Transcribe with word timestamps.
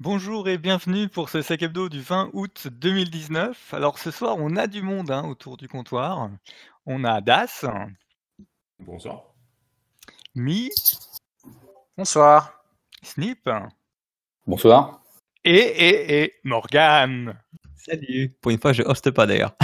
Bonjour 0.00 0.48
et 0.48 0.58
bienvenue 0.58 1.08
pour 1.08 1.28
ce 1.28 1.42
sac 1.42 1.62
hebdo 1.62 1.88
du 1.88 2.00
20 2.00 2.30
août 2.32 2.68
2019. 2.70 3.74
Alors 3.74 3.98
ce 3.98 4.10
soir, 4.10 4.36
on 4.38 4.54
a 4.56 4.66
du 4.68 4.80
monde 4.80 5.10
hein, 5.10 5.24
autour 5.24 5.56
du 5.56 5.68
comptoir. 5.68 6.30
On 6.86 7.02
a 7.04 7.20
Das, 7.20 7.64
Bonsoir. 8.78 9.34
Mi, 10.36 10.70
Bonsoir. 11.96 12.62
Snip 13.02 13.50
Bonsoir. 14.46 15.02
et, 15.44 15.50
et, 15.52 16.22
et 16.22 16.34
Morgane. 16.44 17.36
Salut. 17.74 18.36
Pour 18.40 18.52
une 18.52 18.60
fois, 18.60 18.72
je 18.72 18.82
hoste 18.82 19.10
pas 19.10 19.26
d'ailleurs. 19.26 19.56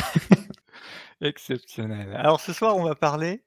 Exceptionnel. 1.20 2.12
Alors 2.16 2.40
ce 2.40 2.52
soir, 2.52 2.76
on 2.76 2.82
va 2.82 2.96
parler, 2.96 3.44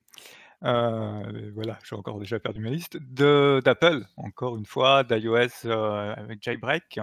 voilà, 0.62 1.80
j'ai 1.84 1.96
encore 1.96 2.20
déjà 2.20 2.40
perdu 2.40 2.62
ma 2.62 2.70
liste, 2.70 2.98
d'Apple, 2.98 4.06
encore 4.18 4.58
une 4.58 4.66
fois, 4.66 5.04
d'iOS 5.04 5.66
euh, 5.66 6.14
avec 6.16 6.42
Jailbreak, 6.42 7.00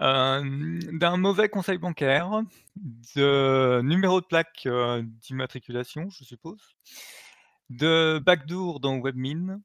euh, 0.00 0.80
d'un 0.92 1.16
mauvais 1.18 1.50
conseil 1.50 1.76
bancaire, 1.76 2.42
de 3.16 3.82
numéro 3.82 4.20
de 4.22 4.26
plaque 4.26 4.62
euh, 4.66 5.02
d'immatriculation, 5.04 6.08
je 6.08 6.24
suppose, 6.24 6.74
de 7.68 8.18
backdoor 8.24 8.80
dans 8.80 8.98
WebMin, 8.98 9.60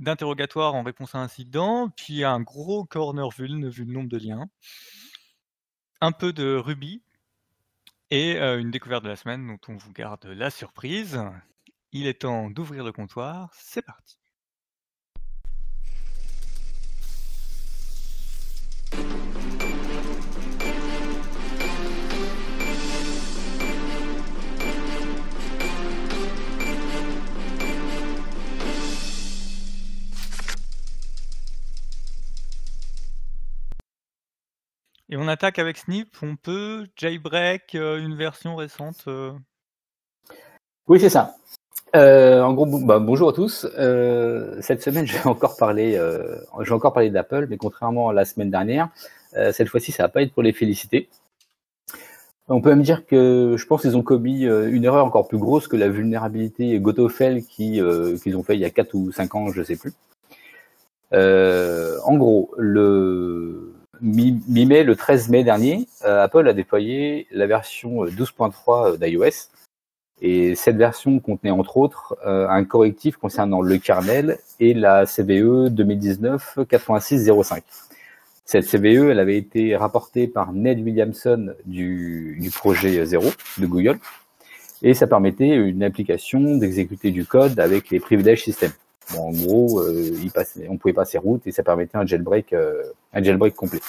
d'interrogatoire 0.00 0.74
en 0.74 0.82
réponse 0.82 1.14
à 1.14 1.18
incident, 1.18 1.90
puis 1.90 2.24
un 2.24 2.40
gros 2.40 2.84
corner 2.84 3.30
vuln 3.30 3.68
vu 3.68 3.84
le 3.84 3.92
nombre 3.92 4.08
de 4.08 4.18
liens, 4.18 4.46
un 6.00 6.10
peu 6.10 6.32
de 6.32 6.56
Ruby, 6.56 7.02
et 8.10 8.36
euh, 8.38 8.58
une 8.58 8.72
découverte 8.72 9.04
de 9.04 9.08
la 9.08 9.16
semaine 9.16 9.46
dont 9.46 9.72
on 9.72 9.76
vous 9.76 9.92
garde 9.92 10.24
la 10.26 10.50
surprise. 10.50 11.20
Il 11.92 12.06
est 12.06 12.20
temps 12.20 12.50
d'ouvrir 12.50 12.84
le 12.84 12.92
comptoir, 12.92 13.50
c'est 13.54 13.82
parti. 13.82 14.18
Et 35.08 35.16
on 35.16 35.28
attaque 35.28 35.58
avec 35.60 35.76
Snip, 35.76 36.16
on 36.22 36.36
peut 36.36 36.88
jailbreak 36.96 37.74
euh, 37.76 37.98
une 37.98 38.16
version 38.16 38.56
récente. 38.56 39.04
euh, 39.06 39.32
Oui, 40.88 40.98
c'est 40.98 41.10
ça. 41.10 41.36
Euh, 41.96 42.42
en 42.42 42.52
gros, 42.52 42.66
bah, 42.66 42.98
bonjour 42.98 43.30
à 43.30 43.32
tous. 43.32 43.66
Euh, 43.78 44.58
cette 44.60 44.82
semaine, 44.82 45.06
je 45.06 45.14
vais 45.16 45.26
encore 45.26 45.56
parler, 45.56 45.96
euh, 45.96 46.36
je 46.60 46.68
vais 46.68 46.74
encore 46.74 46.92
parler 46.92 47.08
d'Apple, 47.10 47.46
mais 47.48 47.56
contrairement 47.56 48.10
à 48.10 48.12
la 48.12 48.24
semaine 48.24 48.50
dernière, 48.50 48.88
cette 49.52 49.68
fois-ci, 49.68 49.92
ça 49.92 50.04
va 50.04 50.08
pas 50.08 50.22
être 50.22 50.32
pour 50.32 50.42
les 50.42 50.54
féliciter. 50.54 51.08
On 52.48 52.62
peut 52.62 52.70
même 52.70 52.82
dire 52.82 53.04
que 53.06 53.56
je 53.58 53.66
pense 53.66 53.82
qu'ils 53.82 53.96
ont 53.96 54.02
commis 54.02 54.44
une 54.44 54.84
erreur 54.84 55.04
encore 55.04 55.28
plus 55.28 55.36
grosse 55.36 55.68
que 55.68 55.76
la 55.76 55.90
vulnérabilité 55.90 56.78
Gotofel 56.80 57.44
qui, 57.44 57.82
qu'ils 58.22 58.36
ont 58.36 58.42
fait 58.42 58.54
il 58.54 58.60
y 58.60 58.64
a 58.64 58.70
4 58.70 58.94
ou 58.94 59.12
5 59.12 59.34
ans, 59.34 59.48
je 59.50 59.62
sais 59.62 59.76
plus. 59.76 59.92
En 61.12 62.16
gros, 62.16 62.50
le 62.56 63.74
mi- 64.00 64.40
mi-mai, 64.48 64.84
le 64.84 64.96
13 64.96 65.28
mai 65.28 65.44
dernier, 65.44 65.86
Apple 66.02 66.48
a 66.48 66.54
déployé 66.54 67.26
la 67.30 67.46
version 67.46 68.04
euh, 68.04 68.10
12.3 68.10 68.96
d'iOS. 68.98 69.50
Et 70.22 70.54
cette 70.54 70.76
version 70.76 71.18
contenait 71.20 71.50
entre 71.50 71.76
autres 71.76 72.16
euh, 72.26 72.48
un 72.48 72.64
correctif 72.64 73.16
concernant 73.16 73.60
le 73.60 73.76
kernel 73.76 74.38
et 74.60 74.72
la 74.72 75.04
CVE 75.04 75.68
2019-8605. 75.68 77.62
Cette 78.46 78.64
CVE, 78.64 79.10
elle 79.10 79.18
avait 79.18 79.36
été 79.36 79.76
rapportée 79.76 80.28
par 80.28 80.52
Ned 80.52 80.80
Williamson 80.80 81.52
du, 81.66 82.50
projet 82.54 83.04
Zero 83.04 83.28
de 83.58 83.66
Google, 83.66 83.98
et 84.82 84.94
ça 84.94 85.06
permettait 85.06 85.56
une 85.56 85.82
application 85.82 86.56
d'exécuter 86.56 87.10
du 87.10 87.26
code 87.26 87.58
avec 87.58 87.90
les 87.90 87.98
privilèges 87.98 88.44
système. 88.44 88.70
En 89.16 89.30
gros, 89.32 89.80
euh, 89.80 90.10
il 90.22 90.30
passait, 90.30 90.66
on 90.68 90.76
pouvait 90.76 90.94
passer 90.94 91.18
route 91.18 91.46
et 91.46 91.52
ça 91.52 91.62
permettait 91.62 91.96
un 91.96 92.06
jailbreak, 92.06 92.52
euh, 92.52 92.82
un 93.12 93.22
jailbreak 93.22 93.54
complet. 93.54 93.80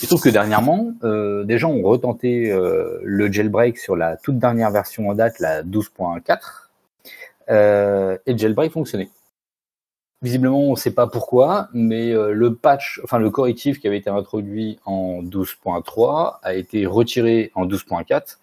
Il 0.00 0.04
se 0.04 0.06
trouve 0.06 0.22
que 0.22 0.28
dernièrement, 0.28 0.92
euh, 1.04 1.44
des 1.44 1.58
gens 1.58 1.70
ont 1.70 1.82
retenté 1.82 2.50
euh, 2.50 3.00
le 3.02 3.32
jailbreak 3.32 3.78
sur 3.78 3.96
la 3.96 4.16
toute 4.16 4.38
dernière 4.38 4.70
version 4.70 5.08
en 5.08 5.14
date, 5.14 5.38
la 5.38 5.62
12.4, 5.62 6.38
euh, 7.48 8.18
et 8.26 8.32
le 8.32 8.38
jailbreak 8.38 8.72
fonctionnait. 8.72 9.10
Visiblement, 10.22 10.60
on 10.60 10.70
ne 10.72 10.76
sait 10.76 10.92
pas 10.92 11.06
pourquoi, 11.06 11.68
mais 11.74 12.10
euh, 12.10 12.32
le 12.32 12.54
patch, 12.54 13.00
enfin 13.04 13.18
le 13.18 13.30
correctif 13.30 13.80
qui 13.80 13.86
avait 13.86 13.98
été 13.98 14.08
introduit 14.08 14.78
en 14.86 15.22
12.3 15.22 16.38
a 16.42 16.54
été 16.54 16.86
retiré 16.86 17.52
en 17.54 17.66
12.4. 17.66 18.38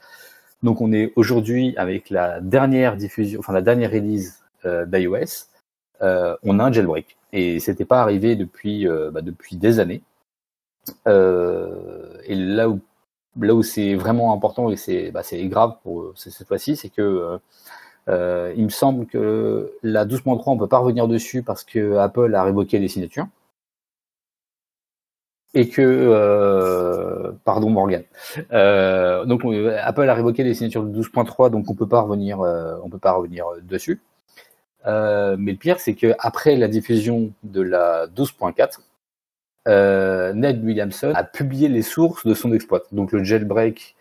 Donc 0.62 0.82
on 0.82 0.94
est 0.94 1.12
aujourd'hui 1.16 1.74
avec 1.76 2.12
la 2.12 2.42
dernière 2.42 2.96
diffusion, 2.96 3.40
enfin 3.40 3.54
la 3.54 3.64
dernière 3.64 3.92
release 3.92 4.44
euh, 4.66 4.86
d'iOS, 4.86 5.48
euh, 6.04 6.38
on 6.44 6.60
a 6.60 6.66
un 6.66 6.72
jailbreak. 6.72 7.18
Et 7.34 7.60
c'était 7.60 7.86
pas 7.86 8.02
arrivé 8.02 8.36
depuis, 8.36 8.86
bah, 9.12 9.22
depuis 9.22 9.56
des 9.56 9.80
années. 9.80 10.04
Euh, 11.08 12.18
et 12.26 12.36
là 12.36 12.70
où, 12.70 12.80
là 13.40 13.54
où 13.56 13.64
c'est 13.64 13.96
vraiment 13.96 14.34
important 14.34 14.70
et 14.70 14.76
c'est 14.76 15.12
bah, 15.12 15.22
grave 15.32 15.76
pour 15.84 16.14
cette 16.16 16.48
fois-ci, 16.48 16.76
c'est 16.76 16.90
que 16.90 17.02
euh, 17.02 17.38
euh, 18.10 18.54
il 18.58 18.66
me 18.66 18.70
semble 18.70 19.06
que 19.06 19.72
la 19.84 20.06
12.3 20.06 20.44
on 20.48 20.58
peut 20.58 20.68
pas 20.68 20.80
revenir 20.80 21.08
dessus 21.08 21.44
parce 21.44 21.64
que 21.64 21.98
Apple 21.98 22.36
a 22.36 22.44
révoqué 22.44 22.80
les 22.80 22.90
signatures 22.90 23.28
et 25.54 25.70
que 25.70 27.32
pardon 27.46 27.70
Morgan. 27.70 28.04
Donc 29.28 29.46
Apple 29.82 30.10
a 30.10 30.14
révoqué 30.14 30.44
les 30.44 30.54
signatures 30.54 30.84
de 30.84 31.02
12.3 31.02 31.50
donc 31.50 31.70
on 31.70 31.76
peut 31.76 31.88
pas 31.88 32.02
revenir 32.02 32.40
on 32.40 32.90
peut 32.90 33.00
pas 33.00 33.14
revenir 33.14 33.46
dessus. 33.62 34.02
Mais 34.86 35.52
le 35.52 35.58
pire 35.58 35.80
c'est 35.80 35.96
que 35.96 36.14
après 36.20 36.56
la 36.58 36.68
diffusion 36.68 37.32
de 37.44 37.62
la 37.62 38.08
12.4 38.08 38.80
euh, 39.68 40.34
Ned 40.34 40.64
Williamson 40.64 41.14
a 41.16 41.24
publié 41.24 41.70
les 41.70 41.82
sources 41.82 42.26
de 42.26 42.34
son 42.34 42.54
exploit. 42.54 42.84
Donc 42.92 43.12
le 43.12 43.24
jailbreak 43.24 43.96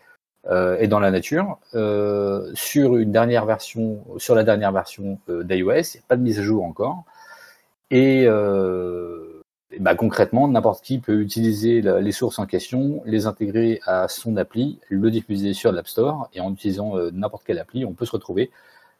euh, 0.49 0.77
est 0.77 0.87
dans 0.87 0.99
la 0.99 1.11
nature. 1.11 1.59
Euh, 1.73 2.51
sur 2.53 2.97
une 2.97 3.11
dernière 3.11 3.45
version, 3.45 4.03
sur 4.17 4.35
la 4.35 4.43
dernière 4.43 4.71
version 4.71 5.19
d'iOS, 5.27 5.95
il 5.95 5.97
n'y 5.97 5.99
a 5.99 6.07
pas 6.07 6.17
de 6.17 6.21
mise 6.21 6.39
à 6.39 6.43
jour 6.43 6.63
encore. 6.63 7.03
Et, 7.91 8.27
bah, 9.79 9.95
concrètement, 9.95 10.47
n'importe 10.47 10.83
qui 10.83 10.99
peut 10.99 11.19
utiliser 11.21 11.81
les 11.81 12.11
sources 12.11 12.37
en 12.39 12.45
question, 12.45 13.01
les 13.05 13.25
intégrer 13.25 13.79
à 13.85 14.07
son 14.07 14.37
appli, 14.37 14.79
le 14.89 15.09
diffuser 15.09 15.53
sur 15.53 15.71
l'App 15.71 15.87
Store, 15.87 16.29
et 16.33 16.41
en 16.41 16.51
utilisant 16.53 16.95
n'importe 17.11 17.43
quelle 17.43 17.59
appli, 17.59 17.85
on 17.85 17.93
peut 17.93 18.05
se 18.05 18.11
retrouver 18.11 18.51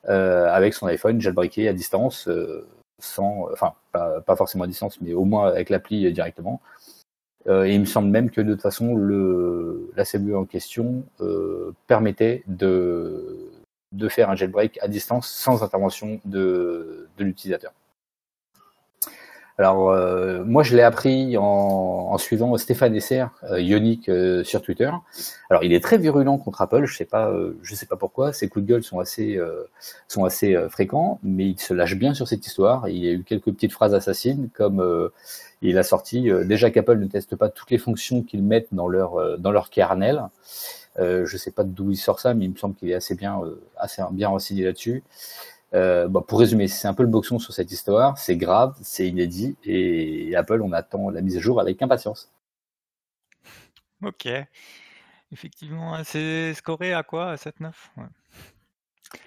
avec 0.06 0.74
son 0.74 0.88
iPhone 0.88 1.22
jailbreaké 1.22 1.68
à 1.68 1.74
distance. 1.74 2.28
Sans, 3.00 3.48
enfin, 3.52 3.74
pas, 3.92 4.22
pas 4.22 4.36
forcément 4.36 4.64
à 4.64 4.68
distance, 4.68 5.00
mais 5.02 5.14
au 5.14 5.26
moins 5.26 5.48
avec 5.48 5.70
l'appli 5.70 6.06
euh, 6.06 6.12
directement. 6.12 6.62
Euh, 7.48 7.66
et 7.66 7.74
il 7.74 7.80
me 7.80 7.86
semble 7.86 8.10
même 8.10 8.30
que 8.30 8.42
de 8.42 8.54
toute 8.54 8.62
façon, 8.62 8.96
le, 8.96 9.92
la 9.96 10.06
CBE 10.06 10.34
en 10.34 10.46
question 10.46 11.04
euh, 11.20 11.74
permettait 11.88 12.44
de, 12.48 13.52
de 13.92 14.10
faire 14.10 14.30
un 14.30 14.36
jailbreak 14.36 14.80
à 14.82 14.88
distance 14.88 15.30
sans 15.30 15.64
intervention 15.64 16.22
de, 16.26 17.08
de 17.18 17.24
l'utilisateur. 17.24 17.74
Alors, 19.60 19.92
euh, 19.92 20.44
moi, 20.44 20.64
je 20.64 20.76
l'ai 20.76 20.82
appris 20.82 21.38
en, 21.38 21.44
en 21.44 22.18
suivant 22.18 22.58
Stéphane 22.58 22.96
Esser, 22.96 23.26
euh, 23.52 23.62
Ionic 23.62 24.10
euh, 24.10 24.44
sur 24.44 24.64
Twitter. 24.64 24.90
Alors, 25.52 25.64
il 25.64 25.74
est 25.74 25.80
très 25.84 26.00
virulent 26.00 26.40
contre 26.40 26.64
Apple. 26.64 26.86
Je 26.86 26.98
sais 26.98 27.06
pas, 27.06 27.30
euh, 27.30 27.56
je 27.62 27.76
sais 27.76 27.86
pas 27.86 27.96
pourquoi. 27.96 28.34
Ses 28.34 28.50
coups 28.50 28.66
de 28.66 28.70
gueule 28.70 28.84
sont 28.84 29.00
assez, 29.00 29.38
euh, 29.38 29.70
sont 30.08 30.26
assez 30.26 30.56
euh, 30.56 30.70
fréquents, 30.70 31.20
mais 31.22 31.50
il 31.50 31.60
se 31.60 31.72
lâche 31.76 31.96
bien 31.96 32.16
sur 32.16 32.28
cette 32.28 32.46
histoire. 32.48 32.90
Il 32.90 32.98
y 32.98 33.08
a 33.08 33.12
eu 33.12 33.24
quelques 33.24 33.52
petites 33.52 33.74
phrases 33.74 33.94
assassines, 33.94 34.50
comme 34.56 35.12
il 35.62 35.78
a 35.78 35.84
sorti 35.84 36.30
déjà 36.46 36.72
qu'Apple 36.72 36.98
ne 36.98 37.06
teste 37.06 37.36
pas 37.36 37.50
toutes 37.50 37.70
les 37.70 37.78
fonctions 37.78 38.24
qu'ils 38.24 38.44
mettent 38.44 38.74
dans 38.74 38.88
leur 38.88 39.38
dans 39.38 39.52
leur 39.52 39.70
kernel. 39.70 40.24
Je 40.98 41.38
sais 41.38 41.52
pas 41.52 41.64
d'où 41.64 41.92
il 41.92 41.98
sort 41.98 42.20
ça, 42.20 42.34
mais 42.34 42.46
il 42.46 42.52
me 42.52 42.58
semble 42.58 42.76
qu'il 42.76 42.90
est 42.90 42.96
assez 42.96 43.16
bien, 43.16 43.40
assez 43.78 44.02
bien 44.12 44.30
renseigné 44.30 44.64
là-dessus. 44.64 45.04
Euh, 45.74 46.08
bon, 46.08 46.22
pour 46.22 46.40
résumer, 46.40 46.68
c'est 46.68 46.88
un 46.88 46.94
peu 46.94 47.04
le 47.04 47.10
boxon 47.10 47.40
sur 47.40 47.52
cette 47.54 47.72
histoire. 47.72 48.18
C'est 48.18 48.38
grave, 48.38 48.76
c'est 48.82 49.08
inédit, 49.08 49.56
et 49.64 50.36
Apple, 50.36 50.62
on 50.62 50.72
attend 50.72 51.10
la 51.10 51.22
mise 51.22 51.38
à 51.38 51.40
jour 51.40 51.60
avec 51.60 51.82
impatience. 51.82 52.32
Ok. 54.04 54.28
Effectivement, 55.32 55.96
hein, 55.96 56.04
c'est 56.04 56.54
scoré 56.54 56.94
à 56.94 57.02
quoi 57.04 57.32
À 57.32 57.38
7-9 57.38 57.90
Ouais. 57.98 58.04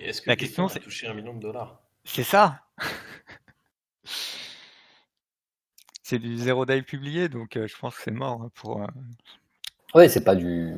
Est-ce 0.01 0.21
que 0.23 0.31
La 0.31 0.37
question, 0.37 0.67
a 0.67 0.69
c'est- 0.69 0.81
touché 0.81 1.07
un 1.09 1.15
million 1.15 1.35
de 1.35 1.41
dollars? 1.41 1.81
C'est 2.05 2.23
ça 2.23 2.61
C'est 6.03 6.19
du 6.21 6.37
zéro 6.39 6.65
day 6.67 6.83
publié, 6.83 7.29
donc 7.29 7.57
euh, 7.57 7.67
je 7.67 7.77
pense 7.77 7.97
que 7.97 8.03
c'est 8.05 8.13
mort 8.13 8.41
hein, 8.43 8.51
pour. 8.55 8.81
euh, 8.83 8.87
Ouais, 9.95 10.09
c'est 10.09 10.23
pas 10.23 10.37
du. 10.37 10.75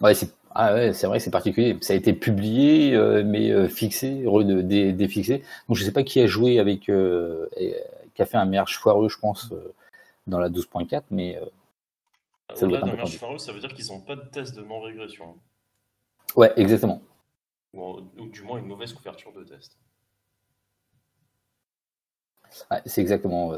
Ouais, 0.00 0.14
c'est 0.14 0.32
ah 0.54 0.74
ouais, 0.74 0.92
c'est 0.92 1.06
vrai, 1.06 1.20
c'est 1.20 1.30
particulier. 1.30 1.76
Ça 1.80 1.92
a 1.92 1.96
été 1.96 2.12
publié, 2.12 2.94
euh, 2.94 3.22
mais 3.24 3.50
euh, 3.50 3.68
fixé, 3.68 4.24
dé- 4.62 4.92
défixé. 4.92 5.44
Donc 5.68 5.76
je 5.76 5.84
sais 5.84 5.92
pas 5.92 6.02
qui 6.02 6.20
a 6.20 6.26
joué 6.26 6.58
avec, 6.58 6.88
euh, 6.88 7.48
et- 7.56 7.76
qui 8.14 8.22
a 8.22 8.26
fait 8.26 8.36
un 8.36 8.46
merge 8.46 8.78
foireux, 8.78 9.08
je 9.08 9.18
pense, 9.18 9.52
dans 10.26 10.38
la 10.38 10.48
12.4, 10.48 11.06
mais 11.10 11.40
ça, 12.54 12.66
doit 12.66 12.78
dans 12.80 12.86
Merge 12.86 13.18
ça 13.38 13.52
veut 13.52 13.60
dire 13.60 13.72
qu'ils 13.72 13.86
n'ont 13.86 14.00
pas 14.00 14.16
de 14.16 14.28
test 14.28 14.56
de 14.56 14.62
non-régression. 14.62 15.36
Ouais, 16.36 16.52
exactement. 16.56 17.00
Ou, 17.72 18.00
du 18.32 18.42
moins 18.42 18.58
une 18.58 18.66
mauvaise 18.66 18.92
couverture 18.92 19.32
de 19.32 19.44
test. 19.44 19.78
c'est 22.84 23.00
exactement, 23.00 23.52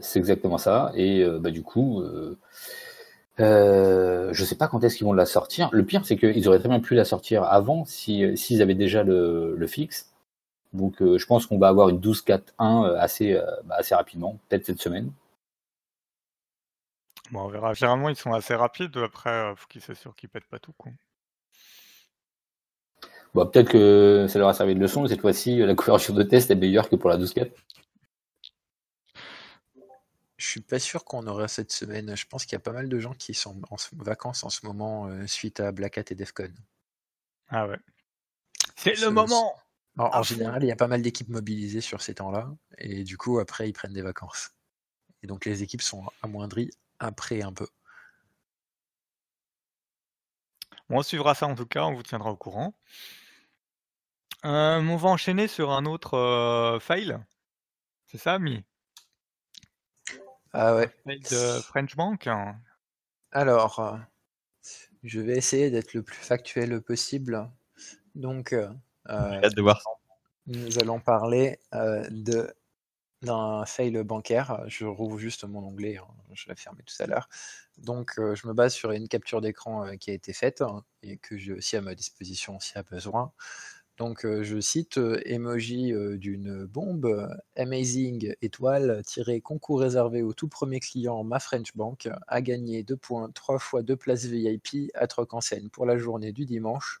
c'est 0.00 0.20
exactement 0.20 0.58
ça. 0.58 0.92
Et 0.94 1.24
bah, 1.40 1.50
du 1.50 1.64
coup, 1.64 2.02
euh, 3.40 4.30
je 4.32 4.44
sais 4.44 4.56
pas 4.56 4.68
quand 4.68 4.82
est-ce 4.84 4.96
qu'ils 4.96 5.06
vont 5.06 5.12
la 5.12 5.26
sortir. 5.26 5.68
Le 5.72 5.84
pire, 5.84 6.04
c'est 6.04 6.16
qu'ils 6.16 6.48
auraient 6.48 6.58
très 6.58 6.68
bien 6.68 6.80
pu 6.80 6.94
la 6.94 7.04
sortir 7.04 7.44
avant 7.44 7.84
s'ils 7.84 8.36
si, 8.38 8.60
avaient 8.62 8.74
déjà 8.74 9.02
le, 9.02 9.54
le 9.56 9.66
fixe. 9.66 10.12
Donc, 10.72 11.00
euh, 11.02 11.18
je 11.18 11.26
pense 11.26 11.46
qu'on 11.46 11.58
va 11.58 11.68
avoir 11.68 11.88
une 11.88 12.00
12.4.1 12.00 12.86
euh, 12.86 12.96
assez, 12.98 13.32
euh, 13.32 13.44
bah, 13.64 13.76
assez 13.78 13.94
rapidement, 13.94 14.38
peut-être 14.48 14.66
cette 14.66 14.80
semaine. 14.80 15.10
Bon, 17.30 17.42
on 17.42 17.48
verra. 17.48 17.74
Généralement, 17.74 18.08
ils 18.08 18.16
sont 18.16 18.32
assez 18.32 18.54
rapides. 18.54 18.96
Après, 18.98 19.50
il 19.50 19.56
faut 19.56 19.66
qu'ils 19.68 19.80
s'assurent 19.80 20.14
qu'ils 20.14 20.28
pètent 20.28 20.46
pas 20.46 20.58
tout. 20.58 20.72
Quoi. 20.76 20.92
Bon, 23.34 23.46
peut-être 23.46 23.70
que 23.70 24.26
ça 24.28 24.38
leur 24.38 24.48
a 24.48 24.54
servi 24.54 24.74
de 24.74 24.80
leçon. 24.80 25.06
Cette 25.06 25.20
fois-ci, 25.20 25.58
la 25.58 25.74
couverture 25.74 26.14
de 26.14 26.22
test 26.22 26.50
est 26.50 26.54
meilleure 26.54 26.88
que 26.88 26.96
pour 26.96 27.10
la 27.10 27.18
12.4. 27.18 27.50
Je 30.36 30.46
suis 30.46 30.60
pas 30.60 30.78
sûr 30.78 31.04
qu'on 31.04 31.26
aura 31.26 31.48
cette 31.48 31.72
semaine. 31.72 32.14
Je 32.16 32.26
pense 32.26 32.44
qu'il 32.44 32.52
y 32.52 32.56
a 32.56 32.60
pas 32.60 32.72
mal 32.72 32.88
de 32.88 32.98
gens 32.98 33.14
qui 33.14 33.32
sont 33.32 33.60
en 33.70 33.76
vacances 33.92 34.44
en 34.44 34.50
ce 34.50 34.66
moment 34.66 35.06
euh, 35.06 35.26
suite 35.26 35.60
à 35.60 35.72
Black 35.72 35.96
Hat 35.96 36.04
et 36.10 36.14
Defcon. 36.14 36.52
Ah 37.48 37.66
ouais. 37.66 37.78
C'est 38.76 39.00
le 39.00 39.10
moment 39.10 39.58
En, 39.96 40.22
général, 40.22 40.62
il 40.62 40.66
y 40.66 40.72
a 40.72 40.76
pas 40.76 40.88
mal 40.88 41.00
d'équipes 41.00 41.30
mobilisées 41.30 41.80
sur 41.80 42.02
ces 42.02 42.14
temps-là. 42.14 42.54
Et 42.78 43.04
du 43.04 43.16
coup, 43.16 43.38
après, 43.38 43.68
ils 43.68 43.72
prennent 43.72 43.94
des 43.94 44.02
vacances. 44.02 44.50
Et 45.22 45.26
donc, 45.26 45.46
les 45.46 45.62
équipes 45.62 45.82
sont 45.82 46.04
amoindries 46.22 46.70
après 46.98 47.42
un 47.42 47.52
peu. 47.52 47.68
on 50.90 51.02
suivra 51.02 51.34
ça 51.34 51.46
en 51.46 51.54
tout 51.54 51.66
cas, 51.66 51.84
on 51.84 51.94
vous 51.94 52.02
tiendra 52.02 52.30
au 52.30 52.36
courant. 52.36 52.74
Euh, 54.44 54.78
on 54.80 54.96
va 54.96 55.08
enchaîner 55.08 55.48
sur 55.48 55.72
un 55.72 55.86
autre 55.86 56.14
euh, 56.14 56.78
file. 56.78 57.24
C'est 58.06 58.18
ça, 58.18 58.38
Mi 58.38 58.64
ah 60.58 60.74
ouais. 60.74 60.90
De 61.06 61.60
French 61.60 61.96
Bank. 61.96 62.28
Alors, 63.30 63.78
euh, 63.78 63.96
je 65.02 65.20
vais 65.20 65.36
essayer 65.36 65.70
d'être 65.70 65.92
le 65.92 66.02
plus 66.02 66.16
factuel 66.16 66.80
possible. 66.80 67.50
Donc, 68.14 68.54
euh, 68.54 68.68
hâte 69.08 69.54
de 69.54 69.62
voir 69.62 69.82
nous 70.46 70.78
allons 70.78 71.00
parler 71.00 71.58
euh, 71.74 72.06
de 72.10 72.54
d'un 73.22 73.66
fail 73.66 74.02
bancaire. 74.04 74.62
Je 74.68 74.84
rouvre 74.84 75.18
juste 75.18 75.44
mon 75.44 75.64
onglet, 75.64 75.96
hein, 75.96 76.06
je 76.32 76.48
l'ai 76.48 76.54
fermé 76.54 76.82
tout 76.84 77.02
à 77.02 77.06
l'heure. 77.06 77.28
Donc, 77.78 78.12
je 78.16 78.46
me 78.46 78.52
base 78.52 78.72
sur 78.72 78.92
une 78.92 79.08
capture 79.08 79.40
d'écran 79.40 79.96
qui 79.98 80.10
a 80.10 80.14
été 80.14 80.32
faite 80.32 80.62
hein, 80.62 80.84
et 81.02 81.16
que 81.16 81.36
j'ai 81.36 81.52
aussi 81.52 81.76
à 81.76 81.80
ma 81.80 81.94
disposition 81.94 82.60
s'il 82.60 82.76
y 82.76 82.78
a 82.78 82.82
besoin. 82.82 83.32
Donc, 83.96 84.26
je 84.26 84.60
cite 84.60 85.00
emoji 85.24 85.92
d'une 86.18 86.66
bombe 86.66 87.28
amazing 87.56 88.34
étoile 88.42 89.02
tiré 89.06 89.40
concours 89.40 89.80
réservé 89.80 90.22
au 90.22 90.34
tout 90.34 90.48
premier 90.48 90.80
client 90.80 91.24
Ma 91.24 91.38
French 91.40 91.74
Bank 91.74 92.08
a 92.26 92.42
gagné 92.42 92.82
2 92.82 92.96
points, 92.96 93.30
3 93.30 93.58
fois 93.58 93.82
2 93.82 93.96
places 93.96 94.26
VIP 94.26 94.90
à 94.94 95.06
Troc 95.06 95.32
en 95.32 95.40
scène 95.40 95.70
pour 95.70 95.86
la 95.86 95.96
journée 95.96 96.32
du 96.32 96.44
dimanche. 96.44 97.00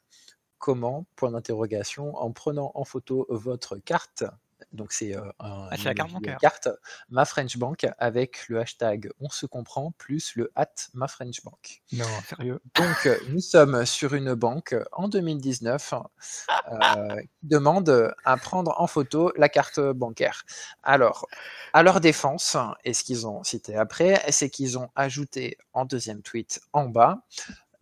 Comment? 0.58 1.06
Point 1.16 1.32
d'interrogation 1.32 2.16
en 2.16 2.32
prenant 2.32 2.72
en 2.74 2.84
photo 2.84 3.26
votre 3.28 3.76
carte 3.76 4.24
donc 4.72 4.92
c'est 4.92 5.16
euh, 5.16 5.22
un, 5.38 5.68
ah, 5.70 5.94
carte, 6.40 6.68
ma 7.08 7.24
French 7.24 7.56
Bank 7.56 7.86
avec 7.98 8.48
le 8.48 8.60
hashtag 8.60 9.10
on 9.20 9.30
se 9.30 9.46
comprend 9.46 9.92
plus 9.92 10.34
le 10.36 10.52
at 10.54 10.74
ma 10.94 11.08
French 11.08 11.42
Bank. 11.44 11.82
Non, 11.92 12.04
sérieux. 12.28 12.60
Donc 12.74 13.06
euh, 13.06 13.18
nous 13.28 13.40
sommes 13.40 13.86
sur 13.86 14.14
une 14.14 14.34
banque 14.34 14.74
en 14.92 15.08
2019 15.08 15.94
euh, 15.94 17.16
qui 17.20 17.28
demande 17.42 18.14
à 18.24 18.36
prendre 18.36 18.74
en 18.78 18.86
photo 18.86 19.32
la 19.36 19.48
carte 19.48 19.80
bancaire. 19.80 20.44
Alors, 20.82 21.26
à 21.72 21.82
leur 21.82 22.00
défense, 22.00 22.56
et 22.84 22.94
ce 22.94 23.04
qu'ils 23.04 23.26
ont 23.26 23.42
cité 23.44 23.76
après, 23.76 24.22
c'est 24.30 24.50
qu'ils 24.50 24.78
ont 24.78 24.90
ajouté 24.94 25.58
en 25.72 25.84
deuxième 25.84 26.22
tweet 26.22 26.60
en 26.72 26.86
bas 26.86 27.22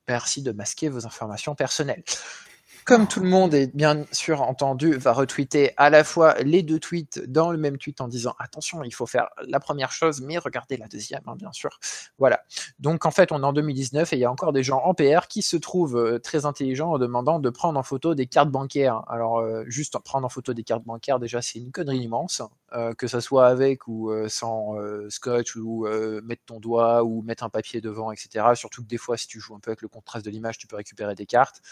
merci 0.08 0.42
de 0.42 0.52
masquer 0.52 0.88
vos 0.88 1.06
informations 1.06 1.54
personnelles 1.54 2.04
comme 2.84 3.08
tout 3.08 3.20
le 3.20 3.28
monde 3.28 3.54
est 3.54 3.75
bien 3.75 4.04
sûr 4.12 4.42
entendu, 4.42 4.92
va 4.92 5.12
retweeter 5.12 5.72
à 5.78 5.88
la 5.88 6.04
fois 6.04 6.34
les 6.42 6.62
deux 6.62 6.78
tweets 6.78 7.19
dans 7.26 7.50
le 7.50 7.56
même 7.56 7.78
tweet 7.78 8.00
en 8.02 8.08
disant 8.08 8.34
attention, 8.38 8.84
il 8.84 8.92
faut 8.92 9.06
faire 9.06 9.28
la 9.46 9.58
première 9.58 9.90
chose, 9.90 10.20
mais 10.20 10.36
regardez 10.36 10.76
la 10.76 10.86
deuxième, 10.86 11.22
hein, 11.26 11.34
bien 11.36 11.52
sûr. 11.52 11.78
Voilà. 12.19 12.42
Donc 12.78 13.06
en 13.06 13.10
fait, 13.10 13.32
on 13.32 13.42
est 13.42 13.46
en 13.46 13.54
2019 13.54 14.12
et 14.12 14.16
il 14.16 14.19
y 14.19 14.25
a 14.25 14.31
encore 14.31 14.52
des 14.52 14.62
gens 14.62 14.82
en 14.84 14.92
PR 14.92 15.28
qui 15.28 15.40
se 15.40 15.56
trouvent 15.56 15.96
euh, 15.96 16.19
très 16.19 16.44
intelligents 16.44 16.92
en 16.92 16.98
demandant 16.98 17.38
de 17.38 17.48
prendre 17.48 17.78
en 17.78 17.82
photo 17.82 18.14
des 18.14 18.26
cartes 18.26 18.50
bancaires. 18.50 19.02
Alors 19.08 19.38
euh, 19.38 19.64
juste 19.66 19.98
prendre 20.04 20.26
en 20.26 20.31
photo 20.31 20.52
des 20.52 20.62
cartes 20.62 20.84
bancaires, 20.84 21.19
déjà 21.19 21.40
c'est 21.40 21.58
une 21.58 21.72
connerie 21.72 22.00
immense, 22.00 22.42
euh, 22.75 22.92
que 22.92 23.06
ça 23.06 23.22
soit 23.22 23.46
avec 23.46 23.88
ou 23.88 24.12
sans 24.28 24.75
scotch 25.08 25.56
ou 25.56 25.86
mettre 26.22 26.42
ton 26.46 26.60
doigt 26.60 27.04
ou 27.04 27.22
mettre 27.22 27.44
un 27.44 27.48
papier 27.48 27.81
devant, 27.81 28.12
etc. 28.12 28.46
Surtout 28.54 28.82
que 28.82 28.88
des 28.88 28.98
fois, 28.98 29.16
si 29.16 29.26
tu 29.26 29.40
joues 29.40 29.54
un 29.54 29.60
peu 29.60 29.70
avec 29.70 29.82
le 29.82 29.88
contraste 29.88 30.26
de 30.26 30.31
l'image, 30.31 30.58
tu 30.58 30.66
peux 30.66 30.76
récupérer 30.76 31.14
des 31.14 31.26
cartes. 31.26 31.62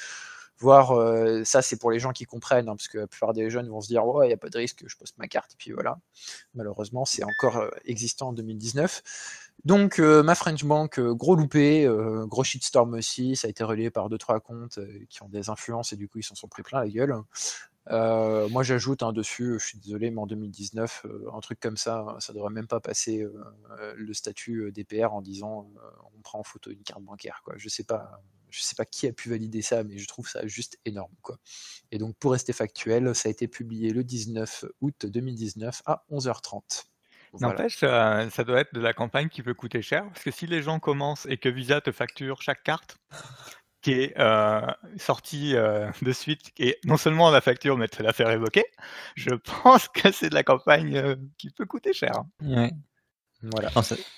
Voir, 0.63 0.93
euh, 0.93 1.43
ça 1.43 1.61
c'est 1.61 1.77
pour 1.77 1.91
les 1.91 1.99
gens 1.99 2.13
qui 2.13 2.25
comprennent, 2.25 2.69
hein, 2.69 2.77
parce 2.77 2.87
que 2.87 2.99
la 2.99 3.07
plupart 3.09 3.33
des 3.33 3.51
jeunes 3.51 3.69
vont 3.69 3.81
se 3.81 3.89
dire 3.89 4.07
ouais, 4.07 4.27
il 4.27 4.29
n'y 4.29 4.35
a 4.35 4.37
pas 4.37 4.49
de 4.49 4.57
risque, 4.57 4.85
je 4.87 4.97
poste 4.97 5.19
ma 5.19 5.27
carte, 5.27 5.55
et 5.55 5.57
puis 5.59 5.73
voilà. 5.73 5.99
Malheureusement, 6.55 7.05
c'est 7.05 7.25
encore 7.25 7.57
euh, 7.57 7.69
existant 7.85 8.29
en 8.29 8.33
2019. 8.33 9.03
Donc, 9.65 9.99
euh, 9.99 10.23
ma 10.23 10.37
French 10.37 10.65
Bank, 10.65 11.01
gros 11.01 11.35
loupé, 11.35 11.89
gros 12.27 12.45
shitstorm 12.45 12.95
aussi, 12.95 13.35
ça 13.35 13.49
a 13.49 13.51
été 13.51 13.65
relayé 13.65 13.91
par 13.91 14.09
2-3 14.09 14.41
comptes 14.41 14.79
qui 15.09 15.23
ont 15.25 15.29
des 15.29 15.51
influences 15.51 15.93
et 15.93 15.97
du 15.97 16.09
coup 16.09 16.19
ils 16.19 16.25
s'en 16.25 16.35
sont 16.37 16.49
pris 16.49 16.63
plein 16.63 16.81
la 16.81 16.89
gueule. 16.89 17.17
moi 17.91 18.63
j'ajoute 18.63 19.03
hein, 19.03 19.13
dessus, 19.13 19.59
je 19.59 19.67
suis 19.67 19.79
désolé, 19.79 20.13
mais 20.13 20.21
en 20.21 20.27
2019, 20.27 21.07
un 21.35 21.41
truc 21.41 21.59
comme 21.61 21.77
ça, 21.77 22.17
ça 22.21 22.33
devrait 22.33 22.53
même 22.53 22.69
pas 22.69 22.81
passer 22.81 23.27
le 23.97 24.15
statut 24.15 24.73
DPR 24.73 25.13
en 25.13 25.23
disant 25.23 25.69
on 26.17 26.21
prend 26.23 26.39
en 26.39 26.45
photo 26.45 26.71
une 26.71 26.83
carte 26.83 27.03
bancaire. 27.03 27.43
Quoi. 27.45 27.55
Je 27.57 27.69
sais 27.69 27.85
pas, 27.85 28.23
je 28.53 28.63
sais 28.63 28.75
pas 28.77 28.85
qui 28.85 29.07
a 29.07 29.13
pu 29.13 29.31
valider 29.31 29.63
ça, 29.63 29.83
mais 29.83 29.99
je 29.99 30.07
trouve 30.07 30.29
ça 30.29 30.47
juste 30.47 30.79
énorme. 30.85 31.15
Quoi. 31.23 31.39
Et 31.91 31.99
donc, 31.99 32.17
pour 32.19 32.33
rester 32.33 32.53
factuel, 32.53 33.15
ça 33.15 33.29
a 33.29 33.33
été 33.33 33.49
publié 33.49 33.91
le 33.93 34.05
19 34.05 34.65
août 34.81 35.07
2019 35.07 35.83
à 35.87 36.05
11h30. 36.11 36.85
N'empêche, 37.41 37.79
ça, 37.79 38.45
doit 38.45 38.61
être 38.61 38.75
de 38.75 38.81
la 38.81 38.93
campagne 38.93 39.31
qui 39.31 39.43
peut 39.43 39.55
coûter 39.55 39.81
cher, 39.81 40.05
parce 40.05 40.23
que 40.23 40.31
si 40.31 40.47
les 40.47 40.61
gens 40.61 40.79
commencent 40.79 41.27
et 41.27 41.39
que 41.39 41.49
Visa 41.49 41.81
te 41.81 41.91
facture 41.91 42.43
chaque 42.43 42.63
carte 42.63 42.99
qui 43.81 43.93
est 43.93 44.19
euh, 44.19 44.61
sortie 44.97 45.57
euh, 45.57 45.91
de 46.03 46.13
suite, 46.13 46.53
et 46.59 46.79
non 46.85 46.97
seulement 46.97 47.31
la 47.31 47.41
facture, 47.41 47.77
mais 47.77 47.89
te 47.89 48.03
la 48.03 48.13
faire 48.13 48.31
évoquer, 48.31 48.65
je 49.17 49.31
pense 49.63 49.89
que 49.89 50.13
c'est 50.13 50.29
de 50.29 50.35
la 50.35 50.45
campagne 50.45 50.97
euh, 50.97 51.17
qui 51.39 51.51
peut 51.51 51.67
coûter 51.67 51.93
cher. 51.93 52.23
Ouais. 52.43 52.71
Voilà. 53.43 53.71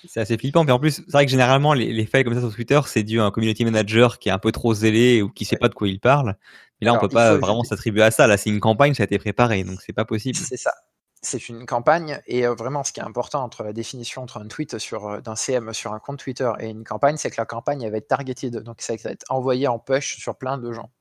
C'est 0.07 0.19
assez 0.19 0.37
flippant. 0.37 0.63
Mais 0.63 0.71
en 0.71 0.79
plus, 0.79 1.03
c'est 1.05 1.11
vrai 1.11 1.25
que 1.25 1.31
généralement, 1.31 1.73
les, 1.73 1.91
les 1.91 2.05
fails 2.05 2.23
comme 2.23 2.35
ça 2.35 2.41
sur 2.41 2.53
Twitter, 2.53 2.79
c'est 2.85 3.03
dû 3.03 3.19
à 3.19 3.25
un 3.25 3.31
community 3.31 3.65
manager 3.65 4.19
qui 4.19 4.29
est 4.29 4.31
un 4.31 4.39
peu 4.39 4.51
trop 4.51 4.73
zélé 4.73 5.21
ou 5.21 5.29
qui 5.29 5.45
sait 5.45 5.57
pas 5.57 5.69
de 5.69 5.73
quoi 5.73 5.87
il 5.87 5.99
parle. 5.99 6.35
Mais 6.81 6.85
là, 6.85 6.93
on 6.93 6.99
peut 6.99 7.09
pas 7.09 7.37
vraiment 7.37 7.63
s'attribuer 7.63 8.03
à 8.03 8.11
ça. 8.11 8.27
Là, 8.27 8.37
c'est 8.37 8.49
une 8.49 8.59
campagne, 8.59 8.93
ça 8.93 9.03
a 9.03 9.05
été 9.05 9.17
préparé, 9.17 9.63
donc 9.63 9.81
c'est 9.81 9.93
pas 9.93 10.05
possible. 10.05 10.37
C'est 10.37 10.57
ça. 10.57 10.73
C'est 11.21 11.49
une 11.49 11.65
campagne 11.65 12.21
et 12.27 12.45
euh, 12.45 12.53
vraiment 12.53 12.83
ce 12.83 12.91
qui 12.91 12.99
est 12.99 13.03
important 13.03 13.43
entre 13.43 13.63
la 13.63 13.73
définition 13.73 14.21
entre 14.21 14.37
un 14.37 14.47
tweet 14.47 14.77
sur 14.77 15.07
euh, 15.07 15.21
d'un 15.21 15.35
CM 15.35 15.73
sur 15.73 15.91
un 15.91 15.99
compte 15.99 16.19
Twitter 16.19 16.51
et 16.59 16.67
une 16.67 16.83
campagne, 16.83 17.17
c'est 17.17 17.31
que 17.31 17.41
la 17.41 17.45
campagne 17.45 17.81
elle 17.81 17.91
va 17.91 17.97
être 17.97 18.07
targeted, 18.07 18.57
donc 18.57 18.81
ça 18.81 18.93
va 18.95 19.09
être 19.09 19.25
envoyé 19.29 19.67
en 19.67 19.79
push 19.79 20.19
sur 20.19 20.35
plein 20.37 20.59
de 20.59 20.71
gens. 20.71 20.91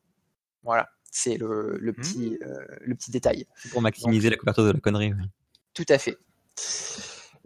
Voilà, 0.63 0.89
c'est 1.11 1.37
le, 1.37 1.77
le, 1.79 1.93
petit, 1.93 2.39
mmh. 2.41 2.47
euh, 2.47 2.65
le 2.81 2.95
petit 2.95 3.11
détail. 3.11 3.47
Pour 3.71 3.83
maximiser 3.83 4.31
la 4.31 4.37
couverture 4.37 4.65
de 4.65 4.73
la 4.73 4.81
connerie. 4.81 5.13
Tout 5.75 5.85
à 5.91 5.99
fait. 5.99 6.17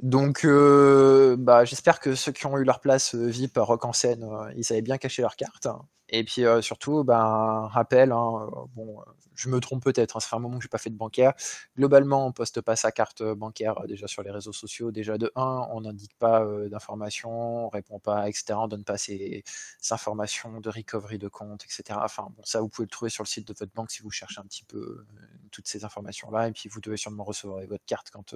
Donc, 0.03 0.45
euh, 0.45 1.37
bah, 1.37 1.65
j'espère 1.65 1.99
que 1.99 2.15
ceux 2.15 2.31
qui 2.31 2.47
ont 2.47 2.57
eu 2.59 2.65
leur 2.65 2.81
place 2.81 3.15
euh, 3.17 3.27
VIP 3.27 3.59
à 3.59 3.63
Rock 3.63 3.85
en 3.85 3.93
scène, 3.93 4.23
euh, 4.23 4.53
ils 4.57 4.73
avaient 4.73 4.83
bien 4.83 4.97
caché 4.97 5.23
leurs 5.23 5.35
cartes. 5.37 5.67
Et 6.11 6.25
puis 6.25 6.45
surtout, 6.63 7.05
ben, 7.05 7.69
rappel, 7.71 8.13
hein, 8.13 8.49
bon, 8.75 8.97
je 9.35 9.51
me 9.51 9.61
trompe 9.61 9.85
peut-être, 9.85 10.17
hein, 10.17 10.21
ça 10.21 10.29
fait 10.29 10.37
un 10.37 10.39
moment 10.39 10.57
que 10.57 10.63
je 10.63 10.67
n'ai 10.67 10.71
pas 10.71 10.79
fait 10.79 10.89
de 10.89 10.97
bancaire. 10.97 11.35
Globalement, 11.77 12.27
on 12.27 12.33
poste 12.33 12.63
pas 12.63 12.77
sa 12.77 12.93
carte 12.93 13.23
bancaire 13.23 13.75
déjà 13.87 14.07
sur 14.07 14.23
les 14.23 14.31
réseaux 14.31 14.55
sociaux. 14.55 14.91
Déjà 14.91 15.19
de 15.19 15.31
1, 15.37 15.67
on 15.71 15.83
n'indique 15.83 16.17
pas 16.19 16.47
d'informations, 16.71 17.67
on 17.67 17.69
répond 17.69 17.99
pas, 17.99 18.27
etc. 18.27 18.55
On 18.55 18.69
donne 18.69 18.85
pas 18.85 18.97
ces, 18.97 19.45
informations 19.91 20.61
de 20.61 20.71
recovery 20.71 21.19
de 21.19 21.29
compte, 21.29 21.65
etc. 21.65 21.99
Enfin, 22.03 22.29
bon, 22.35 22.43
ça, 22.43 22.63
vous 22.63 22.71
pouvez 22.71 22.87
le 22.87 22.91
trouver 22.91 23.11
sur 23.11 23.23
le 23.23 23.29
site 23.29 23.47
de 23.47 23.53
votre 23.53 23.75
banque 23.75 23.91
si 23.91 24.01
vous 24.01 24.11
cherchez 24.11 24.41
un 24.41 24.45
petit 24.45 24.65
peu 24.65 25.05
toutes 25.51 25.69
ces 25.69 25.85
informations-là. 25.85 26.49
Et 26.49 26.53
puis, 26.53 26.71
vous 26.71 26.81
devez 26.81 26.97
sûrement 26.97 27.25
recevoir 27.25 27.61
votre 27.67 27.85
carte 27.85 28.09
quand 28.11 28.35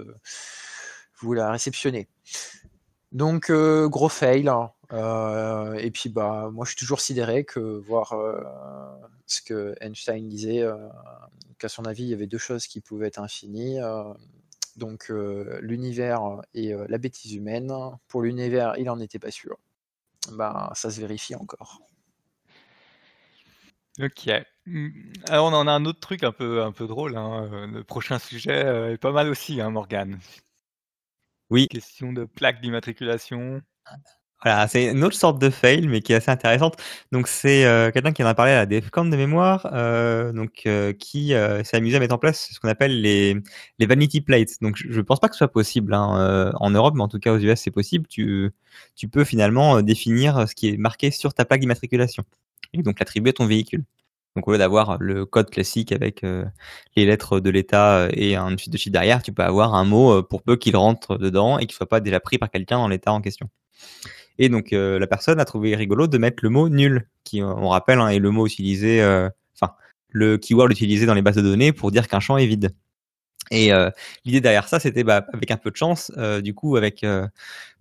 la 1.30 1.52
réceptionnez. 1.52 2.08
Donc 3.12 3.50
euh, 3.50 3.88
gros 3.88 4.08
fail. 4.08 4.48
Hein. 4.48 4.72
Euh, 4.92 5.74
et 5.74 5.90
puis 5.90 6.08
bah 6.08 6.50
moi 6.52 6.64
je 6.64 6.70
suis 6.70 6.78
toujours 6.78 7.00
sidéré 7.00 7.44
que 7.44 7.60
voir 7.60 8.12
euh, 8.12 8.42
ce 9.26 9.40
que 9.40 9.74
Einstein 9.80 10.28
disait, 10.28 10.66
qu'à 11.58 11.68
son 11.68 11.84
avis 11.84 12.04
il 12.04 12.08
y 12.08 12.14
avait 12.14 12.26
deux 12.26 12.38
choses 12.38 12.66
qui 12.66 12.80
pouvaient 12.80 13.06
être 13.06 13.20
infinies. 13.20 13.78
Donc 14.76 15.10
l'univers 15.60 16.42
et 16.54 16.74
la 16.88 16.98
bêtise 16.98 17.34
humaine. 17.34 17.72
Pour 18.08 18.22
l'univers, 18.22 18.74
il 18.78 18.84
n'en 18.84 18.98
était 19.00 19.18
pas 19.18 19.30
sûr. 19.30 19.56
Ben, 20.32 20.70
ça 20.74 20.90
se 20.90 21.00
vérifie 21.00 21.34
encore. 21.34 21.80
Ok. 24.00 24.30
Mmh. 24.64 24.88
Alors 25.28 25.46
on 25.46 25.54
en 25.54 25.66
a 25.66 25.72
un 25.72 25.84
autre 25.84 26.00
truc 26.00 26.22
un 26.22 26.32
peu, 26.32 26.62
un 26.62 26.72
peu 26.72 26.86
drôle. 26.86 27.16
Hein, 27.16 27.66
le 27.66 27.84
prochain 27.84 28.18
sujet 28.18 28.92
est 28.92 28.98
pas 28.98 29.12
mal 29.12 29.28
aussi, 29.28 29.60
hein, 29.60 29.70
Morgane. 29.70 30.18
Oui. 31.52 31.68
Question 31.68 32.14
de 32.14 32.24
plaque 32.24 32.62
d'immatriculation. 32.62 33.60
Voilà, 34.42 34.66
c'est 34.68 34.86
une 34.86 35.04
autre 35.04 35.16
sorte 35.16 35.38
de 35.38 35.50
fail, 35.50 35.86
mais 35.86 36.00
qui 36.00 36.14
est 36.14 36.16
assez 36.16 36.30
intéressante. 36.30 36.76
Donc, 37.12 37.28
c'est 37.28 37.66
euh, 37.66 37.90
quelqu'un 37.90 38.12
qui 38.12 38.24
en 38.24 38.26
a 38.26 38.34
parlé 38.34 38.52
à 38.52 38.56
la 38.56 38.66
DEFCON 38.66 39.04
de 39.04 39.16
mémoire, 39.16 39.68
euh, 39.74 40.32
donc 40.32 40.62
euh, 40.64 40.94
qui 40.94 41.28
s'est 41.28 41.76
amusé 41.76 41.96
à 41.96 42.00
mettre 42.00 42.14
en 42.14 42.18
place 42.18 42.48
ce 42.52 42.58
qu'on 42.58 42.68
appelle 42.70 43.02
les, 43.02 43.36
les 43.78 43.86
vanity 43.86 44.22
plates. 44.22 44.62
Donc, 44.62 44.76
je 44.78 44.96
ne 44.96 45.02
pense 45.02 45.20
pas 45.20 45.28
que 45.28 45.34
ce 45.34 45.38
soit 45.38 45.52
possible 45.52 45.92
hein, 45.92 46.52
en 46.58 46.70
Europe, 46.70 46.94
mais 46.96 47.02
en 47.02 47.08
tout 47.08 47.20
cas 47.20 47.34
aux 47.34 47.38
US, 47.38 47.60
c'est 47.60 47.70
possible. 47.70 48.06
Tu, 48.08 48.50
tu 48.96 49.08
peux 49.08 49.24
finalement 49.24 49.82
définir 49.82 50.48
ce 50.48 50.54
qui 50.54 50.70
est 50.70 50.78
marqué 50.78 51.10
sur 51.10 51.34
ta 51.34 51.44
plaque 51.44 51.60
d'immatriculation 51.60 52.24
et 52.72 52.82
donc 52.82 52.98
l'attribuer 52.98 53.30
à 53.30 53.34
ton 53.34 53.46
véhicule. 53.46 53.84
Donc, 54.36 54.48
au 54.48 54.52
lieu 54.52 54.58
d'avoir 54.58 54.96
le 54.98 55.26
code 55.26 55.50
classique 55.50 55.92
avec 55.92 56.22
les 56.22 57.06
lettres 57.06 57.38
de 57.38 57.50
l'État 57.50 58.08
et 58.12 58.34
une 58.34 58.58
suite 58.58 58.72
de 58.72 58.78
chiffres 58.78 58.92
derrière, 58.92 59.22
tu 59.22 59.32
peux 59.32 59.42
avoir 59.42 59.74
un 59.74 59.84
mot 59.84 60.22
pour 60.22 60.42
peu 60.42 60.56
qu'il 60.56 60.74
rentre 60.76 61.18
dedans 61.18 61.58
et 61.58 61.66
qu'il 61.66 61.74
soit 61.74 61.88
pas 61.88 62.00
déjà 62.00 62.18
pris 62.18 62.38
par 62.38 62.50
quelqu'un 62.50 62.78
dans 62.78 62.88
l'État 62.88 63.12
en 63.12 63.20
question. 63.20 63.50
Et 64.38 64.48
donc 64.48 64.72
euh, 64.72 64.98
la 64.98 65.06
personne 65.06 65.40
a 65.40 65.44
trouvé 65.44 65.76
rigolo 65.76 66.06
de 66.06 66.18
mettre 66.18 66.42
le 66.42 66.48
mot 66.48 66.68
nul, 66.68 67.08
qui 67.24 67.42
on 67.42 67.68
rappelle 67.68 68.00
hein, 68.00 68.08
est 68.08 68.18
le 68.18 68.30
mot 68.30 68.46
utilisé, 68.46 69.02
euh, 69.02 69.28
enfin 69.54 69.74
le 70.08 70.38
keyword 70.38 70.70
utilisé 70.70 71.06
dans 71.06 71.14
les 71.14 71.22
bases 71.22 71.36
de 71.36 71.42
données 71.42 71.72
pour 71.72 71.90
dire 71.90 72.08
qu'un 72.08 72.20
champ 72.20 72.36
est 72.36 72.46
vide. 72.46 72.74
Et 73.50 73.72
euh, 73.72 73.90
l'idée 74.24 74.40
derrière 74.40 74.68
ça, 74.68 74.80
c'était 74.80 75.04
bah, 75.04 75.26
avec 75.32 75.50
un 75.50 75.56
peu 75.56 75.70
de 75.70 75.76
chance, 75.76 76.10
du 76.42 76.54
coup 76.54 76.76
avec 76.76 77.04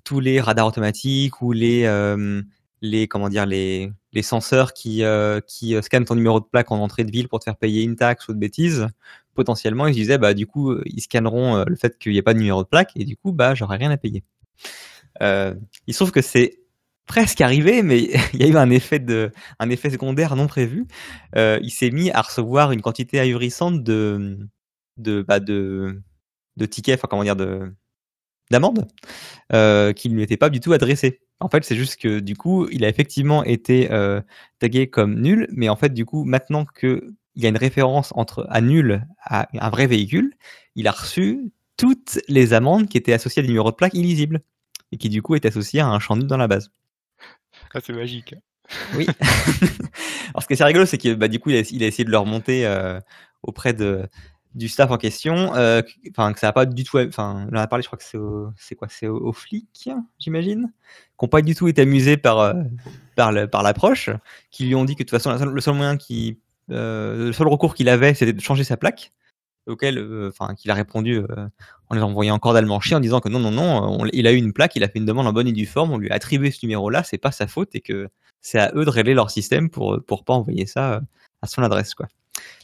tous 0.03 0.19
les 0.19 0.41
radars 0.41 0.67
automatiques 0.67 1.41
ou 1.41 1.51
les 1.51 1.87
les 2.81 3.07
comment 3.07 3.29
dire 3.29 3.45
les 3.45 3.91
les 4.13 4.23
senseurs 4.23 4.73
qui 4.73 5.03
qui 5.47 5.75
scannent 5.81 6.05
ton 6.05 6.15
numéro 6.15 6.39
de 6.39 6.45
plaque 6.45 6.71
en 6.71 6.79
entrée 6.79 7.03
de 7.03 7.11
ville 7.11 7.27
pour 7.27 7.39
te 7.39 7.45
faire 7.45 7.57
payer 7.57 7.83
une 7.83 7.95
taxe 7.95 8.27
ou 8.27 8.33
de 8.33 8.39
bêtises, 8.39 8.87
potentiellement 9.33 9.87
ils 9.87 9.95
disaient 9.95 10.17
bah 10.17 10.33
du 10.33 10.47
coup 10.47 10.75
ils 10.85 11.01
scanneront 11.01 11.63
le 11.65 11.75
fait 11.75 11.97
qu'il 11.97 12.11
n'y 12.11 12.17
ait 12.17 12.21
pas 12.21 12.33
de 12.33 12.39
numéro 12.39 12.63
de 12.63 12.67
plaque 12.67 12.91
et 12.95 13.05
du 13.05 13.15
coup 13.17 13.31
bah 13.31 13.55
j'aurais 13.55 13.77
rien 13.77 13.91
à 13.91 13.97
payer. 13.97 14.23
Euh, 15.21 15.53
il 15.87 15.93
se 15.93 15.99
trouve 15.99 16.11
que 16.11 16.21
c'est 16.21 16.59
presque 17.05 17.41
arrivé, 17.41 17.83
mais 17.83 17.99
il 18.33 18.39
y 18.39 18.43
a 18.43 18.47
eu 18.47 18.57
un 18.57 18.69
effet, 18.69 18.99
secondaire 19.89 20.35
non 20.35 20.47
prévu. 20.47 20.87
Euh, 21.35 21.59
il 21.61 21.71
s'est 21.71 21.91
mis 21.91 22.11
à 22.11 22.21
recevoir 22.21 22.71
une 22.71 22.81
quantité 22.81 23.19
ahurissante 23.19 23.83
de, 23.83 24.47
bah 24.97 25.39
tickets, 26.67 26.99
enfin 26.99 27.07
comment 27.09 27.23
dire, 27.23 27.35
de 27.35 27.73
d'amende 28.49 28.85
euh, 29.53 29.93
qui 29.93 30.09
ne 30.09 30.15
lui 30.15 30.23
était 30.23 30.35
pas 30.35 30.49
du 30.49 30.59
tout 30.59 30.73
adressé. 30.73 31.21
En 31.41 31.49
fait, 31.49 31.65
c'est 31.65 31.75
juste 31.75 31.99
que 31.99 32.19
du 32.19 32.35
coup, 32.35 32.67
il 32.69 32.85
a 32.85 32.89
effectivement 32.89 33.43
été 33.43 33.91
euh, 33.91 34.21
tagué 34.59 34.87
comme 34.87 35.19
nul, 35.19 35.47
mais 35.51 35.69
en 35.69 35.75
fait, 35.75 35.91
du 35.91 36.05
coup, 36.05 36.23
maintenant 36.23 36.65
qu'il 36.65 37.01
y 37.35 37.47
a 37.47 37.49
une 37.49 37.57
référence 37.57 38.13
entre 38.15 38.45
à 38.49 38.61
nul 38.61 39.05
à 39.23 39.47
un 39.53 39.69
vrai 39.71 39.87
véhicule, 39.87 40.35
il 40.75 40.87
a 40.87 40.91
reçu 40.91 41.51
toutes 41.77 42.19
les 42.27 42.53
amendes 42.53 42.87
qui 42.87 42.97
étaient 42.97 43.13
associées 43.13 43.39
à 43.39 43.43
des 43.43 43.47
numéros 43.47 43.71
de 43.71 43.75
plaque 43.75 43.95
illisibles 43.95 44.41
et 44.91 44.97
qui 44.97 45.09
du 45.09 45.23
coup 45.23 45.33
est 45.33 45.45
associé 45.47 45.79
à 45.79 45.87
un 45.87 45.99
champ 45.99 46.15
nul 46.15 46.27
dans 46.27 46.37
la 46.37 46.47
base. 46.47 46.71
Ah, 47.73 47.79
c'est 47.83 47.93
magique. 47.93 48.35
Oui. 48.95 49.07
Alors 50.29 50.43
ce 50.43 50.47
qui 50.47 50.53
est 50.53 50.63
rigolo, 50.63 50.85
c'est 50.85 50.99
que 50.99 51.15
bah, 51.15 51.27
du 51.27 51.39
coup, 51.39 51.49
il 51.49 51.55
a, 51.55 51.59
essayé 51.59 52.05
de 52.05 52.11
le 52.11 52.17
remonter 52.19 52.67
euh, 52.67 52.99
auprès 53.41 53.73
de, 53.73 54.07
du 54.55 54.67
staff 54.67 54.91
en 54.91 54.97
question. 54.97 55.55
Euh, 55.55 55.81
enfin, 56.11 56.33
que 56.33 56.39
ça 56.39 56.47
n'a 56.47 56.53
pas 56.53 56.65
du 56.65 56.83
tout. 56.83 56.97
Enfin, 56.99 57.47
on 57.51 57.55
a 57.55 57.67
parlé, 57.67 57.83
je 57.83 57.87
crois 57.87 57.97
que 57.97 58.03
c'est 58.03 58.17
c'est 58.57 58.75
quoi 58.75 58.87
C'est 58.89 59.07
aux, 59.07 59.33
flics, 59.33 59.89
j'imagine, 60.19 60.71
qui 61.17 61.25
n'ont 61.25 61.29
pas 61.29 61.41
du 61.41 61.55
tout 61.55 61.67
été 61.67 61.81
amusés 61.81 62.17
par, 62.17 62.39
euh, 62.39 62.53
par, 63.15 63.33
par 63.49 63.63
l'approche, 63.63 64.09
qui 64.51 64.65
lui 64.65 64.75
ont 64.75 64.85
dit 64.85 64.95
que 64.95 65.03
de 65.03 65.09
toute 65.09 65.21
façon, 65.21 65.45
le 65.45 65.61
seul 65.61 65.75
moyen 65.75 65.97
qui. 65.97 66.39
le 66.69 67.31
seul 67.33 67.47
recours 67.47 67.75
qu'il 67.75 67.89
avait, 67.89 68.13
c'était 68.13 68.33
de 68.33 68.41
changer 68.41 68.63
sa 68.63 68.77
plaque 68.77 69.11
auquel, 69.67 69.97
euh, 69.97 70.29
enfin, 70.29 70.55
qu'il 70.55 70.71
a 70.71 70.73
répondu 70.73 71.17
euh, 71.17 71.47
en 71.89 71.95
les 71.95 72.01
envoyant 72.01 72.35
encore 72.35 72.53
d'allemand 72.53 72.79
en 72.91 72.99
disant 72.99 73.19
que 73.19 73.29
non, 73.29 73.39
non, 73.39 73.51
non, 73.51 74.05
il 74.11 74.27
a 74.27 74.31
eu 74.31 74.37
une 74.37 74.53
plaque, 74.53 74.75
il 74.75 74.83
a 74.83 74.87
fait 74.87 74.99
une 74.99 75.05
demande 75.05 75.27
en 75.27 75.33
bonne 75.33 75.47
et 75.47 75.51
due 75.51 75.65
forme, 75.65 75.91
on 75.91 75.97
lui 75.97 76.09
a 76.09 76.15
attribué 76.15 76.51
ce 76.51 76.59
numéro-là, 76.63 77.03
c'est 77.03 77.17
pas 77.17 77.31
sa 77.31 77.47
faute 77.47 77.75
et 77.75 77.81
que 77.81 78.09
c'est 78.41 78.59
à 78.59 78.71
eux 78.75 78.85
de 78.85 78.89
régler 78.89 79.13
leur 79.13 79.29
système 79.29 79.69
pour 79.69 79.99
pour 80.05 80.23
pas 80.23 80.33
envoyer 80.33 80.65
ça 80.65 80.93
euh, 80.93 80.99
à 81.41 81.47
son 81.47 81.63
adresse, 81.63 81.93
quoi. 81.95 82.07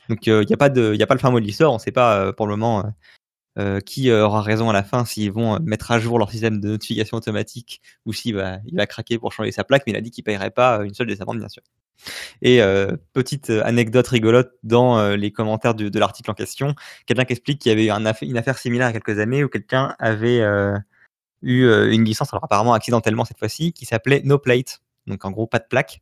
Donc 0.09 0.25
il 0.27 0.45
n'y 0.45 0.53
a 0.53 0.57
pas 0.57 0.69
de, 0.69 0.95
a 1.01 1.07
pas 1.07 1.15
le 1.15 1.19
fin 1.19 1.31
mot 1.31 1.39
de 1.39 1.45
l'histoire, 1.45 1.73
on 1.73 1.79
sait 1.79 1.91
pas 1.91 2.33
pour 2.33 2.47
le 2.47 2.55
moment. 2.55 2.93
qui 3.85 4.11
aura 4.11 4.41
raison 4.41 4.69
à 4.69 4.73
la 4.73 4.83
fin 4.83 5.03
s'ils 5.05 5.31
vont 5.31 5.59
mettre 5.59 5.91
à 5.91 5.99
jour 5.99 6.19
leur 6.19 6.31
système 6.31 6.59
de 6.61 6.69
notification 6.69 7.17
automatique 7.17 7.81
ou 8.05 8.13
s'il 8.13 8.35
va, 8.35 8.59
il 8.65 8.75
va 8.75 8.85
craquer 8.85 9.17
pour 9.19 9.33
changer 9.33 9.51
sa 9.51 9.63
plaque, 9.63 9.83
mais 9.87 9.93
il 9.93 9.95
a 9.97 10.01
dit 10.01 10.11
qu'il 10.11 10.23
paierait 10.23 10.51
pas 10.51 10.81
une 10.83 10.93
seule 10.93 11.07
des 11.07 11.21
amendes, 11.21 11.39
bien 11.39 11.49
sûr. 11.49 11.63
Et 12.41 12.61
euh, 12.61 12.95
petite 13.13 13.49
anecdote 13.49 14.07
rigolote 14.07 14.51
dans 14.63 14.99
euh, 14.99 15.15
les 15.15 15.31
commentaires 15.31 15.75
de, 15.75 15.99
l'article 15.99 16.31
en 16.31 16.33
question, 16.33 16.75
quelqu'un 17.05 17.25
qui 17.25 17.33
explique 17.33 17.59
qu'il 17.59 17.69
y 17.71 17.73
avait 17.73 17.85
eu 17.85 18.27
une 18.27 18.37
affaire 18.37 18.57
similaire 18.57 18.89
il 18.89 18.93
y 18.93 18.97
a 18.97 18.99
quelques 18.99 19.19
années 19.19 19.43
où 19.43 19.49
quelqu'un 19.49 19.95
avait 19.99 20.41
euh, 20.41 20.77
eu 21.41 21.65
une 21.91 22.03
licence, 22.03 22.33
alors 22.33 22.43
apparemment 22.43 22.73
accidentellement 22.73 23.25
cette 23.25 23.39
fois-ci, 23.39 23.73
qui 23.73 23.85
s'appelait 23.85 24.21
No 24.23 24.37
Plate, 24.37 24.81
donc 25.07 25.23
en 25.25 25.31
gros 25.31 25.47
pas 25.47 25.59
de 25.59 25.65
plaque, 25.69 26.01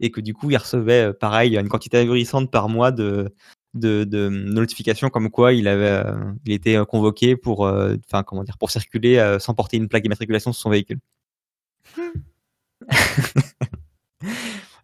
et 0.00 0.10
que 0.10 0.20
du 0.20 0.34
coup 0.34 0.50
il 0.50 0.56
recevait 0.56 1.12
pareil 1.12 1.56
une 1.56 1.68
quantité 1.68 1.98
ahurissante 1.98 2.50
par 2.50 2.68
mois 2.68 2.90
de, 2.92 3.32
de, 3.74 4.28
notifications 4.28 5.08
comme 5.08 5.30
quoi 5.30 5.52
il 5.52 5.68
avait 5.68 6.04
il 6.44 6.52
était 6.52 6.78
convoqué 6.88 7.36
pour 7.36 7.60
enfin 7.62 8.22
comment 8.24 8.44
dire 8.44 8.58
pour 8.58 8.70
circuler 8.70 9.36
sans 9.40 9.54
porter 9.54 9.76
une 9.76 9.88
plaque 9.88 10.02
d'immatriculation 10.02 10.52
sur 10.52 10.62
son 10.62 10.70
véhicule. 10.70 10.98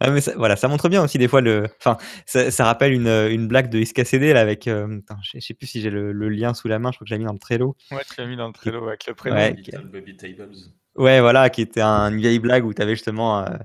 Ah, 0.03 0.11
mais 0.11 0.23
ça, 0.23 0.33
voilà, 0.35 0.57
ça 0.57 0.67
montre 0.67 0.89
bien 0.89 1.05
aussi 1.05 1.19
des 1.19 1.29
fois 1.29 1.43
le. 1.43 1.67
Enfin, 1.79 1.99
ça, 2.25 2.65
rappelle 2.65 2.95
une, 2.95 3.07
une, 3.07 3.47
blague 3.47 3.69
de 3.69 3.85
SKCD 3.85 4.33
là 4.33 4.41
avec. 4.41 4.67
Euh, 4.67 4.99
je 5.23 5.39
sais 5.41 5.53
plus 5.53 5.67
si 5.67 5.83
j'ai 5.83 5.91
le, 5.91 6.13
lien 6.31 6.55
sous 6.55 6.69
la 6.69 6.79
main. 6.79 6.91
Je 6.91 6.97
crois 6.97 7.05
que 7.05 7.11
je 7.11 7.15
l'ai 7.15 7.19
mis 7.19 7.27
dans 7.27 7.35
le 7.35 7.39
Trello. 7.39 7.77
Ouais, 7.91 8.03
tu 8.09 8.19
l'as 8.19 8.27
mis 8.27 8.37
dans 8.37 8.47
le 8.47 8.55
Trello 8.55 8.89
avec 8.89 9.07
le 9.07 9.15
prénom. 9.15 9.37
Ouais, 9.37 9.55
Baby 9.93 10.17
Tables. 10.17 10.55
Ouais, 10.97 11.21
voilà, 11.21 11.51
qui 11.51 11.61
était 11.61 11.83
un, 11.83 12.11
une 12.11 12.19
vieille 12.19 12.39
blague 12.39 12.65
où 12.65 12.73
tu 12.73 12.81
avais 12.81 12.95
justement 12.95 13.41
euh, 13.41 13.57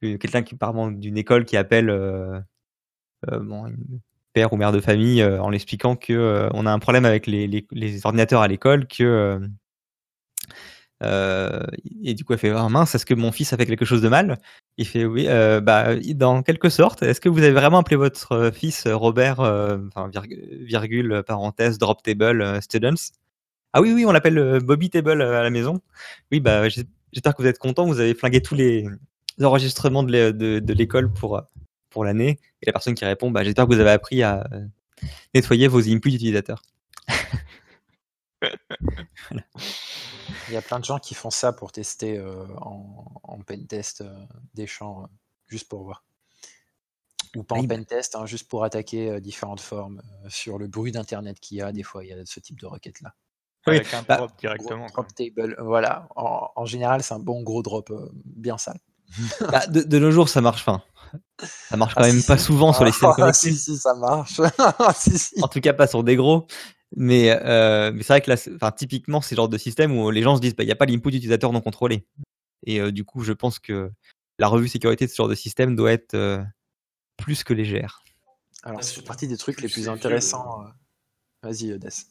quelqu'un 0.00 0.42
qui 0.42 0.54
part 0.54 0.74
d'une 0.90 1.18
école 1.18 1.44
qui 1.44 1.56
appelle 1.56 1.90
euh, 1.90 2.40
bon, 3.24 3.66
une 3.66 4.00
père 4.32 4.52
ou 4.52 4.56
mère 4.56 4.72
de 4.72 4.80
famille 4.80 5.24
en 5.24 5.50
l'expliquant 5.50 5.96
que 5.96 6.48
on 6.52 6.66
a 6.66 6.72
un 6.72 6.78
problème 6.78 7.04
avec 7.04 7.26
les, 7.26 7.46
les, 7.46 8.06
ordinateurs 8.06 8.42
à 8.42 8.48
l'école, 8.48 8.86
que 8.86 9.40
euh, 11.02 11.62
et 12.02 12.14
du 12.14 12.24
coup, 12.24 12.32
elle 12.32 12.38
fait 12.38 12.52
oh, 12.52 12.68
mince, 12.68 12.94
est-ce 12.94 13.06
que 13.06 13.14
mon 13.14 13.32
fils 13.32 13.52
a 13.52 13.56
fait 13.56 13.66
quelque 13.66 13.84
chose 13.84 14.02
de 14.02 14.08
mal? 14.08 14.38
Il 14.78 14.86
fait 14.86 15.04
oui, 15.04 15.26
euh, 15.28 15.60
bah, 15.60 15.94
dans 16.14 16.42
quelque 16.42 16.68
sorte. 16.68 17.02
Est-ce 17.02 17.20
que 17.20 17.28
vous 17.28 17.38
avez 17.38 17.52
vraiment 17.52 17.78
appelé 17.78 17.96
votre 17.96 18.50
fils 18.54 18.86
Robert, 18.86 19.40
euh, 19.40 19.78
virgule, 20.60 21.22
parenthèse, 21.26 21.78
drop 21.78 22.02
table 22.02 22.62
students? 22.62 23.12
Ah 23.72 23.82
oui, 23.82 23.92
oui, 23.92 24.06
on 24.06 24.12
l'appelle 24.12 24.60
Bobby 24.60 24.88
Table 24.90 25.20
à 25.20 25.42
la 25.42 25.50
maison. 25.50 25.80
Oui, 26.32 26.40
bah, 26.40 26.68
j'espère 26.68 27.34
que 27.34 27.42
vous 27.42 27.48
êtes 27.48 27.58
content. 27.58 27.86
Vous 27.86 28.00
avez 28.00 28.14
flingué 28.14 28.40
tous 28.40 28.54
les 28.54 28.86
enregistrements 29.42 30.02
de 30.02 30.72
l'école 30.72 31.12
pour, 31.12 31.42
pour 31.90 32.04
l'année. 32.04 32.38
Et 32.62 32.66
la 32.66 32.72
personne 32.72 32.94
qui 32.94 33.04
répond, 33.04 33.30
bah, 33.30 33.44
j'espère 33.44 33.66
que 33.66 33.74
vous 33.74 33.80
avez 33.80 33.90
appris 33.90 34.22
à 34.22 34.48
nettoyer 35.34 35.68
vos 35.68 35.88
inputs 35.88 36.14
utilisateurs. 36.14 36.62
voilà. 38.40 39.42
Il 40.48 40.54
y 40.54 40.56
a 40.56 40.62
plein 40.62 40.78
de 40.78 40.84
gens 40.84 40.98
qui 40.98 41.14
font 41.14 41.30
ça 41.30 41.52
pour 41.52 41.72
tester 41.72 42.18
euh, 42.18 42.46
en, 42.58 43.04
en 43.22 43.38
pentest 43.40 44.00
euh, 44.00 44.26
des 44.54 44.66
champs, 44.66 45.02
euh, 45.02 45.06
juste 45.48 45.68
pour 45.68 45.82
voir. 45.82 46.04
Ou 47.34 47.42
pas 47.42 47.56
en 47.56 47.66
pentest, 47.66 48.14
hein, 48.14 48.26
juste 48.26 48.48
pour 48.48 48.64
attaquer 48.64 49.20
différentes 49.20 49.60
formes 49.60 50.02
sur 50.28 50.58
le 50.58 50.68
bruit 50.68 50.92
d'Internet 50.92 51.38
qu'il 51.40 51.58
y 51.58 51.62
a. 51.62 51.70
Des 51.72 51.82
fois, 51.82 52.04
il 52.04 52.08
y 52.08 52.12
a 52.12 52.24
ce 52.24 52.40
type 52.40 52.58
de 52.58 52.66
requête-là. 52.66 53.14
Avec 53.66 53.92
un 53.92 54.02
bah, 54.02 54.18
drop 54.18 54.32
directement. 54.38 54.86
Drop 54.86 55.14
table, 55.14 55.56
voilà. 55.60 56.08
En, 56.14 56.64
général, 56.64 57.02
c'est 57.02 57.12
un 57.12 57.18
bon 57.18 57.42
gros 57.42 57.62
drop 57.62 57.92
bien 58.24 58.56
sale. 58.56 58.78
Bah, 59.40 59.66
de, 59.66 59.98
nos 59.98 60.10
jours, 60.10 60.28
ça 60.28 60.40
marche. 60.40 60.62
Fin. 60.62 60.82
Ça 61.68 61.76
marche 61.76 61.94
quand 61.94 62.02
ah, 62.02 62.12
même 62.12 62.22
pas 62.22 62.38
souvent 62.38 62.72
sur 62.72 62.84
les 62.84 62.92
systèmes 62.92 63.12
connectés. 63.12 63.50
si, 63.52 63.56
si, 63.56 63.76
ça 63.76 63.94
marche. 63.94 64.40
En 65.42 65.48
tout 65.48 65.60
cas, 65.60 65.72
pas 65.72 65.86
sur 65.86 66.04
des 66.04 66.16
gros. 66.16 66.46
Mais, 66.94 67.30
euh, 67.30 67.92
mais 67.92 68.02
c'est 68.02 68.12
vrai 68.12 68.20
que 68.20 68.30
là, 68.30 68.36
enfin, 68.54 68.70
typiquement, 68.72 69.20
c'est 69.20 69.34
le 69.34 69.38
genre 69.38 69.48
de 69.48 69.58
système 69.58 69.96
où 69.98 70.10
les 70.10 70.22
gens 70.22 70.36
se 70.36 70.40
disent, 70.40 70.54
bah, 70.54 70.62
il 70.62 70.66
n'y 70.66 70.72
a 70.72 70.76
pas 70.76 70.86
l'input 70.86 71.08
utilisateur 71.08 71.52
non 71.52 71.60
contrôlé. 71.60 72.06
Et 72.64 72.80
euh, 72.80 72.92
du 72.92 73.04
coup, 73.04 73.22
je 73.22 73.32
pense 73.32 73.58
que 73.58 73.90
la 74.38 74.48
revue 74.48 74.68
sécurité 74.68 75.06
de 75.06 75.10
ce 75.10 75.16
genre 75.16 75.28
de 75.28 75.34
système 75.34 75.76
doit 75.76 75.92
être 75.92 76.14
euh, 76.14 76.42
plus 77.16 77.44
que 77.44 77.52
légère. 77.52 78.02
Alors, 78.62 78.82
c'est 78.82 79.04
partie 79.04 79.28
des 79.28 79.36
trucs 79.36 79.60
les 79.60 79.68
plus 79.68 79.88
intéressants. 79.88 80.64
Vas-y, 81.42 81.72
Odès. 81.72 82.06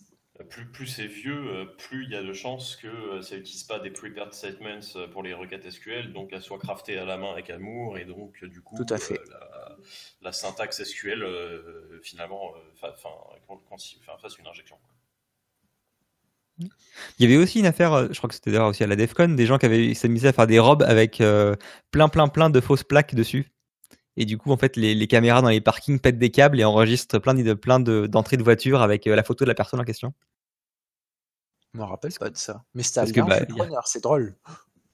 Plus, 0.49 0.65
plus 0.65 0.87
c'est 0.87 1.07
vieux, 1.07 1.65
plus 1.77 2.03
il 2.03 2.11
y 2.11 2.15
a 2.15 2.21
de 2.21 2.33
chances 2.33 2.75
que 2.75 3.21
ça 3.21 3.37
n'utilise 3.37 3.63
pas 3.63 3.79
des 3.79 3.89
prepared 3.89 4.33
statements 4.33 4.81
pour 5.13 5.23
les 5.23 5.33
requêtes 5.33 5.69
SQL, 5.69 6.11
donc 6.11 6.31
elles 6.33 6.41
soient 6.41 6.59
craftées 6.59 6.97
à 6.97 7.05
la 7.05 7.17
main 7.17 7.31
avec 7.31 7.49
amour, 7.49 7.97
et 7.97 8.03
donc 8.03 8.43
du 8.43 8.61
coup, 8.61 8.75
Tout 8.75 8.93
à 8.93 8.97
fait. 8.97 9.19
la, 10.21 10.33
syntaxe 10.33 10.83
SQL, 10.83 11.25
finalement, 12.03 12.53
fasse 12.75 14.37
une 14.37 14.47
injection. 14.47 14.77
Il 16.59 16.69
y 17.19 17.25
avait 17.25 17.41
aussi 17.41 17.59
une 17.59 17.65
affaire, 17.65 18.11
je 18.11 18.17
crois 18.17 18.27
que 18.27 18.35
c'était 18.35 18.51
d'ailleurs 18.51 18.67
aussi 18.67 18.83
à 18.83 18.87
la 18.87 18.97
DEFCON, 18.97 19.29
des 19.29 19.45
gens 19.45 19.57
qui 19.57 19.67
avaient 19.67 19.93
s'amusé 19.93 20.27
à 20.27 20.33
faire 20.33 20.47
des 20.47 20.59
robes 20.59 20.83
avec 20.83 21.23
plein, 21.91 22.09
plein, 22.09 22.27
plein 22.27 22.49
de 22.49 22.59
fausses 22.59 22.83
plaques 22.83 23.15
dessus. 23.15 23.54
Et 24.17 24.25
du 24.25 24.37
coup, 24.37 24.51
en 24.51 24.57
fait, 24.57 24.77
les, 24.77 25.07
caméras 25.07 25.41
dans 25.41 25.49
les 25.49 25.61
parkings 25.61 25.99
pètent 25.99 26.17
des 26.17 26.31
câbles 26.31 26.59
et 26.59 26.63
enregistrent 26.63 27.19
plein 27.19 27.33
de 27.33 27.53
plein 27.53 27.79
d'entrées 27.79 28.37
de, 28.37 28.43
voitures 28.43 28.81
avec 28.81 29.05
la 29.05 29.23
photo 29.23 29.45
de 29.45 29.49
la 29.49 29.55
personne 29.55 29.79
en 29.79 29.83
question. 29.83 30.13
Je 31.73 31.79
me 31.79 31.83
rappelle 31.83 32.13
pas 32.13 32.29
de 32.29 32.37
ça. 32.37 32.63
Mais 32.73 32.83
c'est 32.83 33.11
bah, 33.17 33.39
c'est 33.85 34.01
drôle. 34.01 34.35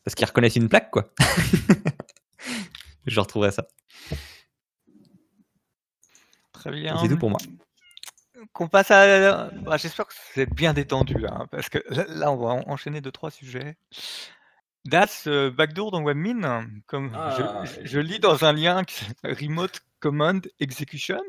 Parce 0.03 0.15
qu'ils 0.15 0.25
reconnaissent 0.25 0.55
une 0.55 0.69
plaque, 0.69 0.89
quoi. 0.89 1.13
je 3.05 3.19
retrouverai 3.19 3.51
ça. 3.51 3.67
Très 6.53 6.71
bien. 6.71 6.97
C'est 6.99 7.07
tout 7.07 7.17
pour 7.17 7.29
moi. 7.29 7.39
Qu'on 8.53 8.67
passe 8.67 8.89
à. 8.89 9.51
Bah, 9.61 9.77
j'espère 9.77 10.07
que 10.07 10.13
c'est 10.33 10.51
bien 10.51 10.73
détendu 10.73 11.19
là, 11.19 11.37
hein, 11.41 11.47
parce 11.51 11.69
que 11.69 11.79
là, 11.89 12.31
on 12.31 12.37
va 12.37 12.63
enchaîner 12.67 13.01
deux 13.01 13.11
trois 13.11 13.29
sujets. 13.29 13.77
Das 14.85 15.25
euh, 15.27 15.51
backdoor 15.51 15.91
dans 15.91 16.03
WebMin, 16.03 16.65
comme 16.88 17.11
ah, 17.13 17.63
je, 17.83 18.00
lis 18.00 18.19
dans 18.19 18.45
un 18.45 18.53
lien 18.53 18.81
Remote 19.23 19.79
Command 20.00 20.47
Execution. 20.59 21.21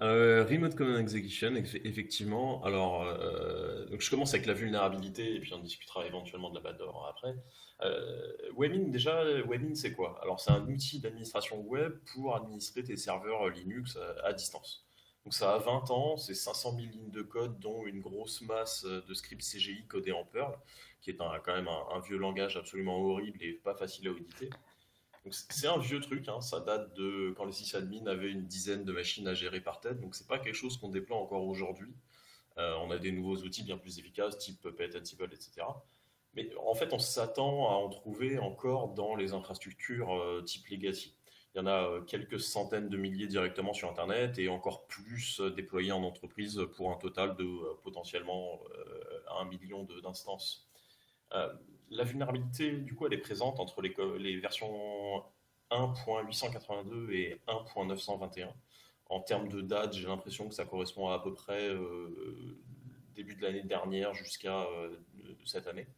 Euh, 0.00 0.44
remote 0.44 0.74
Command 0.74 0.98
Execution, 0.98 1.54
effectivement. 1.54 2.64
Alors, 2.64 3.04
euh, 3.04 3.86
donc 3.86 4.00
je 4.00 4.10
commence 4.10 4.34
avec 4.34 4.46
la 4.46 4.54
vulnérabilité 4.54 5.36
et 5.36 5.40
puis 5.40 5.54
on 5.54 5.60
discutera 5.60 6.06
éventuellement 6.06 6.50
de 6.50 6.56
la 6.56 6.60
backdoor 6.60 7.06
après. 7.08 7.36
WebMin, 8.56 8.88
déjà, 8.88 9.22
WebMin 9.46 9.76
c'est 9.76 9.92
quoi? 9.92 10.18
Alors, 10.20 10.40
c'est 10.40 10.50
un 10.50 10.66
outil 10.66 10.98
d'administration 10.98 11.60
web 11.60 11.92
pour 12.12 12.34
administrer 12.34 12.82
tes 12.82 12.96
serveurs 12.96 13.48
Linux 13.48 13.96
à, 14.24 14.32
distance. 14.32 14.84
Donc, 15.24 15.34
ça 15.34 15.54
a 15.54 15.58
20 15.58 15.90
ans, 15.90 16.16
c'est 16.16 16.34
500 16.34 16.76
000 16.76 16.88
lignes 16.92 17.10
de 17.10 17.22
code, 17.22 17.60
dont 17.60 17.86
une 17.86 18.00
grosse 18.00 18.40
masse 18.42 18.84
de 18.84 19.14
scripts 19.14 19.44
CGI 19.44 19.86
codés 19.86 20.12
en 20.12 20.24
Perl 20.24 20.58
qui 21.00 21.10
est 21.10 21.16
quand 21.16 21.54
même 21.54 21.68
un, 21.68 22.00
vieux 22.00 22.18
langage 22.18 22.56
absolument 22.56 22.98
horrible 22.98 23.42
et 23.42 23.52
pas 23.52 23.74
facile 23.74 24.08
à 24.08 24.10
auditer. 24.10 24.50
c'est 25.30 25.66
un 25.66 25.78
vieux 25.78 26.00
truc, 26.00 26.28
hein, 26.28 26.40
ça 26.40 26.60
date 26.60 26.94
de 26.94 27.32
quand 27.36 27.44
les 27.44 27.52
sysadmins 27.52 28.06
avaient 28.06 28.30
une 28.30 28.46
dizaine 28.46 28.84
de 28.84 28.92
machines 28.92 29.28
à 29.28 29.34
gérer 29.34 29.60
par 29.60 29.80
tête, 29.80 30.00
donc 30.00 30.14
c'est 30.14 30.28
pas 30.28 30.38
quelque 30.38 30.54
chose 30.54 30.76
qu'on 30.76 30.88
déploie 30.90 31.16
encore 31.16 31.46
aujourd'hui. 31.46 31.92
Euh, 32.58 32.74
on 32.82 32.90
a 32.90 32.98
des 32.98 33.12
nouveaux 33.12 33.36
outils 33.36 33.62
bien 33.62 33.78
plus 33.78 33.98
efficaces, 33.98 34.38
type 34.38 34.60
Puppet, 34.60 34.90
Ansible, 34.98 35.30
etc. 35.32 35.66
Mais 36.34 36.50
en 36.56 36.74
fait, 36.74 36.92
on 36.92 36.98
s'attend 36.98 37.68
à 37.70 37.74
en 37.74 37.88
trouver 37.88 38.38
encore 38.38 38.88
dans 38.94 39.14
les 39.14 39.32
infrastructures 39.32 40.14
euh, 40.14 40.42
type 40.42 40.66
legacy. 40.68 41.16
Il 41.54 41.58
y 41.58 41.60
en 41.60 41.66
a 41.66 41.88
euh, 41.88 42.00
quelques 42.02 42.38
centaines 42.38 42.88
de 42.88 42.96
milliers 42.96 43.26
directement 43.26 43.72
sur 43.72 43.88
Internet 43.88 44.38
et 44.38 44.48
encore 44.48 44.86
plus 44.86 45.40
déployés 45.40 45.92
en 45.92 46.02
entreprise 46.02 46.60
pour 46.76 46.92
un 46.92 46.96
total 46.96 47.34
de 47.36 47.46
potentiellement 47.82 48.60
un 49.38 49.44
million 49.46 49.84
d'instances. 50.02 50.69
Euh, 51.34 51.52
la 51.90 52.04
vulnérabilité, 52.04 52.72
du 52.72 52.94
coup, 52.94 53.06
elle 53.06 53.14
est 53.14 53.18
présente 53.18 53.58
entre 53.60 53.82
les, 53.82 54.36
versions 54.38 55.24
1.882 55.70 57.10
et 57.10 57.40
1.921. 57.48 58.48
En 59.08 59.20
termes 59.20 59.48
de 59.48 59.60
date, 59.60 59.94
j'ai 59.94 60.06
l'impression 60.06 60.48
que 60.48 60.54
ça 60.54 60.64
correspond 60.64 61.08
à 61.08 61.14
à 61.14 61.18
peu 61.18 61.34
près 61.34 61.68
euh, 61.68 62.58
début 63.14 63.34
de 63.34 63.42
l'année 63.42 63.62
dernière 63.62 64.14
jusqu'à 64.14 64.62
euh, 64.62 64.96
cette 65.44 65.66
année. 65.66 65.88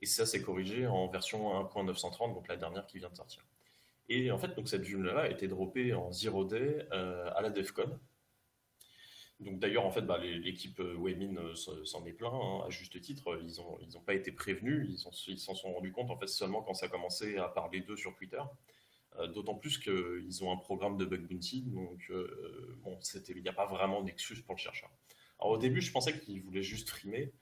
Et 0.00 0.06
ça, 0.06 0.26
c'est 0.26 0.42
corrigé 0.42 0.86
en 0.86 1.08
version 1.08 1.52
1.930, 1.64 2.34
donc 2.34 2.48
la 2.48 2.56
dernière 2.56 2.86
qui 2.86 2.98
vient 2.98 3.10
de 3.10 3.16
sortir. 3.16 3.44
Et 4.08 4.30
en 4.32 4.38
fait, 4.38 4.54
donc 4.54 4.68
cette 4.68 4.82
vulne-là 4.82 5.20
a 5.22 5.28
été 5.28 5.48
droppée 5.48 5.92
en 5.92 6.10
zero 6.12 6.44
day 6.44 6.88
à 6.90 7.42
la 7.42 7.50
DEFCON, 7.50 7.98
donc 9.40 9.60
d'ailleurs, 9.60 9.86
en 9.86 9.90
fait, 9.90 10.02
bah, 10.02 10.18
l'équipe 10.18 10.80
euh, 10.80 10.96
Wemin 10.98 11.36
euh, 11.36 11.54
s'en 11.54 12.04
est 12.06 12.12
plein, 12.12 12.32
hein, 12.32 12.64
à 12.66 12.70
juste 12.70 13.00
titre. 13.00 13.40
Ils 13.42 13.94
n'ont 13.94 14.00
pas 14.00 14.14
été 14.14 14.32
prévenus, 14.32 14.88
ils 15.28 15.38
s'en 15.38 15.54
sont 15.54 15.72
rendus 15.72 15.92
compte 15.92 16.10
en 16.10 16.16
fait 16.16 16.26
seulement 16.26 16.62
quand 16.62 16.74
ça 16.74 16.86
a 16.86 16.88
commencé 16.88 17.36
à 17.36 17.48
parler 17.48 17.80
d'eux 17.80 17.96
sur 17.96 18.16
Twitter. 18.16 18.42
Euh, 19.18 19.28
d'autant 19.28 19.54
plus 19.54 19.78
qu'ils 19.78 20.44
ont 20.44 20.52
un 20.52 20.56
programme 20.56 20.96
de 20.96 21.04
bug 21.04 21.26
bounty, 21.28 21.62
donc 21.62 22.10
bon, 22.82 22.98
il 23.28 23.42
n'y 23.42 23.48
a 23.48 23.52
pas 23.52 23.66
vraiment 23.66 24.02
d'excuse 24.02 24.42
pour 24.42 24.54
le 24.54 24.60
chercheur. 24.60 24.90
Alors 25.40 25.52
au 25.52 25.58
début, 25.58 25.80
je 25.80 25.92
pensais 25.92 26.18
qu'ils 26.18 26.42
voulaient 26.42 26.62
juste 26.62 26.88
frimer. 26.88 27.32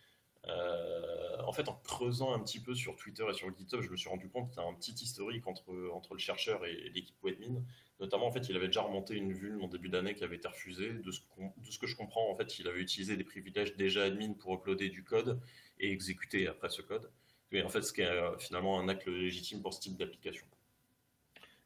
En 0.49 1.53
fait, 1.53 1.69
en 1.69 1.75
creusant 1.85 2.33
un 2.33 2.41
petit 2.41 2.61
peu 2.61 2.75
sur 2.75 2.97
Twitter 2.97 3.25
et 3.29 3.35
sur 3.35 3.55
GitHub, 3.57 3.81
je 3.81 3.91
me 3.91 3.97
suis 3.97 4.09
rendu 4.09 4.29
compte 4.29 4.51
qu'il 4.51 4.61
y 4.61 4.65
a 4.65 4.69
un 4.69 4.75
petit 4.75 4.93
historique 4.93 5.47
entre, 5.47 5.73
le 5.73 6.19
chercheur 6.19 6.65
et, 6.65 6.91
l'équipe 6.91 7.17
Webmin. 7.23 7.63
Notamment, 8.01 8.27
en 8.27 8.33
fait, 8.33 8.49
il 8.49 8.57
avait 8.57 8.67
déjà 8.67 8.83
remonté 8.83 9.15
une 9.15 9.33
vulne 9.33 9.63
en 9.63 9.69
début 9.69 9.89
d'année 9.89 10.15
qui 10.15 10.25
avait 10.25 10.37
été 10.37 10.49
refusée. 10.49 10.93
De 10.93 11.11
ce, 11.11 11.79
que 11.79 11.87
je 11.87 11.97
comprends, 11.97 12.31
en 12.31 12.37
fait, 12.37 12.59
il 12.59 12.69
avait 12.69 12.81
utilisé 12.81 13.17
des 13.17 13.25
privilèges 13.25 13.77
déjà 13.77 14.05
admin 14.05 14.35
pour 14.35 14.55
uploader 14.55 14.91
du 14.91 15.03
code 15.03 15.41
et 15.79 15.91
exécuter 15.91 16.47
après 16.47 16.69
ce 16.69 16.83
code. 16.83 17.11
Mais 17.53 17.63
en 17.63 17.69
fait, 17.69 17.83
ce 17.83 17.93
qui 17.93 18.03
est 18.03 18.07
euh, 18.07 18.37
finalement 18.39 18.79
un 18.81 18.89
acte 18.89 19.07
légitime 19.07 19.63
pour 19.63 19.73
ce 19.73 19.81
type 19.81 19.97
d'application. 19.97 20.47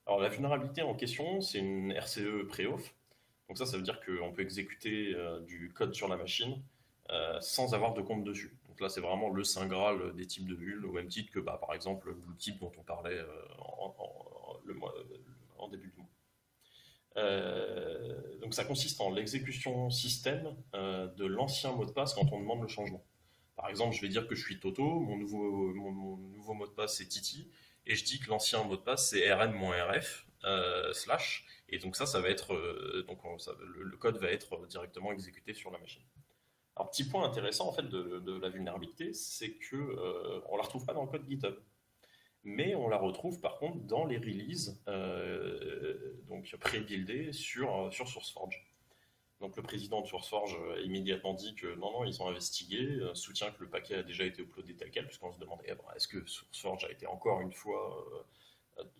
Alors, 0.07 0.21
la 0.21 0.29
vulnérabilité 0.29 0.83
en 0.83 0.95
question, 0.95 1.41
c'est 1.41 1.59
une 1.59 1.93
RCE 1.93 2.47
pré-off. 2.49 2.95
Donc 3.49 3.59
ça, 3.59 3.67
ça 3.67 3.77
veut 3.77 3.83
dire 3.83 4.01
qu'on 4.01 4.33
peut 4.33 4.43
exécuter 4.43 5.13
euh, 5.15 5.41
du 5.41 5.73
code 5.73 5.95
sur 5.95 6.07
la 6.07 6.17
machine 6.17 6.63
euh, 7.11 7.41
sans 7.41 7.75
avoir 7.75 7.95
de 7.95 8.03
compte 8.03 8.23
dessus. 8.23 8.55
Donc 8.81 8.89
là, 8.89 8.95
c'est 8.95 9.03
vraiment 9.03 9.29
le 9.29 9.45
saint 9.45 9.67
graal 9.67 10.15
des 10.15 10.27
types 10.27 10.49
de 10.49 10.55
vulnes, 10.55 10.87
au 10.87 10.93
même 10.93 11.09
titre 11.09 11.31
que, 11.31 11.39
bah, 11.39 11.59
par 11.61 11.75
exemple, 11.75 12.17
le 12.27 12.37
type 12.39 12.59
dont 12.61 12.73
on 12.79 12.83
parlait 12.83 13.21
le, 14.65 14.75
en 15.59 15.69
début 15.69 15.89
du 15.89 15.99
mois. 15.99 16.09
Euh, 17.19 18.39
donc 18.39 18.55
ça 18.55 18.65
consiste 18.65 19.03
en 19.03 19.13
l'exécution 19.13 19.91
système 19.91 20.57
euh, 20.75 21.09
de 21.09 21.27
l'ancien 21.27 21.73
mot 21.73 21.85
de 21.85 21.91
passe 21.91 22.15
quand 22.15 22.33
on 22.33 22.41
demande 22.41 22.63
le 22.63 22.69
changement. 22.69 23.05
Par 23.55 23.69
exemple, 23.69 23.95
je 23.95 24.01
vais 24.01 24.09
dire 24.09 24.27
que 24.27 24.35
je 24.35 24.43
suis 24.43 24.59
Toto, 24.59 24.83
mon 24.83 25.19
nouveau, 25.19 25.75
mon, 25.75 26.17
nouveau 26.17 26.55
mot 26.55 26.67
de 26.67 26.73
passe 26.73 26.97
c'est 26.97 27.07
Titi, 27.07 27.51
et 27.85 27.97
je 27.97 28.05
dis 28.05 28.19
que 28.19 28.31
l'ancien 28.31 28.65
mot 28.65 28.77
de 28.77 28.83
passe 28.83 29.11
c'est 29.11 29.31
rn-rf 29.31 30.27
euh, 30.45 30.91
slash, 30.95 31.45
et 31.69 31.79
donc 31.79 31.97
ça, 31.97 32.07
ça 32.07 32.23
va 32.23 32.31
être, 32.31 33.05
donc 33.07 33.19
le, 33.61 33.97
code 33.99 34.17
va 34.17 34.31
être 34.31 34.67
directement 34.69 35.13
exécuté 35.13 35.53
sur 35.53 35.71
la 35.71 35.79
machine. 35.79 36.03
Alors 36.81 36.91
petit 36.91 37.05
point 37.05 37.25
intéressant 37.25 37.69
en 37.69 37.73
fait 37.73 37.87
de, 37.89 38.41
la 38.41 38.49
vulnérabilité, 38.49 39.13
c'est 39.13 39.53
que 39.53 40.43
on 40.49 40.57
la 40.57 40.63
retrouve 40.63 40.87
pas 40.87 40.95
dans 40.95 41.03
le 41.03 41.09
code 41.09 41.29
GitHub 41.29 41.55
mais 42.45 42.75
on 42.75 42.89
la 42.89 42.97
retrouve 42.97 43.41
par 43.41 43.59
contre 43.59 43.79
dans 43.81 44.05
les 44.05 44.17
releases 44.17 44.81
euh, 44.89 46.15
donc 46.29 46.55
pré-buildées 46.59 47.33
sur, 47.33 47.93
sur 47.93 48.09
SourceForge. 48.09 48.67
Donc 49.41 49.57
le 49.57 49.63
président 49.63 50.03
de 50.03 50.07
SourceForge 50.07 50.57
a 50.77 50.81
immédiatement 50.81 51.35
dit 51.35 51.55
que 51.55 51.75
non, 51.77 51.93
non, 51.93 52.05
ils 52.05 52.21
ont 52.23 52.29
investigué, 52.29 52.83
euh, 52.83 53.15
soutient 53.15 53.51
que 53.51 53.63
le 53.63 53.71
paquet 53.71 53.97
a 53.97 54.03
déjà 54.03 54.25
été 54.25 54.43
uploadé 54.43 54.75
tel 54.75 54.91
quel, 54.91 55.07
puisqu'on 55.07 55.33
se 55.33 55.39
demandait 55.39 55.65
eh 55.69 55.75
ben, 55.75 55.85
est-ce 55.97 56.09
que 56.09 56.27
SourceForge 56.27 56.85
a 56.85 56.91
été 56.91 57.07
encore 57.07 57.41
une 57.41 57.53
fois 57.53 58.07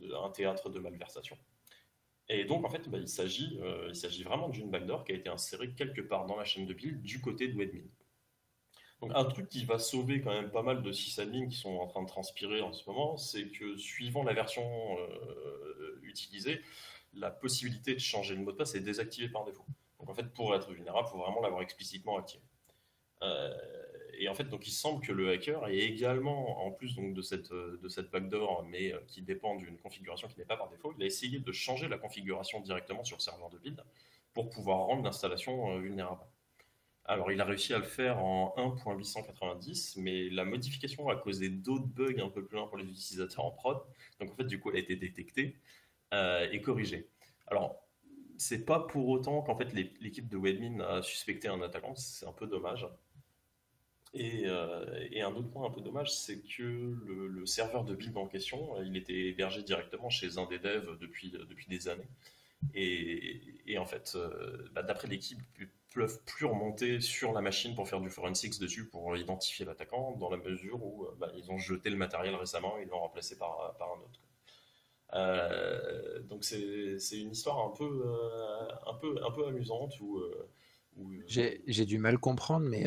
euh, 0.01 0.15
un 0.23 0.31
théâtre 0.31 0.71
de 0.71 0.79
malversation? 0.79 1.37
Et 2.33 2.45
donc 2.45 2.65
en 2.65 2.71
fait, 2.71 2.89
bah, 2.89 2.99
il 2.99 3.09
s'agit 3.09 4.23
vraiment 4.23 4.49
d'une 4.49 4.71
backdoor 4.71 5.05
qui 5.05 5.13
a 5.13 5.17
été 5.17 5.29
insérée 5.29 5.73
quelque 5.75 6.01
part 6.01 6.27
dans 6.27 6.37
la 6.37 6.45
chaîne 6.45 6.65
de 6.65 6.73
build 6.73 7.03
du 7.03 7.21
côté 7.21 7.49
de 7.49 7.57
Wedmin. 7.59 7.83
Donc, 9.01 9.13
un 9.15 9.25
truc 9.25 9.49
qui 9.49 9.65
va 9.65 9.79
sauver 9.79 10.21
quand 10.21 10.31
même 10.31 10.51
pas 10.51 10.63
mal 10.63 10.83
de 10.83 10.93
sysadmins 10.93 11.49
qui 11.49 11.57
sont 11.57 11.75
en 11.77 11.87
train 11.87 12.03
de 12.03 12.09
transpirer 12.09 12.61
en 12.61 12.73
ce 12.73 12.89
moment, 12.89 13.17
c'est 13.17 13.49
que 13.49 13.77
suivant 13.77 14.23
la 14.23 14.35
version 14.35 14.63
euh, 14.99 15.99
utilisée, 16.03 16.61
la 17.15 17.31
possibilité 17.31 17.95
de 17.95 17.99
changer 18.01 18.35
le 18.35 18.43
mot 18.43 18.53
de 18.53 18.57
passe 18.57 18.75
est 18.75 18.81
désactivée 18.81 19.29
par 19.29 19.45
défaut. 19.45 19.65
Donc 19.99 20.11
en 20.11 20.15
fait, 20.15 20.33
pour 20.35 20.55
être 20.55 20.71
vulnérable, 20.71 21.09
il 21.09 21.13
faut 21.13 21.19
vraiment 21.19 21.41
l'avoir 21.41 21.63
explicitement 21.63 22.19
activé. 22.19 22.43
Euh, 23.23 23.51
et 24.21 24.29
en 24.29 24.35
fait, 24.35 24.45
donc 24.45 24.67
il 24.67 24.71
semble 24.71 25.05
que 25.05 25.13
le 25.13 25.31
hacker 25.31 25.67
ait 25.69 25.79
également, 25.79 26.65
en 26.67 26.71
plus 26.71 26.95
donc, 26.95 27.15
de, 27.15 27.23
cette, 27.23 27.53
de 27.53 27.89
cette 27.89 28.11
backdoor, 28.11 28.67
mais 28.69 28.93
euh, 28.93 29.01
qui 29.07 29.23
dépend 29.23 29.57
d'une 29.57 29.79
configuration 29.79 30.29
qui 30.29 30.39
n'est 30.39 30.45
pas 30.45 30.59
par 30.59 30.69
défaut, 30.69 30.93
il 30.97 31.03
a 31.03 31.07
essayé 31.07 31.39
de 31.39 31.53
changer 31.53 31.89
la 31.89 31.97
configuration 31.97 32.61
directement 32.61 33.03
sur 33.03 33.17
le 33.17 33.23
serveur 33.23 33.49
de 33.49 33.59
build 33.59 33.83
pour 34.35 34.51
pouvoir 34.51 34.81
rendre 34.81 35.03
l'installation 35.03 35.79
vulnérable. 35.79 36.21
Alors, 37.07 37.33
il 37.33 37.41
a 37.41 37.45
réussi 37.45 37.73
à 37.73 37.79
le 37.79 37.85
faire 37.85 38.23
en 38.23 38.55
1.890, 38.57 40.01
mais 40.01 40.29
la 40.29 40.45
modification 40.45 41.09
a 41.09 41.17
causé 41.17 41.49
d'autres 41.49 41.87
bugs 41.87 42.23
un 42.23 42.29
peu 42.29 42.45
plus 42.45 42.57
loin 42.57 42.69
pour 42.69 42.77
les 42.77 42.85
utilisateurs 42.85 43.45
en 43.47 43.51
prod. 43.51 43.79
Donc, 44.21 44.31
en 44.31 44.37
fait, 44.37 44.45
du 44.45 44.61
coup, 44.61 44.71
elle 44.71 44.77
a 44.77 44.81
été 44.81 44.97
détectée 44.97 45.57
euh, 46.13 46.47
et 46.53 46.61
corrigée. 46.61 47.09
Alors, 47.47 47.89
c'est 48.37 48.65
pas 48.65 48.81
pour 48.81 49.09
autant 49.09 49.43
qu'en 49.43 49.57
fait 49.57 49.73
l'équipe 49.75 50.29
de 50.29 50.37
Webmin 50.37 50.81
a 50.81 51.03
suspecté 51.03 51.49
un 51.49 51.61
attaquant, 51.61 51.95
c'est 51.95 52.27
un 52.27 52.33
peu 52.33 52.47
dommage. 52.47 52.87
Euh, 54.17 55.09
et, 55.13 55.23
un 55.23 55.33
autre 55.35 55.51
point 55.51 55.67
un 55.67 55.71
peu 55.71 55.81
dommage, 55.81 56.13
c'est 56.13 56.41
que 56.41 56.63
le, 56.63 57.47
serveur 57.47 57.85
de 57.85 57.95
build 57.95 58.17
en 58.17 58.27
question, 58.27 58.83
il 58.83 58.97
était 58.97 59.29
hébergé 59.29 59.63
directement 59.63 60.11
chez 60.11 60.39
un 60.39 60.47
des 60.47 60.59
devs 60.59 60.99
depuis, 60.99 61.31
depuis 61.31 61.67
des 61.69 61.89
années. 61.89 62.09
Et, 62.75 63.79
en 63.79 63.87
fait, 63.87 64.13
euh, 64.17 64.69
bah, 64.73 64.83
d'après 64.83 65.09
l'équipe, 65.09 65.41
peuvent 65.95 66.21
plus 66.25 66.47
remonter 66.47 67.01
sur 67.01 67.33
la 67.33 67.41
machine 67.41 67.75
pour 67.75 67.89
faire 67.89 68.01
du 68.01 68.11
forensics 68.11 68.59
dessus 68.61 68.87
pour 68.87 69.17
identifier 69.17 69.65
l'attaquant, 69.65 70.17
dans 70.17 70.31
la 70.31 70.37
mesure 70.37 70.83
où 70.83 71.05
euh, 71.05 71.17
bah, 71.19 71.31
ils 71.37 71.51
ont 71.51 71.59
jeté 71.59 71.91
le 71.91 71.97
matériel 71.97 72.35
récemment 72.35 72.79
et 72.79 72.85
l'ont 72.85 73.01
remplacé 73.01 73.37
par, 73.37 73.75
par, 73.79 73.89
un 73.89 74.01
autre. 74.01 74.21
Euh, 75.15 76.21
donc 76.23 76.45
c'est 76.45 77.19
une 77.19 77.33
histoire 77.33 77.59
un 77.59 77.71
peu, 77.77 78.03
euh, 78.07 78.69
un 78.87 78.95
peu, 78.95 79.17
un 79.25 79.31
peu 79.33 79.47
amusante 79.47 79.99
où, 80.01 80.23
j'ai 81.27 81.87
du 81.87 81.99
mal 81.99 82.19
comprendre, 82.19 82.67
mais 82.67 82.87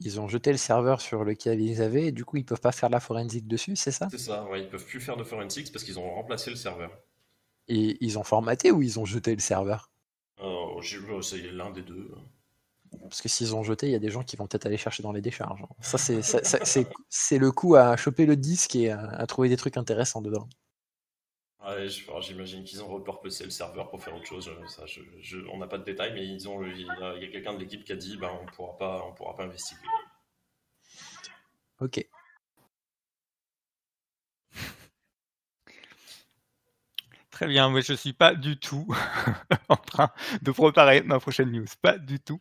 ils 0.00 0.20
ont 0.20 0.28
jeté 0.28 0.52
le 0.52 0.58
serveur 0.58 1.00
sur 1.00 1.24
lequel 1.24 1.60
ils 1.60 1.82
avaient 1.82 2.06
et 2.06 2.12
du 2.12 2.24
coup 2.24 2.36
ils 2.36 2.44
peuvent 2.44 2.60
pas 2.60 2.72
faire 2.72 2.88
la 2.88 3.00
forensique 3.00 3.48
dessus, 3.48 3.76
c'est 3.76 3.90
ça? 3.90 4.08
C'est 4.10 4.18
ça, 4.18 4.44
ouais, 4.44 4.62
ils 4.62 4.68
peuvent 4.68 4.84
plus 4.84 5.00
faire 5.00 5.16
de 5.16 5.24
forensics 5.24 5.72
parce 5.72 5.84
qu'ils 5.84 5.98
ont 5.98 6.14
remplacé 6.14 6.50
le 6.50 6.56
serveur. 6.56 6.90
Et 7.68 7.98
ils 8.00 8.18
ont 8.18 8.24
formaté 8.24 8.70
ou 8.70 8.82
ils 8.82 8.98
ont 8.98 9.04
jeté 9.04 9.34
le 9.34 9.40
serveur? 9.40 9.90
Oh, 10.42 10.80
C'est 11.22 11.38
l'un 11.52 11.70
des 11.70 11.82
deux. 11.82 12.10
Parce 13.02 13.20
que 13.20 13.28
s'ils 13.28 13.54
ont 13.54 13.62
jeté, 13.62 13.86
il 13.86 13.92
y 13.92 13.96
a 13.96 13.98
des 13.98 14.10
gens 14.10 14.22
qui 14.22 14.36
vont 14.36 14.46
peut-être 14.46 14.66
aller 14.66 14.76
chercher 14.76 15.02
dans 15.02 15.12
les 15.12 15.20
décharges. 15.20 15.62
Ça, 15.80 15.98
c'est 15.98 17.38
le 17.38 17.50
coup 17.50 17.74
à 17.74 17.96
choper 17.96 18.24
le 18.24 18.36
disque 18.36 18.76
et 18.76 18.90
à, 18.90 19.26
trouver 19.26 19.48
des 19.48 19.56
trucs 19.56 19.76
intéressants 19.76 20.22
dedans. 20.22 20.48
Ouais, 21.64 21.88
j'imagine 22.20 22.64
qu'ils 22.64 22.82
ont 22.82 22.88
repurposé 22.88 23.44
le 23.44 23.50
serveur 23.50 23.88
pour 23.90 24.02
faire 24.02 24.14
autre 24.14 24.26
chose. 24.26 24.50
Ça, 24.68 24.84
on 25.52 25.58
n'a 25.58 25.66
pas 25.66 25.78
de 25.78 25.84
détails, 25.84 26.12
mais 26.14 26.26
ils 26.26 26.48
ont, 26.48 26.64
il 26.64 26.82
y 26.82 26.88
a, 26.88 27.18
quelqu'un 27.28 27.54
de 27.54 27.58
l'équipe 27.58 27.84
qui 27.84 27.92
a 27.92 27.96
dit 27.96 28.16
ben, 28.16 28.30
on 28.40 28.46
pourra 28.46 28.76
pas, 28.76 29.04
on 29.04 29.12
pourra 29.12 29.34
pas 29.34 29.44
investiguer. 29.44 29.80
Ok. 31.80 32.06
Très 37.30 37.46
bien, 37.46 37.70
mais 37.70 37.82
je 37.82 37.92
suis 37.94 38.12
pas 38.12 38.34
du 38.34 38.58
tout 38.58 38.86
en 39.68 39.76
train 39.76 40.10
de 40.42 40.50
préparer 40.52 41.02
ma 41.02 41.18
prochaine 41.20 41.50
news. 41.50 41.66
Pas 41.82 41.98
du 41.98 42.20
tout. 42.20 42.40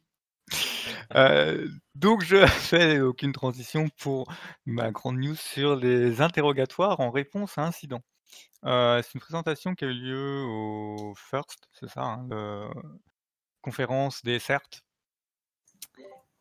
Euh, 1.15 1.67
donc 1.95 2.23
je 2.23 2.45
fais 2.47 2.99
aucune 2.99 3.31
transition 3.31 3.89
pour 3.99 4.31
ma 4.65 4.91
grande 4.91 5.17
news 5.17 5.35
sur 5.35 5.75
les 5.75 6.21
interrogatoires 6.21 6.99
en 6.99 7.11
réponse 7.11 7.57
à 7.57 7.63
incident. 7.63 8.01
Euh, 8.65 9.01
c'est 9.01 9.13
une 9.13 9.21
présentation 9.21 9.75
qui 9.75 9.85
a 9.85 9.87
eu 9.87 9.93
lieu 9.93 10.43
au 10.43 11.13
FIRST, 11.15 11.69
c'est 11.71 11.89
ça, 11.89 12.03
hein, 12.03 12.27
la 12.29 12.69
conférence 13.61 14.23
des 14.23 14.39
CERT. 14.39 14.83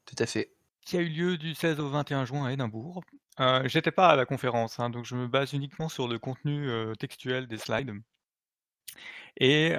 Tout 0.04 0.16
à 0.18 0.26
fait. 0.26 0.52
Qui 0.82 0.96
a 0.96 1.00
eu 1.00 1.08
lieu 1.08 1.36
du 1.36 1.54
16 1.54 1.80
au 1.80 1.88
21 1.88 2.24
juin 2.24 2.46
à 2.46 2.52
Édimbourg. 2.52 3.02
Euh, 3.40 3.68
J'étais 3.68 3.90
pas 3.90 4.08
à 4.08 4.16
la 4.16 4.24
conférence, 4.24 4.80
hein, 4.80 4.90
donc 4.90 5.04
je 5.04 5.16
me 5.16 5.26
base 5.26 5.52
uniquement 5.52 5.88
sur 5.88 6.08
le 6.08 6.18
contenu 6.18 6.68
euh, 6.68 6.94
textuel 6.94 7.48
des 7.48 7.58
slides. 7.58 7.92
Et 9.38 9.74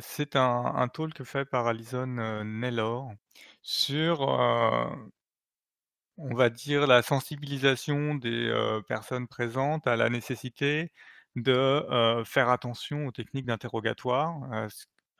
c'est 0.00 0.36
un, 0.36 0.64
un, 0.76 0.88
talk 0.88 1.24
fait 1.24 1.44
par 1.44 1.66
Alison 1.66 2.06
Naylor 2.44 3.12
sur, 3.62 4.20
on 4.20 5.10
va 6.34 6.50
dire, 6.50 6.86
la 6.86 7.02
sensibilisation 7.02 8.14
des 8.14 8.80
personnes 8.86 9.26
présentes 9.26 9.88
à 9.88 9.96
la 9.96 10.08
nécessité 10.08 10.92
de 11.36 12.22
faire 12.24 12.48
attention 12.50 13.06
aux 13.06 13.12
techniques 13.12 13.46
d'interrogatoire, 13.46 14.36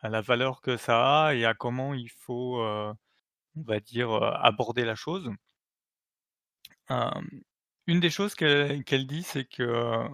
à 0.01 0.09
la 0.09 0.21
valeur 0.21 0.61
que 0.61 0.77
ça 0.77 1.27
a 1.27 1.35
et 1.35 1.45
à 1.45 1.55
comment 1.55 1.95
il 1.95 2.11
faut, 2.11 2.61
on 2.63 3.63
va 3.63 3.81
dire, 3.81 4.13
aborder 4.13 4.85
la 4.85 4.95
chose. 4.95 5.31
une 7.87 8.01
des 8.01 8.11
choses 8.11 8.35
qu'elle 8.35 9.07
dit, 9.07 9.23
c'est 9.23 9.45
que 9.45 10.07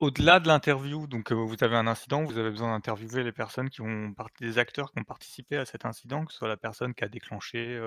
au-delà 0.00 0.38
de 0.38 0.46
l'interview, 0.46 1.06
donc 1.08 1.32
vous 1.32 1.56
avez 1.60 1.76
un 1.76 1.86
incident, 1.88 2.22
vous 2.24 2.38
avez 2.38 2.50
besoin 2.50 2.70
d'interviewer 2.70 3.24
les 3.24 3.32
personnes 3.32 3.68
qui 3.68 3.80
ont 3.80 4.14
des 4.40 4.58
acteurs 4.58 4.92
qui 4.92 5.00
ont 5.00 5.04
participé 5.04 5.56
à 5.56 5.64
cet 5.64 5.84
incident, 5.86 6.24
que 6.24 6.32
ce 6.32 6.38
soit 6.38 6.48
la 6.48 6.56
personne 6.56 6.94
qui 6.94 7.02
a 7.04 7.08
déclenché 7.08 7.80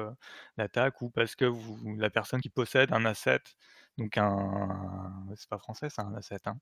l'attaque 0.57 1.01
ou 1.01 1.09
parce 1.09 1.35
que 1.35 1.45
la 1.97 2.09
personne 2.09 2.41
qui 2.41 2.49
possède 2.49 2.91
un 2.91 3.05
asset, 3.05 3.41
donc 4.01 4.17
un, 4.17 5.27
asset, 6.17 6.39
hein. 6.45 6.57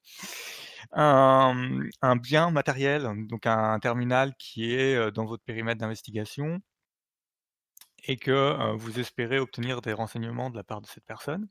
un, 2.02 2.16
bien 2.18 2.52
matériel, 2.52 3.10
donc 3.28 3.46
un 3.46 3.80
terminal 3.80 4.34
qui 4.38 4.74
est 4.74 5.12
dans 5.12 5.26
votre 5.26 5.44
périmètre 5.44 5.80
d'investigation 5.80 6.60
et 8.04 8.18
que 8.18 8.76
vous 8.76 9.00
espérez 9.00 9.40
obtenir 9.40 9.82
des 9.82 9.94
renseignements 9.94 10.50
de 10.50 10.58
la 10.58 10.64
part 10.64 10.82
de 10.82 10.88
cette 10.88 11.06
personne. 11.06 11.48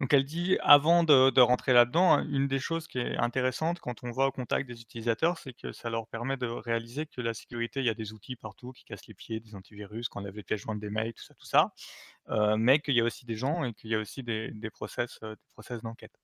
Donc 0.00 0.14
elle 0.14 0.24
dit, 0.24 0.56
avant 0.62 1.04
de, 1.04 1.40
rentrer 1.40 1.74
là-dedans, 1.74 2.14
hein, 2.14 2.26
une 2.30 2.48
des 2.48 2.58
choses 2.58 2.86
qui 2.86 2.98
est 2.98 3.18
intéressante 3.18 3.80
quand 3.80 4.02
on 4.02 4.12
va 4.12 4.26
au 4.26 4.32
contact 4.32 4.66
des 4.66 4.80
utilisateurs, 4.80 5.36
c'est 5.36 5.52
que 5.52 5.72
ça 5.72 5.90
leur 5.90 6.06
permet 6.06 6.38
de 6.38 6.46
réaliser 6.46 7.04
que 7.04 7.20
la 7.20 7.34
sécurité, 7.34 7.80
il 7.80 7.86
y 7.86 7.90
a 7.90 7.94
des 7.94 8.14
outils 8.14 8.34
partout 8.34 8.72
qui 8.72 8.84
cassent 8.84 9.06
les 9.06 9.14
pieds, 9.14 9.40
des 9.40 9.54
antivirus, 9.54 10.08
qu'on 10.08 10.24
avait 10.24 10.38
les 10.38 10.42
pièces 10.42 10.62
jointes 10.62 10.80
des 10.80 10.88
mails, 10.88 11.12
tout 11.12 11.22
ça, 11.22 11.34
tout 11.34 11.46
ça, 11.46 11.74
euh, 12.30 12.56
mais 12.56 12.80
qu'il 12.80 12.94
y 12.94 13.00
a 13.00 13.04
aussi 13.04 13.26
des 13.26 13.36
gens 13.36 13.62
et 13.64 13.74
qu'il 13.74 13.90
y 13.90 13.94
a 13.94 13.98
aussi 13.98 14.22
des, 14.22 14.50
process, 14.72 15.18
euh, 15.22 15.36
process 15.52 15.82
d'enquête. 15.82 16.18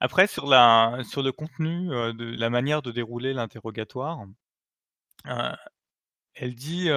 Après, 0.00 0.26
sur, 0.26 0.46
la, 0.46 0.98
sur 1.08 1.22
le 1.22 1.32
contenu, 1.32 1.90
euh, 1.90 2.12
la 2.18 2.50
manière 2.50 2.82
de 2.82 2.92
dérouler 2.92 3.32
l'interrogatoire, 3.32 4.26
elle 6.34 6.54
dit, 6.54 6.90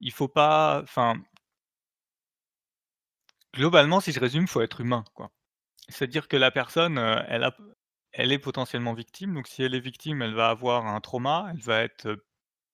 il 0.00 0.12
faut 0.12 0.28
pas, 0.28 0.80
enfin, 0.82 1.14
Globalement, 3.54 4.00
si 4.00 4.12
je 4.12 4.20
résume, 4.20 4.46
faut 4.46 4.60
être 4.60 4.80
humain. 4.80 5.04
C'est-à-dire 5.88 6.28
que 6.28 6.36
la 6.36 6.50
personne, 6.50 6.98
elle 6.98 7.44
a 7.44 7.56
elle 8.12 8.32
est 8.32 8.38
potentiellement 8.38 8.94
victime, 8.94 9.34
donc 9.34 9.46
si 9.46 9.62
elle 9.62 9.74
est 9.74 9.80
victime, 9.80 10.22
elle 10.22 10.34
va 10.34 10.48
avoir 10.48 10.86
un 10.86 11.00
trauma, 11.00 11.48
elle 11.50 11.60
va 11.60 11.82
être, 11.82 12.16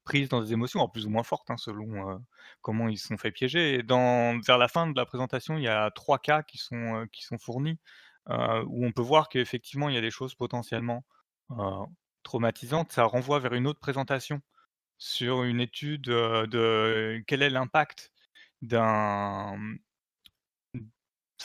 prise 0.04 0.28
dans 0.28 0.40
des 0.40 0.52
émotions, 0.52 0.86
plus 0.88 1.06
ou 1.06 1.10
moins 1.10 1.22
fortes, 1.22 1.50
hein, 1.50 1.56
selon, 1.56 2.22
comment 2.62 2.88
ils 2.88 2.98
se 2.98 3.08
sont 3.08 3.16
fait 3.16 3.32
piéger 3.32 3.74
et 3.74 3.82
dans 3.82 4.38
vers 4.40 4.58
la 4.58 4.68
fin 4.68 4.86
de 4.86 4.96
la 4.96 5.06
présentation, 5.06 5.56
il 5.56 5.64
y 5.64 5.68
a 5.68 5.90
trois 5.90 6.18
cas 6.18 6.42
qui 6.42 6.58
sont 6.58 7.38
fournis, 7.40 7.78
où 8.28 8.86
on 8.86 8.92
peut 8.92 9.02
voir 9.02 9.28
qu'effectivement, 9.28 9.88
il 9.88 9.94
y 9.94 9.98
a 9.98 10.02
des 10.02 10.10
choses 10.10 10.34
potentiellement, 10.34 11.04
traumatisantes. 12.22 12.92
Ça 12.92 13.04
renvoie 13.04 13.38
vers 13.38 13.54
une 13.54 13.66
autre 13.66 13.80
présentation 13.80 14.40
sur 14.98 15.42
une 15.42 15.60
étude, 15.60 16.02
de 16.02 17.22
quel 17.26 17.42
est 17.42 17.50
l'impact 17.50 18.12
d'un, 18.62 19.58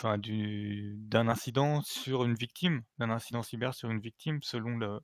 d'un 0.04 1.28
incident 1.28 1.82
sur 1.82 2.24
une 2.24 2.36
victime, 2.36 2.84
d'un 2.98 3.10
incident 3.10 3.44
cyber 3.44 3.74
sur 3.74 3.90
une 3.90 4.00
victime 4.00 4.40
selon 4.42 4.78
le, 4.78 5.00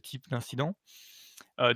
type 0.00 0.28
d'incident. 0.28 0.74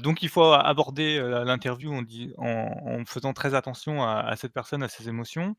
donc 0.00 0.22
il 0.22 0.28
faut 0.28 0.52
aborder 0.52 1.20
l'interview 1.44 1.92
en, 1.92 2.04
en, 2.38 3.04
faisant 3.04 3.32
très 3.32 3.54
attention 3.54 4.02
à, 4.02 4.34
cette 4.36 4.52
personne, 4.52 4.82
à 4.82 4.88
ses 4.88 5.08
émotions, 5.08 5.56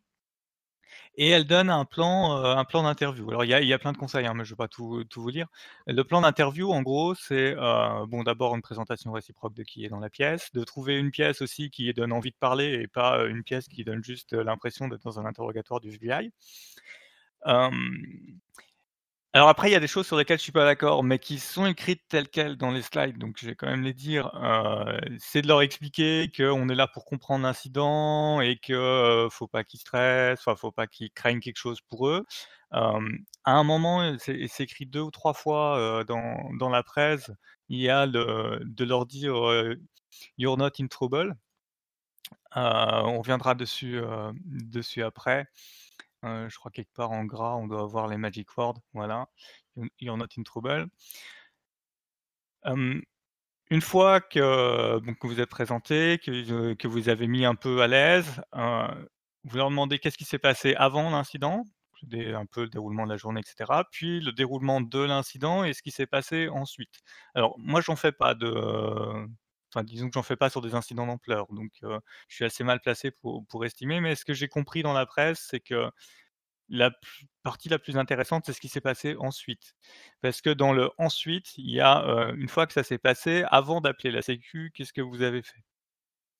et 1.19 1.27
elle 1.29 1.45
donne 1.45 1.69
un 1.69 1.83
plan, 1.83 2.37
euh, 2.37 2.55
un 2.55 2.63
plan 2.63 2.81
d'interview. 2.83 3.29
Alors 3.29 3.43
il 3.43 3.49
y 3.49 3.73
a, 3.73 3.79
plein 3.79 3.91
de 3.91 3.97
conseils, 3.97 4.25
hein, 4.25 4.33
mais 4.33 4.45
je 4.45 4.51
ne 4.51 4.55
vais 4.55 4.57
pas 4.57 4.69
tout, 4.69 5.03
vous 5.17 5.29
lire. 5.29 5.47
Le 5.85 6.01
plan 6.03 6.21
d'interview, 6.21 6.71
en 6.71 6.81
gros, 6.81 7.13
c'est 7.13 7.55
euh, 7.57 8.05
bon 8.07 8.23
d'abord 8.23 8.55
une 8.55 8.61
présentation 8.61 9.11
réciproque 9.11 9.53
de 9.53 9.63
qui 9.63 9.83
est 9.83 9.89
dans 9.89 9.99
la 9.99 10.09
pièce, 10.09 10.49
de 10.53 10.63
trouver 10.63 10.97
une 10.97 11.11
pièce 11.11 11.41
aussi 11.41 11.69
qui 11.71 11.93
donne 11.93 12.13
envie 12.13 12.31
de 12.31 12.37
parler 12.39 12.79
et 12.81 12.87
pas 12.87 13.19
euh, 13.19 13.27
une 13.27 13.43
pièce 13.43 13.67
qui 13.67 13.83
donne 13.83 14.01
juste 14.01 14.31
l'impression 14.31 14.87
d'être 14.87 15.03
dans 15.03 15.19
un 15.19 15.25
interrogatoire 15.25 15.81
du 15.81 15.89
FBI. 15.89 16.31
Alors 19.33 19.47
après, 19.49 19.69
il 19.69 19.73
y 19.73 19.75
a 19.75 19.79
des 19.79 19.87
choses 19.87 20.07
sur 20.07 20.17
lesquelles 20.17 20.39
je 20.39 20.43
suis 20.43 20.51
pas 20.51 20.65
d'accord, 20.65 21.03
mais 21.03 21.19
qui 21.19 21.37
sont 21.37 21.67
écrites 21.67 22.01
telles 22.09 22.29
quelles 22.29 22.57
dans 22.57 22.71
les 22.71 22.81
slides, 22.81 23.19
donc 23.19 23.37
je 23.39 23.45
vais 23.45 23.55
quand 23.55 23.67
même 23.67 23.83
les 23.83 23.93
dire. 23.93 24.31
c'est 25.19 25.43
de 25.43 25.47
leur 25.47 25.61
expliquer 25.61 26.31
qu'on 26.35 26.67
est 26.67 26.75
là 26.75 26.87
pour 26.87 27.05
comprendre 27.05 27.43
l'incident 27.43 28.41
et 28.41 28.57
que 28.57 29.25
ne 29.25 29.29
faut 29.29 29.47
pas 29.47 29.63
qu'ils 29.63 29.79
stressent, 29.81 30.39
enfin 30.39 30.55
faut 30.55 30.71
pas 30.71 30.87
qu'ils 30.87 31.11
craignent 31.11 31.41
quelque 31.41 31.57
chose 31.57 31.79
pour 31.81 32.07
eux. 32.07 32.25
à 32.71 32.97
un 33.45 33.63
moment, 33.63 34.15
c'est 34.17 34.61
écrit 34.61 34.85
deux 34.87 35.01
ou 35.01 35.11
trois 35.11 35.33
fois 35.33 36.03
dans, 36.07 36.69
la 36.69 36.81
presse, 36.83 37.31
il 37.69 37.79
y 37.79 37.89
a 37.89 38.07
de 38.07 38.83
leur 38.83 39.05
dire 39.05 39.35
You're 40.37 40.57
not 40.57 40.71
in 40.79 40.87
trouble. 40.87 41.35
on 42.55 43.19
reviendra 43.19 43.55
dessus, 43.55 44.01
dessus 44.45 45.03
après 45.03 45.47
je 46.23 46.55
crois 46.57 46.71
quelque 46.71 46.93
part 46.93 47.11
en 47.11 47.25
gras, 47.25 47.55
on 47.55 47.67
doit 47.67 47.81
avoir 47.81 48.07
les 48.07 48.17
magic 48.17 48.55
words, 48.57 48.79
voilà. 48.93 49.27
You're 49.99 50.17
not 50.17 50.27
in 50.37 50.43
trouble. 50.43 50.87
une 52.65 53.81
fois 53.81 54.21
que, 54.21 54.99
vous 55.25 55.39
êtes 55.39 55.49
présenté, 55.49 56.19
que, 56.19 56.73
que, 56.73 56.87
vous 56.87 57.09
avez 57.09 57.27
mis 57.27 57.45
un 57.45 57.55
peu 57.55 57.81
à 57.81 57.87
l'aise, 57.87 58.41
vous 58.53 59.57
leur 59.57 59.69
demandez 59.69 59.99
qu'est-ce 59.99 60.17
qui 60.17 60.25
s'est 60.25 60.39
passé 60.39 60.75
avant 60.75 61.09
l'incident, 61.09 61.63
un 62.13 62.45
peu 62.45 62.63
le 62.63 62.69
déroulement 62.69 63.05
de 63.05 63.11
la 63.11 63.17
journée, 63.17 63.41
etc. 63.41 63.81
Puis 63.91 64.19
le 64.21 64.31
déroulement 64.31 64.81
de 64.81 64.99
l'incident 64.99 65.63
et 65.63 65.73
ce 65.73 65.81
qui 65.81 65.91
s'est 65.91 66.07
passé 66.07 66.49
ensuite. 66.49 67.01
Alors 67.35 67.55
moi, 67.57 67.81
j'en 67.81 67.95
fais 67.95 68.11
pas 68.11 68.35
de, 68.35 68.47
enfin 69.73 69.83
disons 69.83 70.07
que 70.07 70.13
j'en 70.13 70.23
fais 70.23 70.35
pas 70.35 70.49
sur 70.49 70.61
des 70.61 70.75
incidents 70.75 71.07
d'ampleur, 71.07 71.47
donc 71.51 71.71
je 71.81 72.35
suis 72.35 72.45
assez 72.45 72.63
mal 72.63 72.79
placé 72.79 73.11
pour, 73.11 73.65
estimer, 73.65 73.99
mais 74.01 74.15
ce 74.15 74.25
que 74.25 74.33
j'ai 74.33 74.47
compris 74.47 74.83
dans 74.83 74.93
la 74.93 75.05
presse, 75.05 75.47
c'est 75.49 75.59
que 75.59 75.89
la 76.69 76.91
partie 77.43 77.69
la 77.69 77.79
plus 77.79 77.97
intéressante, 77.97 78.45
c'est 78.45 78.53
ce 78.53 78.61
qui 78.61 78.69
s'est 78.69 78.81
passé 78.81 79.15
ensuite. 79.19 79.73
Parce 80.21 80.41
que 80.41 80.51
dans 80.51 80.71
le 80.73 80.91
ensuite, 80.97 81.57
il 81.57 81.71
y 81.71 81.81
a, 81.81 82.31
une 82.35 82.47
fois 82.47 82.67
que 82.67 82.73
ça 82.73 82.83
s'est 82.83 82.99
passé, 82.99 83.43
avant 83.49 83.81
d'appeler 83.81 84.11
la 84.11 84.21
sécu, 84.21 84.71
qu'est-ce 84.75 84.93
que 84.93 85.01
vous 85.01 85.21
avez 85.21 85.41
fait? 85.41 85.63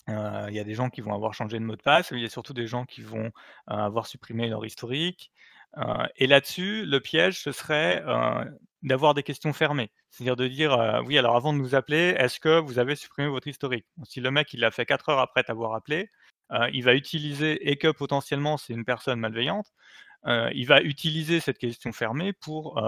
Il 0.07 0.53
y 0.53 0.59
a 0.59 0.63
des 0.63 0.73
gens 0.73 0.89
qui 0.89 1.01
vont 1.01 1.13
avoir 1.13 1.33
changé 1.33 1.59
de 1.59 1.63
mot 1.63 1.75
de 1.75 1.81
passe, 1.81 2.11
mais 2.11 2.19
il 2.19 2.23
y 2.23 2.25
a 2.25 2.29
surtout 2.29 2.53
des 2.53 2.67
gens 2.67 2.85
qui 2.85 3.01
vont 3.01 3.31
avoir 3.67 4.07
supprimé 4.07 4.47
leur 4.47 4.65
historique. 4.65 5.31
Et 6.15 6.27
là-dessus, 6.27 6.85
le 6.85 6.99
piège, 6.99 7.41
ce 7.41 7.51
serait 7.51 8.03
d'avoir 8.81 9.13
des 9.13 9.23
questions 9.23 9.53
fermées. 9.53 9.91
C'est-à-dire 10.09 10.35
de 10.35 10.47
dire, 10.47 11.01
oui, 11.05 11.17
alors 11.17 11.35
avant 11.35 11.53
de 11.53 11.57
nous 11.57 11.75
appeler, 11.75 12.15
est-ce 12.17 12.39
que 12.39 12.59
vous 12.59 12.79
avez 12.79 12.95
supprimé 12.95 13.29
votre 13.29 13.47
historique? 13.47 13.85
Si 14.03 14.21
le 14.21 14.31
mec, 14.31 14.53
il 14.53 14.61
l'a 14.61 14.71
fait 14.71 14.85
4 14.85 15.09
heures 15.09 15.19
après 15.19 15.43
t'avoir 15.43 15.73
appelé, 15.75 16.09
il 16.73 16.83
va 16.83 16.95
utiliser 16.95 17.69
et 17.69 17.77
que 17.77 17.89
potentiellement 17.91 18.57
c'est 18.57 18.73
une 18.73 18.85
personne 18.85 19.19
malveillante, 19.19 19.67
il 20.27 20.65
va 20.65 20.81
utiliser 20.81 21.39
cette 21.39 21.57
question 21.57 21.91
fermée 21.91 22.33
pour 22.33 22.81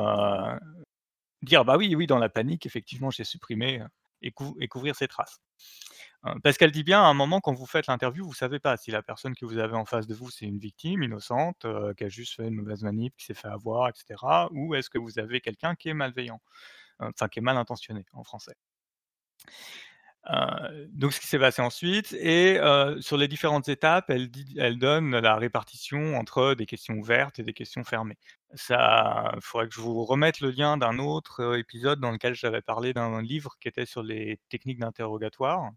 dire 1.42 1.66
bah 1.66 1.78
oui, 1.78 1.96
oui, 1.96 2.08
dans 2.08 2.20
la 2.20 2.30
panique, 2.30 2.66
effectivement, 2.66 3.12
j'ai 3.12 3.24
supprimé 3.24 3.82
et, 4.22 4.32
couvrir 4.32 4.96
ses 4.96 5.08
traces. 5.08 5.42
Parce 6.44 6.58
qu'elle 6.58 6.72
dit 6.72 6.84
bien, 6.84 7.02
à 7.02 7.06
un 7.06 7.16
moment, 7.16 7.40
quand 7.42 7.54
vous 7.54 7.66
faites 7.66 7.88
l'interview, 7.88 8.24
vous 8.26 8.34
savez 8.34 8.60
pas 8.60 8.78
si 8.78 8.92
la 8.92 9.02
personne 9.02 9.36
que 9.36 9.46
vous 9.46 9.58
avez 9.58 9.76
en 9.76 9.86
face 9.86 10.06
de 10.06 10.14
vous, 10.14 10.30
c'est 10.30 10.46
une 10.46 10.60
victime 10.60 11.02
innocente, 11.02 11.66
qui 11.98 12.04
a 12.04 12.10
juste 12.10 12.36
fait 12.36 12.48
une 12.48 12.56
mauvaise 12.56 12.84
manip, 12.84 13.16
qui 13.18 13.26
s'est 13.26 13.34
fait 13.34 13.48
avoir, 13.48 13.90
etc. 13.90 14.48
Ou 14.52 14.76
est-ce 14.76 14.90
que 14.90 15.00
vous 15.00 15.18
avez 15.18 15.42
quelqu'un 15.42 15.76
qui 15.76 15.90
est 15.90 15.96
malveillant, 15.96 16.40
enfin 17.00 17.28
qui 17.28 17.40
est 17.40 17.42
mal 17.42 17.58
intentionné 17.58 18.06
en 18.14 18.24
français. 18.24 18.56
Donc 20.90 21.14
ce 21.14 21.20
qui 21.20 21.28
s'est 21.28 21.40
passé 21.40 21.62
ensuite, 21.62 22.14
et 22.14 22.60
sur 23.00 23.18
les 23.18 23.28
différentes 23.28 23.70
étapes, 23.70 24.10
elle, 24.10 24.30
donne 24.78 25.18
la 25.18 25.36
répartition 25.36 26.16
entre 26.16 26.54
des 26.54 26.66
questions 26.66 26.96
ouvertes 26.96 27.40
et 27.40 27.44
des 27.44 27.54
questions 27.54 27.84
fermées. 27.84 28.18
Ça, 28.54 29.32
il 29.36 29.42
faudrait 29.42 29.68
que 29.68 29.74
je 29.74 29.82
vous 29.82 30.06
remette 30.06 30.40
le 30.40 30.52
lien 30.52 30.78
d'un 30.78 31.00
autre 31.00 31.58
épisode 31.58 32.00
dans 32.00 32.12
lequel 32.12 32.36
j'avais 32.36 32.62
parlé 32.62 32.94
d'un 32.94 33.22
livre 33.22 33.56
qui 33.60 33.68
était 33.68 33.86
sur 33.86 34.04
les 34.04 34.40
techniques 34.50 34.80
d'interrogatoire 34.80 35.72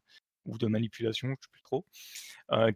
ou 0.44 0.58
de 0.58 0.66
manipulation, 0.66 1.28
je 1.28 1.32
ne 1.32 1.36
sais 1.36 1.48
plus 1.50 1.62
trop, 1.62 1.86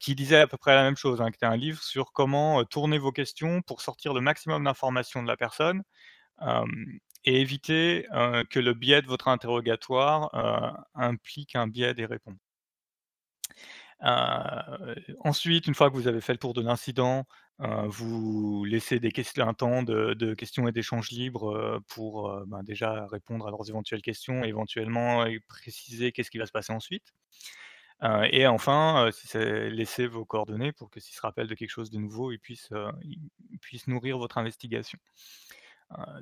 qui 0.01 0.15
disait 0.15 0.41
à 0.41 0.47
peu 0.47 0.57
près 0.57 0.75
la 0.75 0.85
même 0.85 0.97
chose, 0.97 1.21
hein, 1.21 1.31
qui 1.31 1.37
était 1.37 1.47
un 1.47 1.57
livre 1.57 1.83
sur 1.83 2.13
comment 2.13 2.65
tourner 2.65 2.99
vos 2.99 3.13
questions 3.13 3.61
pour 3.61 3.83
sortir 3.83 4.15
le 4.15 4.23
maximum 4.23 4.65
d'informations 4.65 5.23
de 5.23 5.29
la 5.29 5.37
personne 5.37 5.83
et 7.29 7.43
éviter 7.43 8.07
que 8.49 8.59
le 8.59 8.73
biais 8.73 9.03
de 9.03 9.07
votre 9.07 9.29
interrogatoire 9.29 10.31
implique 10.95 11.57
un 11.57 11.67
biais 11.67 11.93
des 11.93 12.07
réponses. 12.07 12.39
ensuite, 15.21 15.67
une 15.67 15.75
fois 15.75 15.91
que 15.91 15.95
vous 15.95 16.09
avez 16.09 16.23
fait 16.23 16.33
le 16.33 16.39
tour 16.39 16.55
de 16.55 16.63
l'incident, 16.63 17.27
vous 17.59 18.65
laissez 18.65 18.99
un 19.39 19.53
temps 19.53 19.83
de, 19.83 20.35
questions 20.35 20.69
et 20.69 20.73
d'échanges 20.73 21.11
libres 21.11 21.83
pour 21.89 22.35
ben, 22.47 22.63
déjà 22.63 23.07
répondre 23.09 23.47
à 23.47 23.51
leurs 23.51 23.69
éventuelles 23.69 24.03
questions 24.03 24.43
et 24.43 24.49
éventuellement 24.49 25.27
préciser 25.49 26.13
qu'est-ce 26.13 26.31
qui 26.31 26.39
va 26.39 26.47
se 26.47 26.53
passer 26.53 26.73
ensuite. 26.73 27.13
et 28.31 28.47
enfin, 28.47 29.11
laissez 29.35 30.07
vos 30.07 30.25
coordonnées 30.25 30.73
pour 30.73 30.89
que 30.89 30.99
s'ils 30.99 31.15
se 31.15 31.21
rappellent 31.21 31.47
de 31.47 31.55
quelque 31.55 31.69
chose 31.69 31.91
de 31.91 31.99
nouveau, 31.99 32.33
ils 32.33 32.39
puissent 32.39 32.71
nourrir 33.87 34.17
votre 34.17 34.39
investigation 34.39 34.99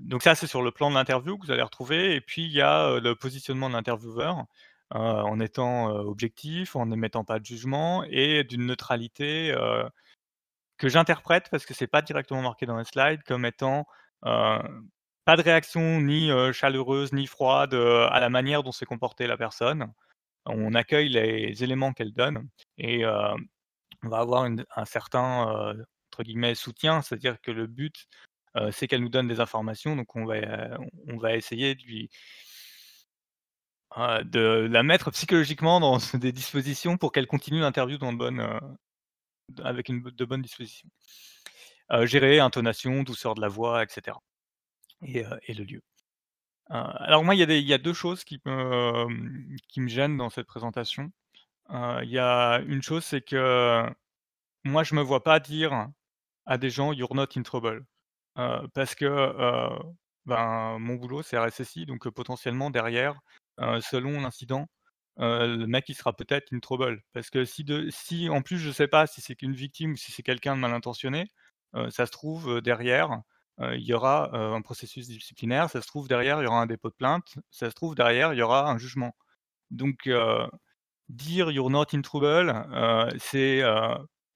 donc 0.00 0.22
ça, 0.22 0.34
c'est 0.34 0.46
sur 0.46 0.62
le 0.62 0.70
plan 0.70 0.90
de 0.90 0.94
l'interview 0.94 1.38
que 1.38 1.46
vous 1.46 1.52
allez 1.52 1.62
retrouver. 1.62 2.14
Et 2.14 2.20
puis, 2.20 2.44
il 2.44 2.52
y 2.52 2.60
a 2.60 2.98
le 3.00 3.14
positionnement 3.14 3.68
de 3.68 3.74
l'intervieweur 3.74 4.44
en 4.90 5.40
étant 5.40 5.88
objectif, 5.90 6.76
en 6.76 6.86
n'émettant 6.86 7.24
pas 7.24 7.38
de 7.40 7.44
jugement 7.44 8.04
et 8.04 8.44
d'une 8.44 8.66
neutralité 8.66 9.54
que 10.78 10.88
j'interprète, 10.88 11.48
parce 11.50 11.66
que 11.66 11.74
c'est 11.74 11.86
pas 11.86 12.02
directement 12.02 12.42
marqué 12.42 12.66
dans 12.66 12.76
les 12.76 12.84
slides, 12.84 13.22
comme 13.24 13.44
étant 13.44 13.86
pas 14.22 15.36
de 15.36 15.42
réaction 15.42 16.00
ni 16.00 16.30
chaleureuse 16.52 17.12
ni 17.12 17.26
froide 17.26 17.74
à 17.74 18.20
la 18.20 18.28
manière 18.30 18.62
dont 18.62 18.72
s'est 18.72 18.86
comportée 18.86 19.26
la 19.26 19.36
personne. 19.36 19.92
On 20.44 20.74
accueille 20.74 21.08
les 21.08 21.64
éléments 21.64 21.92
qu'elle 21.92 22.12
donne 22.12 22.48
et 22.78 23.04
on 23.04 24.08
va 24.08 24.18
avoir 24.18 24.44
un 24.44 24.84
certain 24.84 25.74
entre 26.12 26.22
guillemets 26.22 26.54
soutien, 26.54 27.02
c'est-à-dire 27.02 27.40
que 27.40 27.50
le 27.50 27.66
but 27.66 28.06
c'est 28.72 28.86
qu'elle 28.86 29.02
nous 29.02 29.08
donne 29.08 29.28
des 29.28 29.40
informations, 29.40 29.96
donc 29.96 30.14
on 30.16 30.24
va, 30.24 30.78
on 31.08 31.16
va 31.18 31.36
essayer 31.36 31.74
de 31.74 31.82
lui 31.82 32.10
de 33.96 34.68
la 34.70 34.82
mettre 34.82 35.10
psychologiquement 35.10 35.80
dans 35.80 35.98
des 36.14 36.32
dispositions 36.32 36.96
pour 36.96 37.12
qu'elle 37.12 37.26
continue 37.26 37.60
l'interview 37.60 37.98
dans 37.98 38.12
avec 39.62 39.88
une, 39.88 40.02
de 40.02 40.24
bonnes 40.24 40.42
dispositions. 40.42 40.88
gérer 42.02 42.40
intonation, 42.40 43.02
douceur 43.02 43.34
de 43.34 43.40
la 43.40 43.48
voix, 43.48 43.82
etc. 43.82 44.16
Et, 45.02 45.24
et 45.46 45.54
le 45.54 45.64
lieu. 45.64 45.82
alors 46.68 47.24
moi, 47.24 47.34
il 47.34 47.38
y, 47.38 47.42
a 47.42 47.54
il 47.54 47.66
y, 47.66 47.72
a 47.72 47.78
deux 47.78 47.94
choses 47.94 48.24
qui 48.24 48.40
me, 48.44 49.06
qui 49.68 49.80
me 49.80 49.88
gênent 49.88 50.16
dans 50.16 50.30
cette 50.30 50.46
présentation. 50.46 51.10
Il 51.70 52.08
y 52.10 52.18
a 52.18 52.60
une 52.66 52.82
chose, 52.82 53.04
c'est 53.04 53.22
que 53.22 53.82
moi, 54.64 54.82
je 54.82 54.94
me 54.94 55.02
vois 55.02 55.22
pas 55.22 55.40
dire 55.40 55.88
à 56.44 56.58
des 56.58 56.70
gens 56.70 56.92
"You're 56.92 57.14
not 57.14 57.28
in 57.36 57.42
trouble". 57.42 57.84
Parce 58.74 58.94
que, 58.94 59.32
ben, 60.26 60.78
mon 60.78 60.94
boulot, 60.96 61.22
c'est 61.22 61.38
RSSI, 61.38 61.86
donc 61.86 62.08
potentiellement 62.10 62.70
derrière, 62.70 63.18
selon 63.58 64.20
l'incident, 64.20 64.68
le 65.18 65.66
mec, 65.66 65.88
il 65.88 65.94
sera 65.94 66.12
peut-être 66.14 66.52
in 66.52 66.58
trouble. 66.60 67.02
Parce 67.12 67.30
que 67.30 67.44
si 67.44 67.64
si 67.90 68.28
en 68.28 68.42
plus 68.42 68.58
je 68.58 68.70
sais 68.70 68.88
pas 68.88 69.06
si 69.06 69.20
c'est 69.20 69.34
qu'une 69.36 69.54
victime 69.54 69.92
ou 69.92 69.96
si 69.96 70.12
c'est 70.12 70.22
quelqu'un 70.22 70.54
de 70.56 70.60
mal 70.60 70.74
intentionné, 70.74 71.26
ça 71.90 72.06
se 72.06 72.12
trouve, 72.12 72.60
derrière, 72.60 73.20
il 73.60 73.82
y 73.82 73.94
aura, 73.94 74.36
un 74.36 74.62
processus 74.62 75.08
disciplinaire, 75.08 75.70
ça 75.70 75.80
se 75.82 75.86
trouve 75.86 76.08
derrière, 76.08 76.40
il 76.42 76.44
y 76.44 76.46
aura 76.46 76.60
un 76.60 76.66
dépôt 76.66 76.90
de 76.90 76.94
plainte, 76.94 77.34
ça 77.50 77.70
se 77.70 77.74
trouve 77.74 77.94
derrière, 77.94 78.34
il 78.34 78.38
y 78.38 78.42
aura 78.42 78.70
un 78.70 78.78
jugement. 78.78 79.16
Donc 79.70 80.08
dire: 81.08 81.50
«You're 81.50 81.70
not 81.70 81.86
in 81.94 82.02
trouble», 82.02 82.52
c'est, 83.18 83.62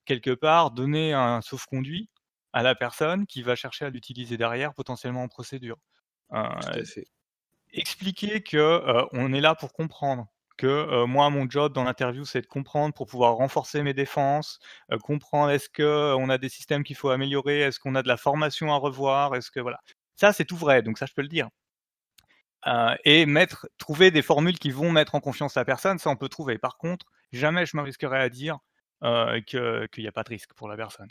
quelque 0.05 0.31
part 0.31 0.71
donner 0.71 1.13
un 1.13 1.41
sauf-conduit 1.41 2.09
à 2.53 2.63
la 2.63 2.75
personne 2.75 3.25
qui 3.25 3.41
va 3.41 3.55
chercher 3.55 3.85
à 3.85 3.89
l'utiliser 3.89 4.37
derrière, 4.37 4.73
potentiellement 4.73 5.23
en 5.23 5.27
procédure. 5.27 5.77
expliquer 7.73 8.43
que 8.43 9.07
on 9.13 9.33
est 9.33 9.41
là 9.41 9.55
pour 9.55 9.73
comprendre, 9.73 10.27
que 10.57 11.05
moi 11.05 11.29
mon 11.29 11.49
job 11.49 11.73
dans 11.73 11.83
l'interview 11.83 12.25
c'est 12.25 12.41
de 12.41 12.47
comprendre 12.47 12.93
pour 12.93 13.07
pouvoir 13.07 13.35
renforcer 13.35 13.81
mes 13.81 13.93
défenses, 13.93 14.59
comprendre 15.03 15.49
est-ce 15.51 15.69
que 15.69 16.13
on 16.17 16.29
a 16.29 16.37
des 16.37 16.49
systèmes 16.49 16.83
qu'il 16.83 16.95
faut 16.97 17.09
améliorer, 17.09 17.61
est-ce 17.61 17.79
qu'on 17.79 17.95
a 17.95 18.03
de 18.03 18.07
la 18.07 18.17
formation 18.17 18.73
à 18.73 18.77
revoir, 18.77 19.35
est-ce 19.35 19.51
que 19.51 19.59
voilà. 19.59 19.79
Ça 20.15 20.33
c'est 20.33 20.45
tout 20.45 20.57
vrai, 20.57 20.81
donc 20.81 20.97
ça 20.97 21.05
je 21.05 21.13
peux 21.13 21.21
le 21.21 21.29
dire. 21.29 21.47
et 23.05 23.25
mettre, 23.25 23.67
trouver 23.77 24.11
des 24.11 24.21
formules 24.21 24.59
qui 24.59 24.71
vont 24.71 24.91
mettre 24.91 25.15
en 25.15 25.19
confiance 25.19 25.55
la 25.55 25.65
personne, 25.65 25.97
ça 25.99 26.09
on 26.09 26.15
peut 26.15 26.29
trouver. 26.29 26.57
Par 26.57 26.77
contre, 26.77 27.07
jamais 27.31 27.65
je 27.65 27.75
me 27.77 27.81
risquerais 27.81 28.19
à 28.21 28.29
dire 28.29 28.59
qu'il 29.01 29.89
n'y 29.97 30.07
a 30.07 30.11
pas 30.11 30.23
de 30.23 30.29
risque 30.29 30.53
pour 30.53 30.67
la 30.67 30.77
personne. 30.77 31.09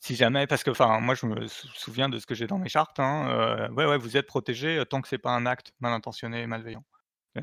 Si 0.00 0.16
jamais 0.16 0.46
parce 0.46 0.64
que 0.64 0.70
enfin, 0.70 0.98
moi 1.00 1.14
je 1.14 1.26
me 1.26 1.46
souviens 1.46 2.08
de 2.08 2.18
ce 2.18 2.26
que 2.26 2.34
j'ai 2.34 2.46
dans 2.46 2.58
mes 2.58 2.70
chartes, 2.70 2.98
hein, 3.00 3.68
ouais, 3.72 3.98
vous 3.98 4.16
êtes 4.16 4.26
protégé, 4.26 4.82
tant 4.88 5.02
que 5.02 5.08
c'est 5.08 5.18
pas 5.18 5.32
un 5.32 5.44
acte 5.46 5.72
mal 5.80 5.92
intentionné 5.92 6.40
et 6.42 6.46
malveillant. 6.46 6.84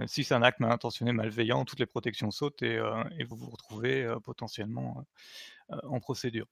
si 0.08 0.24
c'est 0.24 0.34
un 0.34 0.42
acte 0.44 0.60
mal 0.60 0.72
intentionné, 0.72 1.14
malveillant, 1.14 1.66
toutes 1.66 1.80
les 1.80 1.86
protections 1.86 2.32
sautent 2.32 2.64
et 2.64 2.80
vous 3.30 3.36
vous 3.38 3.50
retrouvez, 3.50 4.12
potentiellement, 4.24 5.06
en 5.70 6.00
procédure. 6.00 6.48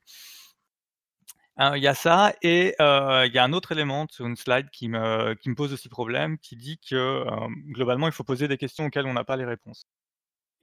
il 1.60 1.82
y 1.82 1.88
a 1.88 1.96
ça 1.96 2.34
et 2.42 2.76
il 2.80 3.32
y 3.34 3.38
a 3.40 3.44
un 3.44 3.54
autre 3.54 3.72
élément 3.72 4.06
sur 4.10 4.26
une 4.28 4.36
slide 4.36 4.70
qui 4.70 4.90
me 4.90 5.56
pose 5.56 5.74
aussi 5.74 5.90
problème, 5.90 6.38
qui 6.38 6.56
dit 6.56 6.80
que, 6.80 7.26
globalement, 7.72 8.08
il 8.08 8.14
faut 8.14 8.24
poser 8.24 8.48
des 8.48 8.58
questions 8.58 8.86
auxquelles 8.86 9.08
on 9.08 9.14
n'a 9.14 9.24
pas 9.24 9.38
les 9.38 9.46
réponses. 9.46 9.88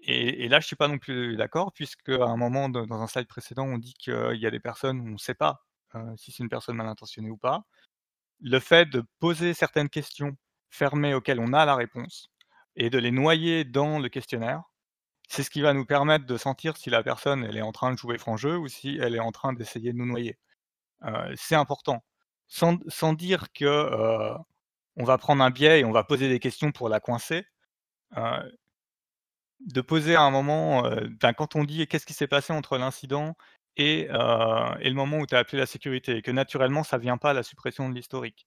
Et, 0.05 0.49
là, 0.49 0.59
je 0.61 0.67
suis 0.67 0.77
pas 0.77 0.89
non 0.89 0.99
plus 0.99 1.37
d'accord, 1.37 1.73
puisque 1.73 2.09
à 2.09 2.25
un 2.25 2.37
moment, 2.37 2.69
dans 2.69 3.03
un 3.03 3.07
slide 3.07 3.29
précédent, 3.29 3.65
on 3.65 3.79
dit 3.79 3.95
qu'il 3.95 4.37
y 4.37 4.47
a 4.47 4.51
des 4.51 4.61
personnes 4.61 5.01
où 5.01 5.07
on 5.07 5.13
ne 5.13 5.19
sait 5.19 5.35
pas 5.35 5.65
si 6.17 6.33
c'est 6.33 6.43
une 6.43 6.49
personne 6.49 6.77
mal 6.77 6.89
intentionnée 6.89 7.31
ou 7.31 7.37
pas. 7.37 7.65
Le 8.41 8.59
fait 8.59 8.87
de 8.87 9.05
poser 9.21 9.55
certaines 9.55 9.89
questions 9.89 10.37
fermées 10.71 11.15
auxquelles 11.15 11.41
on 11.41 11.53
a 11.53 11.65
la 11.65 11.75
réponse 11.77 12.31
et 12.77 12.91
de 12.91 12.99
les 12.99 13.11
noyer 13.11 13.65
dans 13.65 13.99
le 13.99 14.09
questionnaire, 14.09 14.63
c'est 15.29 15.43
ce 15.43 15.51
qui 15.51 15.61
va 15.61 15.75
nous 15.75 15.87
permettre 15.87 16.27
de 16.27 16.37
sentir 16.37 16.77
si 16.77 16.91
la 16.91 17.03
personne 17.03 17.45
elle 17.45 17.57
est 17.57 17.63
en 17.63 17.73
train 17.73 17.93
de 17.93 17.99
jouer 17.99 18.19
franc 18.19 18.37
jeu 18.37 18.57
ou 18.59 18.69
si 18.69 18.99
elle 19.01 19.15
est 19.15 19.21
en 19.21 19.33
train 19.33 19.53
d'essayer 19.53 19.93
de 19.93 19.99
nous 19.99 20.07
noyer. 20.07 20.39
c'est 21.37 21.55
important. 21.55 22.05
Sans, 22.49 23.13
dire 23.15 23.53
que 23.53 24.35
on 24.97 25.05
va 25.05 25.19
prendre 25.19 25.43
un 25.43 25.51
biais 25.51 25.81
et 25.81 25.85
on 25.85 25.93
va 25.93 26.05
poser 26.05 26.29
des 26.29 26.41
questions 26.41 26.73
pour 26.73 26.89
la 26.89 27.01
coincer 27.01 27.47
de 29.67 29.81
poser 29.81 30.15
à 30.17 30.23
un 30.23 30.31
moment, 30.31 30.85
quand 31.37 31.57
on 31.57 31.65
dit 31.65 31.87
qu'est-ce 31.87 32.07
qui 32.07 32.15
s'est 32.15 32.27
passé 32.27 32.53
entre 32.53 32.79
l'incident 32.79 33.37
et, 33.77 34.09
le 34.09 34.93
moment 34.93 35.19
où 35.19 35.27
tu 35.27 35.35
as 35.35 35.39
appelé 35.39 35.59
la 35.59 35.67
sécurité, 35.67 36.17
et 36.17 36.23
que 36.23 36.31
naturellement 36.31 36.83
ça 36.85 36.99
vient 36.99 37.19
pas 37.19 37.31
à 37.31 37.35
la 37.35 37.43
suppression 37.43 37.89
de 37.89 37.95
l'historique. 37.95 38.47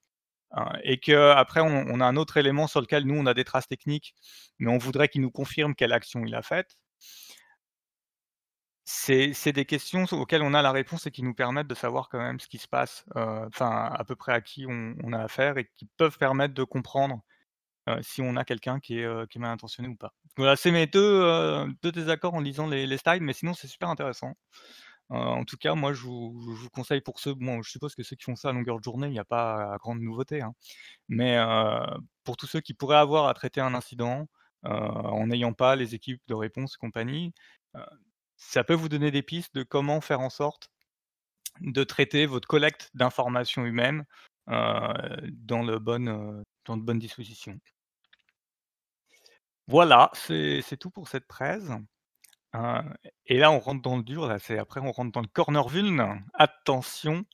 Hein, 0.52 0.72
et 0.84 1.00
qu'après 1.00 1.62
on, 1.62 1.86
on 1.90 2.00
a 2.02 2.06
un 2.06 2.16
autre 2.16 2.38
élément 2.38 2.68
sur 2.68 2.82
lequel 2.82 3.04
nous 3.06 3.16
on 3.16 3.26
a 3.26 3.34
des 3.34 3.44
traces 3.44 3.68
techniques, 3.68 4.16
mais 4.60 4.72
on 4.72 4.78
voudrait 4.78 5.10
qu'il 5.10 5.22
nous 5.22 5.32
confirme 5.32 5.76
quelle 5.76 5.94
action 5.94 6.24
il 6.26 6.36
a 6.36 6.42
faite. 6.44 6.78
C'est 8.88 9.52
des 9.52 9.66
questions 9.66 10.06
auxquelles 10.12 10.44
on 10.44 10.54
a 10.54 10.62
la 10.62 10.72
réponse 10.72 11.08
et 11.08 11.12
qui 11.12 11.24
nous 11.24 11.34
permettent 11.34 11.68
de 11.68 11.74
savoir 11.76 12.08
quand 12.08 12.20
même 12.20 12.40
ce 12.40 12.48
qui 12.48 12.60
se 12.60 12.68
passe, 12.68 13.04
enfin 13.16 13.90
à 13.92 14.04
peu 14.06 14.16
près 14.16 14.32
à 14.34 14.42
qui 14.42 14.66
on, 14.68 15.12
a 15.14 15.20
affaire 15.24 15.58
et 15.58 15.72
qui 15.76 15.88
peuvent 15.98 16.18
permettre 16.20 16.54
de 16.54 16.64
comprendre 16.64 17.22
si 18.02 18.22
on 18.22 18.36
a 18.36 18.44
quelqu'un 18.44 18.80
qui 18.80 19.00
est, 19.00 19.30
qui 19.30 19.38
est 19.38 19.42
mal 19.42 19.52
intentionné 19.52 19.90
ou 19.90 19.96
pas. 19.96 20.14
Voilà, 20.38 20.56
c'est 20.56 20.72
mes 20.72 20.88
deux, 20.88 21.66
deux 21.82 21.92
désaccords 21.92 22.34
en 22.34 22.40
lisant 22.42 22.68
les, 22.68 22.88
les 22.88 22.98
slides, 22.98 23.22
mais 23.22 23.34
sinon 23.34 23.54
c'est 23.54 23.68
super 23.68 23.90
intéressant. 23.90 24.36
en 25.10 25.46
tout 25.46 25.58
cas, 25.58 25.76
moi 25.76 25.94
je 25.94 26.02
vous, 26.02 26.56
je 26.58 26.64
vous, 26.64 26.70
conseille 26.70 27.02
pour 27.02 27.20
ceux, 27.20 27.34
bon, 27.34 27.62
je 27.62 27.70
suppose 27.70 27.96
que 27.96 28.04
ceux 28.04 28.16
qui 28.16 28.24
font 28.24 28.36
ça 28.36 28.50
à 28.50 28.54
longueur 28.54 28.80
de 28.80 28.84
journée, 28.84 29.08
il 29.08 29.14
n'y 29.14 29.20
a 29.20 29.26
pas 29.26 29.78
grande 29.80 30.02
nouveauté, 30.02 30.42
hein. 30.42 30.54
mais 31.10 31.38
pour 32.24 32.38
tous 32.38 32.48
ceux 32.48 32.62
qui 32.62 32.74
pourraient 32.74 32.98
avoir 32.98 33.28
à 33.28 33.34
traiter 33.34 33.62
un 33.62 33.76
incident 33.76 34.28
en 34.64 35.28
n'ayant 35.28 35.54
pas 35.54 35.76
les 35.76 35.94
équipes 35.96 36.22
de 36.28 36.34
réponse 36.34 36.76
et 36.76 36.80
compagnie, 36.80 37.34
ça 38.38 38.64
peut 38.64 38.74
vous 38.74 38.90
donner 38.90 39.12
des 39.12 39.22
pistes 39.22 39.56
de 39.56 39.64
comment 39.64 40.02
faire 40.02 40.20
en 40.20 40.30
sorte 40.30 40.70
de 41.62 41.84
traiter 41.84 42.26
votre 42.26 42.48
collecte 42.48 42.92
d'informations 42.94 43.66
humaines 43.66 44.06
dans, 44.48 45.64
le 45.64 45.80
bon, 45.80 46.44
dans 46.66 46.78
de 46.78 46.84
bonnes 46.84 47.00
dispositions. 47.00 47.60
Voilà, 49.68 50.12
c'est 50.14 50.78
tout 50.80 50.90
pour 50.90 51.08
cette 51.08 51.28
presse. 51.28 51.64
et 53.26 53.38
là, 53.38 53.52
on 53.52 53.60
rentre 53.60 53.82
dans 53.82 53.98
le 53.98 54.04
dur. 54.04 54.28
Là, 54.28 54.40
c'est 54.40 54.58
après, 54.58 54.80
on 54.80 54.92
rentre 54.92 55.12
dans 55.12 55.22
le 55.22 55.28
corner 55.28 55.68
vuln. 55.68 56.24
Attention, 56.34 57.26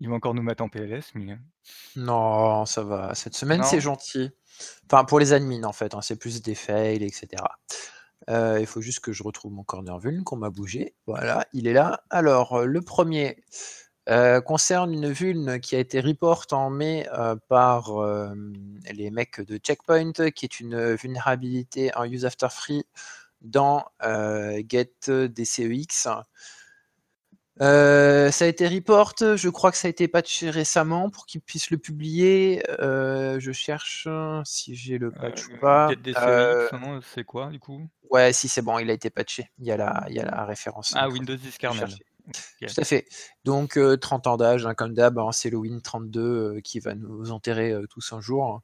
il 0.00 0.08
va 0.08 0.16
encore 0.16 0.34
nous 0.34 0.42
mettre 0.42 0.62
en 0.62 0.68
PLS, 0.68 1.12
mais. 1.14 1.38
Non, 1.96 2.66
ça 2.66 2.82
va. 2.82 3.14
Cette 3.14 3.34
semaine, 3.34 3.62
c'est 3.62 3.80
gentil. 3.80 4.30
Enfin, 4.86 5.04
pour 5.04 5.18
les 5.18 5.32
admins, 5.32 5.64
en 5.64 5.72
fait, 5.72 5.94
hein, 5.94 6.00
c'est 6.02 6.16
plus 6.16 6.42
des 6.42 6.54
fails, 6.54 7.04
etc. 7.04 7.42
Euh, 8.30 8.58
il 8.58 8.66
faut 8.66 8.80
juste 8.80 9.00
que 9.00 9.12
je 9.12 9.22
retrouve 9.22 9.52
mon 9.52 9.64
corner 9.64 9.98
vuln 9.98 10.24
qu'on 10.24 10.36
m'a 10.36 10.50
bougé. 10.50 10.94
Voilà, 11.06 11.46
il 11.52 11.66
est 11.66 11.72
là. 11.72 12.04
Alors, 12.10 12.64
le 12.64 12.80
premier 12.80 13.44
euh, 14.08 14.40
concerne 14.40 14.92
une 14.92 15.10
vuln 15.10 15.60
qui 15.60 15.76
a 15.76 15.78
été 15.78 16.00
report 16.00 16.46
en 16.52 16.70
mai 16.70 17.06
par 17.48 17.90
les 18.92 19.10
mecs 19.10 19.40
de 19.40 19.56
Checkpoint, 19.58 20.12
qui 20.34 20.44
est 20.44 20.60
une 20.60 20.94
vulnérabilité 20.94 21.94
en 21.96 22.04
use 22.04 22.24
after 22.24 22.48
free 22.50 22.84
dans 23.40 23.84
Get 24.00 24.92
DCEX. 25.08 26.08
Euh, 27.60 28.32
ça 28.32 28.46
a 28.46 28.48
été 28.48 28.66
report, 28.66 29.14
je 29.20 29.48
crois 29.48 29.70
que 29.70 29.76
ça 29.76 29.86
a 29.86 29.90
été 29.90 30.08
patché 30.08 30.50
récemment 30.50 31.08
pour 31.08 31.24
qu'ils 31.26 31.40
puissent 31.40 31.70
le 31.70 31.78
publier. 31.78 32.62
Euh, 32.80 33.38
je 33.38 33.52
cherche 33.52 34.08
si 34.44 34.74
j'ai 34.74 34.98
le 34.98 35.12
patch 35.12 35.46
ou 35.48 35.58
pas. 35.60 35.90
Euh, 36.16 37.00
c'est 37.14 37.24
quoi 37.24 37.46
du 37.46 37.60
coup? 37.60 37.80
Ouais, 38.10 38.32
si 38.32 38.48
c'est 38.48 38.62
bon, 38.62 38.78
il 38.78 38.90
a 38.90 38.92
été 38.92 39.10
patché. 39.10 39.50
Il 39.58 39.66
y 39.66 39.72
a 39.72 39.76
la, 39.76 40.04
il 40.08 40.16
y 40.16 40.20
a 40.20 40.24
la 40.24 40.44
référence. 40.44 40.94
Ah, 40.96 41.08
Windows 41.08 41.36
10 41.36 41.58
Tout 42.60 42.80
à 42.80 42.84
fait. 42.84 43.06
Donc 43.44 43.78
30 44.00 44.26
ans 44.26 44.36
d'âge, 44.36 44.66
hein, 44.66 44.74
comme 44.74 44.94
d'hab, 44.94 45.18
hein, 45.18 45.32
c'est 45.32 45.50
le 45.50 45.58
Win32 45.58 46.62
qui 46.62 46.80
va 46.80 46.94
nous 46.94 47.30
enterrer 47.32 47.74
tous 47.90 48.12
un 48.12 48.20
jour. 48.20 48.62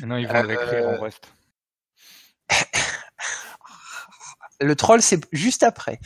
Non, 0.00 0.16
ils 0.16 0.28
vont 0.28 0.42
l'écrire 0.42 0.88
en 0.88 1.00
reste. 1.00 1.32
Le 4.62 4.76
troll, 4.76 5.00
c'est 5.00 5.20
juste 5.32 5.62
après. 5.62 5.98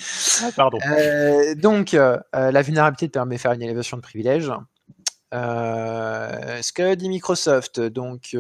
Ah, 0.43 0.51
pardon. 0.55 0.79
Euh, 0.87 1.55
donc, 1.57 1.95
euh, 1.95 2.19
euh, 2.37 2.53
la 2.53 2.63
vulnérabilité 2.63 3.09
permet 3.09 3.35
de 3.35 3.41
faire 3.41 3.53
une 3.53 3.63
élévation 3.63 3.97
de 3.97 4.03
privilèges. 4.03 4.53
ce 5.33 6.73
que 6.73 6.95
dit 6.95 7.09
Microsoft, 7.09 7.81
donc 7.81 8.37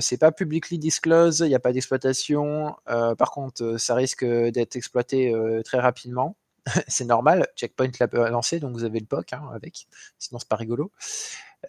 c'est 0.00 0.18
pas 0.18 0.30
publicly 0.30 0.78
disclosed, 0.78 1.40
il 1.40 1.48
n'y 1.48 1.56
a 1.56 1.60
pas 1.60 1.72
d'exploitation. 1.72 2.76
par 2.86 3.30
contre, 3.32 3.76
ça 3.78 3.96
risque 3.96 4.24
d'être 4.24 4.76
exploité 4.76 5.34
très 5.64 5.80
rapidement. 5.80 6.36
c'est 6.88 7.04
normal. 7.04 7.48
Checkpoint 7.56 7.90
l'a 8.00 8.30
lancé, 8.30 8.60
donc 8.60 8.72
vous 8.74 8.84
avez 8.84 9.00
le 9.00 9.06
POC 9.06 9.32
hein, 9.32 9.48
avec. 9.54 9.86
Sinon, 10.18 10.38
c'est 10.38 10.48
pas 10.48 10.56
rigolo. 10.56 10.92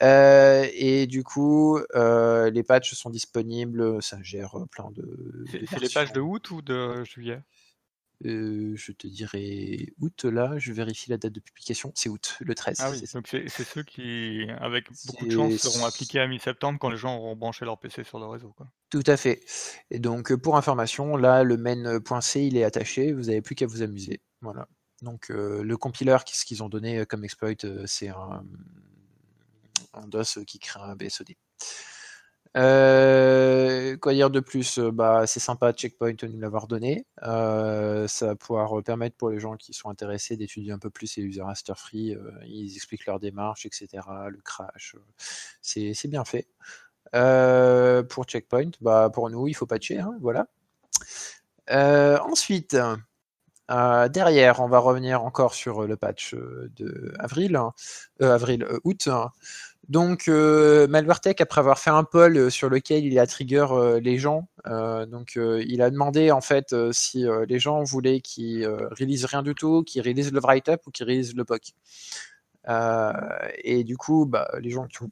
et 0.01 1.07
du 1.07 1.23
coup, 1.23 1.79
les 1.95 2.63
patchs 2.63 2.93
sont 2.93 3.09
disponibles. 3.09 4.01
Ça 4.01 4.17
gère 4.21 4.55
plein 4.71 4.91
de. 4.91 5.45
C'est 5.49 5.79
les 5.79 5.89
patchs 5.89 6.13
de 6.13 6.21
août 6.21 6.51
ou 6.51 6.61
de 6.61 7.03
juillet? 7.03 7.41
Je 8.21 8.91
te 8.93 9.05
dirais 9.05 9.93
août 9.99 10.25
là, 10.25 10.57
je 10.57 10.73
vérifie 10.73 11.11
la 11.11 11.17
date 11.17 11.33
de 11.33 11.39
publication, 11.39 11.91
c'est 11.93 12.09
août, 12.09 12.37
le 12.39 12.55
13. 12.55 12.77
Ah 12.79 12.89
oui, 12.89 13.03
donc 13.13 13.27
c'est 13.27 13.47
ceux 13.47 13.83
qui, 13.83 14.47
avec 14.59 14.87
beaucoup 15.05 15.25
de 15.25 15.31
chance, 15.31 15.53
seront 15.57 15.85
appliqués 15.85 16.19
à 16.19 16.27
mi-septembre 16.27 16.79
quand 16.79 16.89
les 16.89 16.97
gens 16.97 17.15
auront 17.17 17.35
branché 17.35 17.63
leur 17.63 17.77
PC 17.77 18.03
sur 18.03 18.17
le 18.17 18.25
réseau. 18.25 18.53
Quoi. 18.57 18.67
Tout 18.89 19.03
à 19.05 19.17
fait. 19.17 19.41
Et 19.91 19.99
donc 19.99 20.33
pour 20.35 20.57
information, 20.57 21.15
là 21.15 21.43
le 21.43 21.57
main.c 21.57 22.47
il 22.47 22.57
est 22.57 22.63
attaché, 22.63 23.13
vous 23.13 23.25
n'avez 23.25 23.41
plus 23.41 23.53
qu'à 23.53 23.67
vous 23.67 23.83
amuser. 23.83 24.21
Voilà. 24.41 24.67
Donc 25.01 25.29
le 25.29 25.75
compiler, 25.75 26.17
ce 26.25 26.45
qu'ils 26.45 26.63
ont 26.63 26.69
donné 26.69 27.05
comme 27.05 27.23
exploit, 27.23 27.51
c'est 27.85 28.09
un, 28.09 28.43
DOS 30.07 30.43
qui 30.45 30.59
crée 30.59 30.79
un 30.79 30.95
BSOD. 30.95 31.35
Euh, 32.57 33.97
quoi 33.97 34.13
dire 34.13 34.29
de 34.31 34.39
plus 34.39 34.79
euh, 34.79 34.91
bah, 34.91 35.27
C'est 35.27 35.39
sympa 35.39 35.73
Checkpoint 35.73 36.13
de 36.13 36.27
nous 36.27 36.39
l'avoir 36.39 36.67
donné. 36.67 37.05
Euh, 37.23 38.07
ça 38.07 38.27
va 38.27 38.35
pouvoir 38.35 38.83
permettre 38.83 39.15
pour 39.15 39.29
les 39.29 39.39
gens 39.39 39.55
qui 39.57 39.73
sont 39.73 39.89
intéressés 39.89 40.37
d'étudier 40.37 40.71
un 40.71 40.79
peu 40.79 40.89
plus 40.89 41.17
les 41.17 41.23
user 41.23 41.41
raster 41.41 41.73
free. 41.75 42.15
ils 42.45 42.75
expliquent 42.75 43.05
leur 43.05 43.19
démarche, 43.19 43.65
etc. 43.65 43.87
Le 44.29 44.39
crash. 44.41 44.95
c'est 45.61 46.07
bien 46.07 46.25
fait. 46.25 46.47
pour 48.09 48.25
Checkpoint, 48.25 48.71
bah, 48.81 49.09
pour 49.13 49.29
nous, 49.29 49.47
il 49.47 49.53
faut 49.53 49.67
patcher. 49.67 49.99
Hein, 49.99 50.17
voilà. 50.21 50.47
ensuite, 51.69 52.75
derrière, 53.69 54.59
on 54.59 54.67
va 54.67 54.79
revenir 54.79 55.23
encore 55.23 55.53
sur 55.53 55.85
le 55.85 55.95
patch 55.95 56.35
de 56.35 57.13
avril, 57.19 57.55
hein, 57.55 57.73
avril 58.19 58.67
août. 58.83 59.07
Hein. 59.07 59.31
Donc, 59.89 60.27
euh, 60.27 60.85
Malwaretech, 60.87 61.39
après 61.39 61.59
avoir 61.59 61.79
fait 61.79 61.91
un 61.91 62.03
poll 62.03 62.35
euh, 62.37 62.49
sur 62.49 62.69
lequel 62.69 63.05
il 63.05 63.17
a 63.19 63.25
trigger 63.25 63.67
euh, 63.71 63.99
les 64.01 64.17
gens, 64.17 64.47
donc 65.09 65.37
il 65.37 65.81
a 65.81 65.89
demandé 65.89 66.29
en 66.29 66.41
fait 66.41 66.75
si 66.91 67.25
les 67.47 67.57
gens 67.57 67.83
voulaient 67.83 68.19
qu'ils 68.19 68.67
release 68.67 69.23
rien 69.23 69.41
du 69.41 69.55
tout, 69.55 69.81
qu'ils 69.83 70.01
release 70.01 70.33
le 70.33 70.41
write-up 70.41 70.81
ou 70.85 70.91
qu'ils 70.91 71.05
release 71.05 71.33
le 71.33 71.45
POC. 71.45 71.73
et 73.63 73.85
du 73.85 73.95
coup, 73.95 74.25
bah, 74.25 74.49
les 74.59 74.71
gens 74.71 74.87
qui 74.87 75.03
ont 75.03 75.11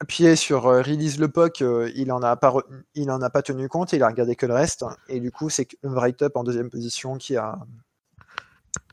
appuyé 0.00 0.36
sur 0.36 0.62
release 0.62 1.18
le 1.18 1.28
POC, 1.28 1.60
il 1.94 2.06
n'en 2.08 2.22
a, 2.22 2.36
pas 2.36 2.54
il 2.94 3.10
en 3.10 3.20
a 3.20 3.30
pas 3.30 3.42
tenu 3.42 3.68
compte, 3.68 3.92
il 3.92 4.02
a 4.02 4.08
regardé 4.08 4.36
que 4.36 4.46
le 4.46 4.54
reste. 4.54 4.84
Et 5.08 5.20
du 5.20 5.30
coup, 5.30 5.50
c'est 5.50 5.68
le 5.82 5.90
write-up 5.90 6.36
en 6.36 6.44
deuxième 6.44 6.70
position 6.70 7.16
qui 7.16 7.36
a, 7.36 7.58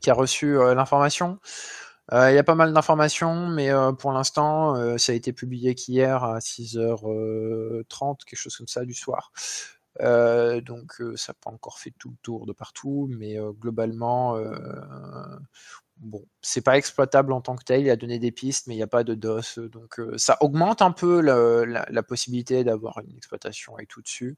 qui 0.00 0.10
a 0.10 0.14
reçu 0.14 0.54
l'information. 0.74 1.38
Euh, 2.12 2.30
il 2.30 2.34
y 2.36 2.38
a 2.38 2.44
pas 2.44 2.54
mal 2.54 2.72
d'informations, 2.72 3.48
mais 3.48 3.70
euh, 3.70 3.92
pour 3.92 4.12
l'instant, 4.12 4.76
euh, 4.76 4.96
ça 4.96 5.12
a 5.12 5.14
été 5.14 5.32
publié 5.32 5.74
qu'hier 5.74 6.22
à 6.22 6.38
6h30, 6.38 8.24
quelque 8.24 8.38
chose 8.38 8.56
comme 8.56 8.68
ça 8.68 8.84
du 8.84 8.94
soir. 8.94 9.32
donc 10.00 11.02
ça 11.16 11.32
n'a 11.32 11.36
pas 11.42 11.50
encore 11.50 11.78
fait 11.78 11.92
tout 11.98 12.10
le 12.10 12.16
tour 12.22 12.46
de 12.46 12.52
partout, 12.52 13.08
mais 13.10 13.36
globalement, 13.58 14.38
bon, 15.98 16.24
c'est 16.42 16.60
pas 16.60 16.76
exploitable 16.76 17.32
en 17.32 17.40
tant 17.40 17.56
que 17.56 17.64
tel, 17.64 17.82
il 17.82 17.90
a 17.90 17.96
donné 17.96 18.18
des 18.18 18.32
pistes, 18.32 18.66
mais 18.66 18.74
il 18.74 18.76
n'y 18.76 18.82
a 18.82 18.86
pas 18.86 19.04
de 19.04 19.14
DOS, 19.14 19.58
donc 19.70 20.00
ça 20.16 20.36
augmente 20.40 20.82
un 20.82 20.92
peu 20.92 21.20
la, 21.20 22.02
possibilité 22.02 22.64
d'avoir 22.64 22.98
une 23.00 23.16
exploitation 23.16 23.78
et 23.78 23.86
tout 23.86 24.02
dessus. 24.02 24.36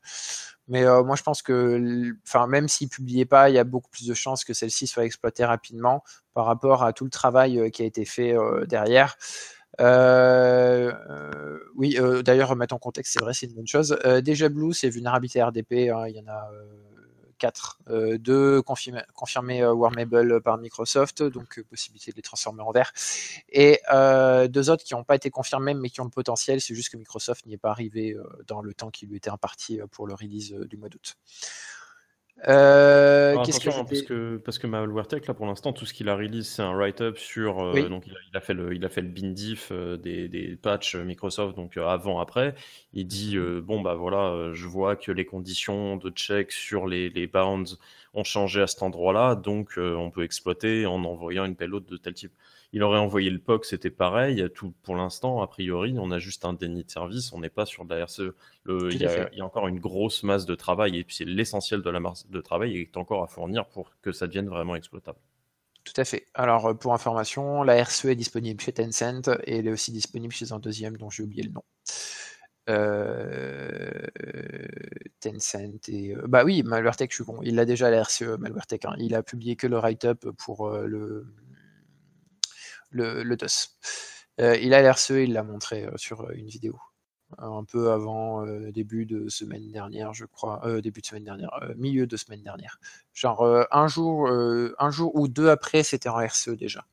Mais 0.68 0.84
moi 0.84 1.16
je 1.16 1.22
pense 1.22 1.42
que, 1.42 2.12
enfin, 2.26 2.46
même 2.46 2.68
s'il 2.68 2.88
publiait 2.88 3.26
pas, 3.26 3.50
il 3.50 3.54
y 3.54 3.58
a 3.58 3.64
beaucoup 3.64 3.90
plus 3.90 4.06
de 4.06 4.14
chances 4.14 4.44
que 4.44 4.54
celle-ci 4.54 4.86
soit 4.86 5.04
exploitée 5.04 5.44
rapidement 5.44 6.02
par 6.34 6.46
rapport 6.46 6.84
à 6.84 6.92
tout 6.92 7.04
le 7.04 7.10
travail 7.10 7.70
qui 7.72 7.82
a 7.82 7.86
été 7.86 8.04
fait 8.04 8.34
derrière. 8.66 9.16
oui, 11.74 11.98
d'ailleurs, 12.24 12.48
remettre 12.48 12.74
en 12.74 12.78
contexte, 12.78 13.14
c'est 13.14 13.20
vrai, 13.20 13.34
c'est 13.34 13.46
une 13.46 13.54
bonne 13.54 13.66
chose. 13.66 13.98
déjà 14.24 14.48
Blue, 14.48 14.72
c'est 14.72 14.90
vulnérabilité 14.90 15.42
RDP, 15.42 15.90
hein, 15.90 16.06
il 16.08 16.16
y 16.16 16.20
en 16.20 16.28
a 16.28 16.48
4. 17.38 17.78
Euh, 17.88 18.18
deux 18.18 18.60
confirmés, 18.62 19.62
euh, 19.62 19.72
Warmable 19.72 20.42
par 20.42 20.58
Microsoft, 20.58 21.22
donc 21.22 21.58
euh, 21.58 21.64
possibilité 21.64 22.10
de 22.10 22.16
les 22.16 22.22
transformer 22.22 22.62
en 22.62 22.72
vert. 22.72 22.92
Et 23.48 23.80
deux 24.48 24.70
autres 24.70 24.84
qui 24.84 24.94
n'ont 24.94 25.04
pas 25.04 25.14
été 25.14 25.30
confirmés, 25.30 25.74
mais 25.74 25.90
qui 25.90 26.00
ont 26.00 26.04
le 26.04 26.10
potentiel. 26.10 26.60
C'est 26.60 26.74
juste 26.74 26.90
que 26.90 26.96
Microsoft 26.96 27.46
n'y 27.46 27.54
est 27.54 27.58
pas 27.58 27.70
arrivé 27.70 28.16
dans 28.46 28.60
le 28.60 28.74
temps 28.74 28.90
qui 28.90 29.06
lui 29.06 29.16
était 29.16 29.30
imparti 29.30 29.80
pour 29.90 30.06
le 30.06 30.14
release 30.14 30.52
du 30.52 30.76
mois 30.76 30.88
d'août. 30.88 31.16
Euh, 32.46 33.36
qu'est-ce 33.44 33.58
que 33.58 33.68
parce 33.68 34.02
que 34.02 34.36
parce 34.36 34.58
que 34.58 34.68
Malwaretech 34.68 35.26
là 35.26 35.34
pour 35.34 35.46
l'instant 35.46 35.72
tout 35.72 35.84
ce 35.86 35.92
qu'il 35.92 36.08
a 36.08 36.14
release 36.14 36.46
c'est 36.46 36.62
un 36.62 36.72
write-up 36.72 37.18
sur 37.18 37.60
euh, 37.60 37.88
donc 37.88 38.04
il 38.06 38.36
a, 38.36 38.40
fait 38.40 38.54
le 38.54 38.72
il 38.76 38.84
a 38.84 38.88
fait 38.88 39.00
le 39.00 39.08
bin 39.08 39.30
diff 39.30 39.70
euh, 39.72 39.96
des, 39.96 40.28
des 40.28 40.54
patchs 40.54 40.94
Microsoft 40.94 41.56
donc 41.56 41.76
avant 41.76 42.20
après. 42.20 42.54
Il 42.92 43.08
dit 43.08 43.36
mhm. 43.36 43.60
bon 43.60 43.80
bah 43.80 43.94
voilà 43.94 44.52
je 44.52 44.66
vois 44.66 44.94
que 44.94 45.10
les 45.10 45.24
conditions 45.24 45.96
de 45.96 46.10
check 46.10 46.52
sur 46.52 46.86
les, 46.86 47.10
les 47.10 47.26
bounds 47.26 47.76
ont 48.14 48.24
changé 48.24 48.62
à 48.62 48.68
cet 48.68 48.82
endroit-là 48.82 49.34
donc 49.34 49.72
on 49.76 50.10
peut 50.10 50.22
exploiter 50.22 50.86
en 50.86 51.04
envoyant 51.04 51.44
une 51.44 51.56
payload 51.56 51.86
de 51.86 51.96
tel 51.96 52.14
type 52.14 52.32
il 52.72 52.82
aurait 52.82 52.98
envoyé 52.98 53.30
le 53.30 53.38
POC, 53.38 53.64
c'était 53.64 53.90
pareil. 53.90 54.46
Tout, 54.54 54.74
pour 54.82 54.96
l'instant, 54.96 55.40
a 55.42 55.46
priori, 55.46 55.94
on 55.98 56.10
a 56.10 56.18
juste 56.18 56.44
un 56.44 56.52
déni 56.52 56.84
de 56.84 56.90
service, 56.90 57.32
on 57.32 57.40
n'est 57.40 57.48
pas 57.48 57.66
sur 57.66 57.84
de 57.84 57.94
la 57.94 58.04
RCE. 58.04 58.34
il, 58.66 59.00
y 59.00 59.40
a, 59.40 59.44
encore 59.44 59.68
une 59.68 59.80
grosse 59.80 60.22
masse 60.22 60.44
de 60.46 60.54
travail, 60.54 60.98
et 60.98 61.04
puis 61.04 61.16
c'est 61.16 61.24
l'essentiel 61.24 61.82
de 61.82 61.90
la 61.90 62.00
masse 62.00 62.28
de 62.28 62.40
travail 62.40 62.76
est 62.78 62.96
encore 62.96 63.22
à 63.22 63.26
fournir 63.26 63.66
pour 63.66 63.90
que 64.02 64.12
ça 64.12 64.26
devienne 64.26 64.48
vraiment 64.48 64.74
exploitable. 64.74 65.18
Tout 65.88 65.98
à 66.00 66.04
fait. 66.04 66.26
Alors, 66.34 66.66
euh, 66.66 66.74
pour 66.74 66.92
information, 66.92 67.62
la 67.62 67.76
RCE 67.76 68.06
est 68.06 68.14
disponible 68.14 68.60
chez 68.60 68.72
Tencent 68.72 69.30
et 69.44 69.58
elle 69.58 69.68
est 69.68 69.72
aussi 69.72 69.90
disponible 69.90 70.34
chez 70.34 70.52
un 70.52 70.58
deuxième 70.58 70.98
dont 70.98 71.08
j'ai 71.08 71.22
oublié 71.22 71.44
le 71.44 71.50
nom. 71.50 71.64
Euh, 72.68 74.06
Tencent 75.20 75.88
et 75.88 76.14
euh, 76.14 76.26
bah 76.28 76.44
oui, 76.44 76.62
Malwaretech, 76.62 77.10
je 77.10 77.14
suis 77.16 77.24
con. 77.24 77.40
Il 77.42 77.58
a 77.58 77.64
déjà 77.64 77.90
la 77.90 78.02
RCE, 78.02 78.36
Malwaretech. 78.38 78.84
Hein. 78.84 78.96
Il 78.98 79.14
a 79.14 79.22
publié 79.22 79.56
que 79.56 79.66
le 79.66 79.78
write-up 79.78 80.26
pour 80.36 80.68
le 80.68 81.26
le, 82.90 83.36
DOS. 83.36 83.76
Euh, 84.40 84.56
il 84.56 84.74
a 84.74 84.82
l'RCE, 84.82 85.10
il 85.10 85.32
l'a 85.32 85.42
montré 85.42 85.84
euh, 85.84 85.96
sur 85.96 86.22
euh, 86.22 86.32
une 86.34 86.46
vidéo. 86.46 86.78
un 87.38 87.64
peu 87.64 87.90
avant 87.90 88.46
début 88.70 89.04
de 89.04 89.28
semaine 89.28 89.70
dernière, 89.70 90.14
je 90.14 90.24
crois, 90.24 90.62
début 90.80 91.02
de 91.02 91.06
semaine 91.06 91.24
dernière, 91.24 91.50
milieu 91.76 92.06
de 92.06 92.16
semaine 92.16 92.42
dernière. 92.42 92.78
Genre 93.12 93.66
un 93.70 93.86
jour, 93.86 94.30
un 94.30 94.90
jour 94.90 95.14
ou 95.14 95.28
deux 95.28 95.50
après, 95.50 95.82
c'était 95.82 96.08
en 96.08 96.16
RCE 96.16 96.56
déjà. 96.56 96.86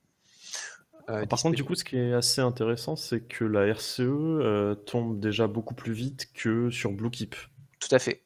Par 1.08 1.42
contre, 1.42 1.56
du 1.56 1.64
coup, 1.64 1.76
ce 1.76 1.86
qui 1.86 1.96
est 1.96 2.12
assez 2.12 2.42
intéressant, 2.42 2.98
c'est 2.98 3.22
que 3.22 3.46
la 3.46 3.66
RCE 3.74 4.76
tombe 4.86 5.22
déjà 5.22 5.48
beaucoup 5.48 5.74
plus 5.74 5.94
vite 5.94 6.34
que 6.34 6.70
sur 6.70 6.92
Bluekeep. 6.92 7.36
Tout 7.80 7.96
à 7.96 8.00
fait. 8.00 8.25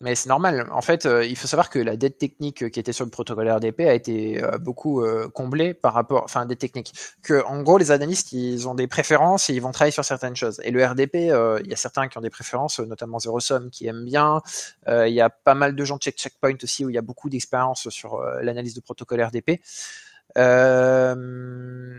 Mais 0.00 0.14
c'est 0.14 0.28
normal. 0.28 0.68
En 0.70 0.80
fait, 0.80 1.06
euh, 1.06 1.24
il 1.24 1.36
faut 1.36 1.48
savoir 1.48 1.70
que 1.70 1.80
la 1.80 1.96
dette 1.96 2.18
technique 2.18 2.70
qui 2.70 2.78
était 2.78 2.92
sur 2.92 3.04
le 3.04 3.10
protocole 3.10 3.50
RDP 3.50 3.80
a 3.80 3.94
été 3.94 4.42
euh, 4.44 4.56
beaucoup 4.56 5.02
euh, 5.02 5.28
comblée 5.28 5.74
par 5.74 5.92
rapport, 5.92 6.22
enfin, 6.22 6.46
des 6.46 6.54
techniques. 6.54 6.92
Que, 7.22 7.44
en 7.44 7.62
gros, 7.62 7.78
les 7.78 7.90
analystes, 7.90 8.32
ils 8.32 8.68
ont 8.68 8.76
des 8.76 8.86
préférences 8.86 9.50
et 9.50 9.54
ils 9.54 9.60
vont 9.60 9.72
travailler 9.72 9.90
sur 9.90 10.04
certaines 10.04 10.36
choses. 10.36 10.60
Et 10.62 10.70
le 10.70 10.84
RDP, 10.84 11.14
il 11.16 11.66
y 11.66 11.72
a 11.72 11.76
certains 11.76 12.06
qui 12.06 12.16
ont 12.16 12.20
des 12.20 12.30
préférences, 12.30 12.78
notamment 12.78 13.18
ZeroSum 13.18 13.70
qui 13.70 13.88
aime 13.88 14.04
bien. 14.04 14.40
Il 14.86 15.12
y 15.12 15.20
a 15.20 15.30
pas 15.30 15.54
mal 15.54 15.74
de 15.74 15.84
gens 15.84 15.96
de 15.96 16.02
Check 16.02 16.16
Checkpoint 16.16 16.56
aussi 16.62 16.84
où 16.84 16.90
il 16.90 16.94
y 16.94 16.98
a 16.98 17.02
beaucoup 17.02 17.28
d'expérience 17.28 17.88
sur 17.88 18.22
l'analyse 18.42 18.74
de 18.74 18.80
protocole 18.80 19.20
RDP. 19.20 19.60
Euh, 20.36 21.96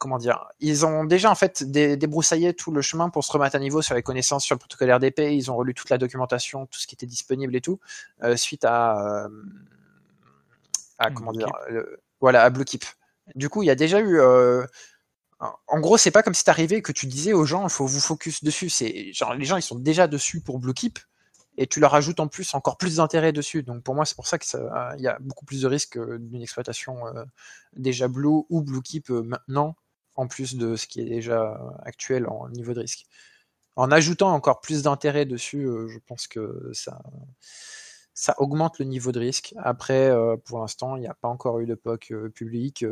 comment 0.00 0.16
dire, 0.16 0.46
ils 0.60 0.86
ont 0.86 1.04
déjà 1.04 1.30
en 1.30 1.34
fait 1.34 1.62
débroussaillé 1.62 2.54
tout 2.54 2.72
le 2.72 2.80
chemin 2.80 3.10
pour 3.10 3.22
se 3.22 3.30
remettre 3.30 3.54
à 3.54 3.58
niveau 3.58 3.82
sur 3.82 3.94
les 3.94 4.02
connaissances 4.02 4.44
sur 4.44 4.54
le 4.54 4.58
protocole 4.58 4.90
RDP. 4.90 5.20
Ils 5.30 5.50
ont 5.50 5.56
relu 5.56 5.74
toute 5.74 5.90
la 5.90 5.98
documentation, 5.98 6.66
tout 6.66 6.80
ce 6.80 6.86
qui 6.86 6.94
était 6.94 7.06
disponible 7.06 7.54
et 7.54 7.60
tout, 7.60 7.78
euh, 8.22 8.34
suite 8.34 8.64
à, 8.64 9.24
euh, 9.24 9.28
à 10.98 11.10
comment 11.10 11.32
dire, 11.32 11.52
voilà, 12.18 12.42
à 12.42 12.50
Bluekeep. 12.50 12.84
Du 13.34 13.50
coup, 13.50 13.62
il 13.62 13.66
y 13.66 13.70
a 13.70 13.74
déjà 13.74 14.00
eu. 14.00 14.18
Euh, 14.18 14.64
en 15.68 15.80
gros, 15.80 15.98
c'est 15.98 16.10
pas 16.10 16.22
comme 16.22 16.34
si 16.34 16.44
t'arrivais 16.44 16.76
et 16.76 16.82
que 16.82 16.92
tu 16.92 17.06
disais 17.06 17.34
aux 17.34 17.44
gens, 17.44 17.64
il 17.64 17.70
faut 17.70 17.86
vous 17.86 18.00
focus 18.00 18.42
dessus. 18.42 18.70
C'est 18.70 19.12
genre 19.12 19.34
les 19.34 19.44
gens, 19.44 19.58
ils 19.58 19.62
sont 19.62 19.78
déjà 19.78 20.06
dessus 20.06 20.40
pour 20.40 20.58
Bluekeep 20.58 20.98
et 21.58 21.66
tu 21.66 21.78
leur 21.78 21.94
ajoutes 21.94 22.20
en 22.20 22.28
plus 22.28 22.54
encore 22.54 22.78
plus 22.78 22.96
d'intérêt 22.96 23.32
dessus. 23.32 23.62
Donc 23.62 23.82
pour 23.82 23.94
moi, 23.94 24.06
c'est 24.06 24.14
pour 24.14 24.26
ça 24.26 24.38
qu'il 24.38 24.60
y 24.98 25.08
a 25.08 25.18
beaucoup 25.20 25.44
plus 25.44 25.60
de 25.60 25.66
risques 25.66 25.98
d'une 25.98 26.42
exploitation 26.42 27.02
déjà 27.76 28.08
Blue 28.08 28.44
ou 28.48 28.62
Bluekeep 28.62 29.10
maintenant 29.10 29.76
en 30.20 30.26
plus 30.26 30.56
de 30.56 30.76
ce 30.76 30.86
qui 30.86 31.00
est 31.00 31.06
déjà 31.06 31.58
actuel 31.82 32.26
en 32.28 32.50
niveau 32.50 32.74
de 32.74 32.80
risque. 32.80 33.06
En 33.74 33.90
ajoutant 33.90 34.34
encore 34.34 34.60
plus 34.60 34.82
d'intérêt 34.82 35.24
dessus, 35.24 35.64
euh, 35.64 35.88
je 35.88 35.98
pense 35.98 36.26
que 36.26 36.70
ça, 36.74 37.00
ça 38.12 38.34
augmente 38.36 38.78
le 38.78 38.84
niveau 38.84 39.12
de 39.12 39.18
risque. 39.18 39.54
Après, 39.56 40.10
euh, 40.10 40.36
pour 40.36 40.60
l'instant, 40.60 40.96
il 40.96 41.00
n'y 41.00 41.08
a 41.08 41.14
pas 41.14 41.28
encore 41.28 41.60
eu 41.60 41.66
de 41.66 41.74
POC 41.74 42.12
euh, 42.12 42.28
public. 42.28 42.84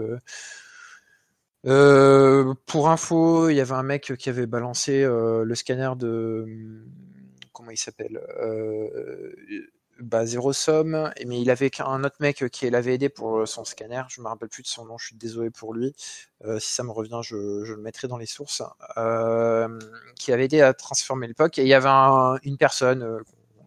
pour 2.64 2.88
info, 2.88 3.50
il 3.50 3.56
y 3.56 3.60
avait 3.60 3.74
un 3.74 3.82
mec 3.82 4.14
qui 4.16 4.30
avait 4.30 4.46
balancé 4.46 5.04
le 5.04 5.54
scanner 5.54 5.90
de. 5.98 6.46
Comment 7.52 7.72
il 7.72 7.76
s'appelle 7.76 8.18
bah, 10.00 10.26
zéro 10.26 10.52
somme, 10.52 11.10
mais 11.26 11.40
il 11.40 11.50
avait 11.50 11.70
un 11.80 12.04
autre 12.04 12.16
mec 12.20 12.48
qui 12.50 12.70
l'avait 12.70 12.94
aidé 12.94 13.08
pour 13.08 13.46
son 13.46 13.64
scanner, 13.64 14.02
je 14.08 14.20
me 14.20 14.28
rappelle 14.28 14.48
plus 14.48 14.62
de 14.62 14.68
son 14.68 14.84
nom, 14.84 14.98
je 14.98 15.06
suis 15.06 15.16
désolé 15.16 15.50
pour 15.50 15.74
lui. 15.74 15.94
Euh, 16.44 16.58
si 16.60 16.72
ça 16.72 16.84
me 16.84 16.90
revient, 16.90 17.20
je, 17.22 17.36
le 17.36 17.76
mettrai 17.78 18.08
dans 18.08 18.16
les 18.16 18.26
sources. 18.26 18.62
Euh, 18.96 19.78
qui 20.16 20.32
avait 20.32 20.44
aidé 20.44 20.60
à 20.60 20.74
transformer 20.74 21.26
le 21.26 21.34
POC. 21.34 21.58
Et 21.58 21.62
il 21.62 21.68
y 21.68 21.74
avait 21.74 21.88
une 22.44 22.56
personne, 22.56 23.02
euh, 23.02 23.20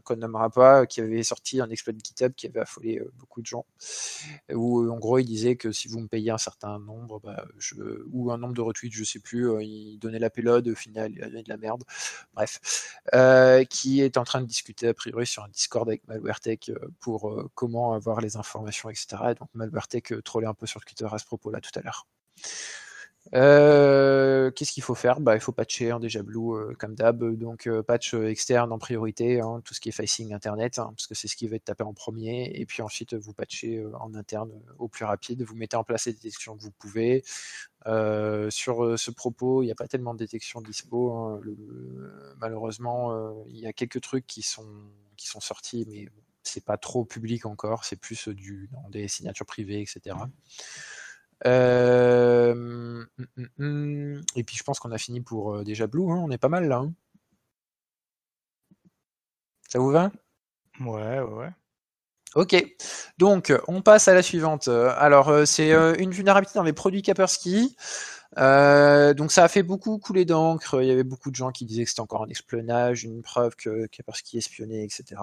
qu'on 0.04 0.16
nommera 0.16 0.49
pas, 0.49 0.86
qui 0.86 1.02
avait 1.02 1.24
sorti 1.24 1.62
un 1.62 1.70
exploit 1.70 1.93
de 1.93 1.99
GitHub 1.99 2.34
qui 2.34 2.47
avait 2.47 2.60
affolé 2.60 2.99
euh, 2.99 3.12
beaucoup 3.18 3.41
de 3.41 3.45
gens. 3.45 3.66
Où 4.54 4.89
en 4.89 4.97
gros 4.97 5.20
il 5.20 5.26
disait 5.26 5.56
que 5.56 5.72
si 5.72 5.88
vous 5.88 5.99
me 5.99 6.08
payez 6.08 6.32
un 6.32 6.38
certain 6.38 6.80
nombre, 6.80 7.20
bah, 7.20 7.45
ou 8.12 8.32
un 8.32 8.38
nombre 8.38 8.54
de 8.54 8.62
retweets, 8.62 8.93
je 8.93 9.04
sais 9.04 9.20
plus, 9.20 9.49
euh, 9.49 9.64
il 9.64 9.97
donnait 9.99 10.20
la 10.20 10.30
payload, 10.30 10.68
au 10.68 10.76
final 10.76 11.12
il 11.12 11.24
avait 11.24 11.43
de 11.43 11.49
la 11.49 11.58
merde. 11.58 11.84
Bref. 12.34 12.99
Euh, 13.14 13.64
qui 13.66 14.02
est 14.02 14.18
en 14.18 14.24
train 14.24 14.41
de 14.41 14.45
discuter 14.45 14.88
a 14.88 14.93
priori 14.93 15.26
sur 15.26 15.43
un 15.43 15.49
Discord 15.49 15.88
avec 15.88 16.08
MalwareTech 16.08 16.72
pour 16.99 17.49
comment 17.56 17.93
avoir 17.93 18.22
les 18.22 18.38
informations, 18.38 18.89
etc. 18.89 19.08
Et 19.32 19.36
donc 19.36 19.49
MalwareTech 19.54 20.14
trollait 20.24 20.47
un 20.47 20.54
peu 20.54 20.68
sur 20.68 20.82
Twitter 20.82 21.08
à 21.12 21.18
ce 21.18 21.26
propos 21.26 21.52
là 21.52 21.62
tout 21.62 21.72
à 21.76 21.82
l'heure. 21.82 22.08
Euh, 23.36 24.51
qu'est-ce 24.51 24.72
qu'il 24.72 24.84
faut 24.84 24.95
faire? 24.95 25.19
Bah, 25.19 25.36
Il 25.36 25.41
faut 25.41 25.51
patcher 25.51 25.91
en 25.91 25.99
déjà 25.99 26.24
Blue 26.24 26.55
euh, 26.55 26.74
comme 26.78 26.95
d'hab, 26.95 27.24
donc 27.36 27.67
euh, 27.67 27.84
patch 27.84 28.13
externe 28.15 28.72
en 28.74 28.80
priorité, 28.80 29.39
hein, 29.39 29.61
tout 29.63 29.74
ce 29.74 29.80
qui 29.80 29.89
est 29.89 29.93
facing 29.93 30.34
internet, 30.34 30.80
hein, 30.80 30.91
parce 30.95 31.07
que 31.07 31.15
c'est 31.15 31.28
ce 31.28 31.36
qui 31.36 31.47
va 31.47 31.55
être 31.55 31.65
tapé 31.65 31.84
en 31.84 31.93
premier, 31.93 32.51
et 32.55 32.65
puis 32.65 32.82
ensuite 32.82 33.13
vous 33.13 33.34
patchez 33.34 33.86
en 33.99 34.15
interne 34.15 34.51
au 34.80 34.88
plus 34.88 35.05
rapide, 35.05 35.43
vous 35.43 35.55
mettez 35.55 35.78
en 35.78 35.84
place 35.84 36.05
les 36.07 36.13
détections 36.13 36.57
que 36.57 36.63
vous 36.63 36.72
pouvez. 36.72 37.24
sur 38.49 38.99
ce 38.99 39.11
propos, 39.11 39.61
il 39.63 39.67
n'y 39.67 39.72
a 39.72 39.76
pas 39.76 39.88
tellement 39.88 40.13
de 40.13 40.19
détection 40.19 40.61
dispo, 40.61 41.13
hein, 41.13 41.41
malheureusement, 42.39 43.43
il 43.47 43.59
y 43.59 43.67
a 43.67 43.74
quelques 43.74 44.01
trucs 44.01 44.26
qui 44.28 44.41
sont, 44.41 44.67
qui 45.15 45.28
sont 45.28 45.41
sortis, 45.41 45.86
mais 45.88 46.09
c'est 46.43 46.65
pas 46.65 46.78
trop 46.78 47.05
public 47.05 47.45
encore, 47.45 47.86
c'est 47.86 47.95
plus 47.97 48.28
du, 48.30 48.67
dans 48.72 48.89
des 48.89 49.07
signatures 49.07 49.45
privées, 49.45 49.82
etc. 49.82 50.15
Euh, 51.46 52.52
hum, 52.52 53.08
hum, 53.38 53.48
hum, 53.60 54.22
et 54.36 54.44
puis 54.44 54.56
je 54.58 54.64
pense 54.64 54.80
qu'on 54.80 54.92
a 54.92 54.98
fini 54.98 55.22
pour 55.22 55.56
euh, 55.56 55.64
déjà 55.64 55.88
Blue, 55.88 56.12
hein, 56.12 56.22
on 56.24 56.30
est 56.32 56.38
pas 56.38 56.50
mal 56.50 56.68
là. 56.68 56.78
Hein. 56.78 56.94
Ça 59.70 59.80
vous 59.80 59.89
va? 59.89 60.12
Ouais, 60.82 61.20
ouais. 61.20 61.50
Ok, 62.36 62.56
donc 63.18 63.54
on 63.68 63.82
passe 63.82 64.08
à 64.08 64.14
la 64.14 64.22
suivante. 64.22 64.68
Alors 64.70 65.30
euh, 65.30 65.46
c'est 65.46 65.72
une 66.00 66.12
vulnérabilité 66.12 66.58
dans 66.58 66.64
les 66.64 66.74
produits 66.74 67.02
Kaspersky. 67.02 67.76
donc 68.38 69.32
ça 69.32 69.44
a 69.44 69.48
fait 69.50 69.64
beaucoup 69.64 69.98
couler 69.98 70.26
d'encre. 70.26 70.82
Il 70.82 70.88
y 70.88 70.92
avait 70.92 71.04
beaucoup 71.04 71.32
de 71.32 71.36
gens 71.36 71.52
qui 71.52 71.66
disaient 71.66 71.84
que 71.84 71.89
c'était 71.89 72.02
encore 72.02 72.24
un 72.24 72.30
espionnage, 72.30 73.04
une 73.04 73.22
preuve 73.22 73.56
que 73.56 73.88
Kaspersky 73.88 74.38
espionnait, 74.38 74.84
etc. 74.86 75.22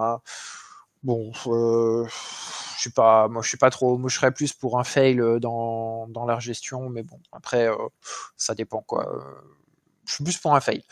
Bon, 1.03 1.31
euh, 1.47 2.07
je 2.77 2.81
suis 2.81 2.91
pas, 2.91 3.29
moi 3.29 3.43
je 3.43 3.49
suis 3.49 3.57
pas 3.59 3.71
trop, 3.71 3.97
moi 3.99 4.09
je 4.11 4.17
serais 4.17 4.33
plus 4.33 4.53
pour 4.53 4.79
un 4.81 4.85
fail 4.85 5.21
euh, 5.21 5.39
dans, 5.39 6.09
dans 6.09 6.27
leur 6.27 6.41
gestion, 6.41 6.89
mais 6.89 7.03
bon, 7.05 7.21
après 7.33 7.69
euh, 7.69 7.77
ça 8.37 8.55
dépend 8.55 8.83
quoi 8.83 9.07
je 10.09 10.15
suis 10.15 10.25
plus 10.25 10.39
pour 10.39 10.55
un 10.55 10.61
fail. 10.61 10.83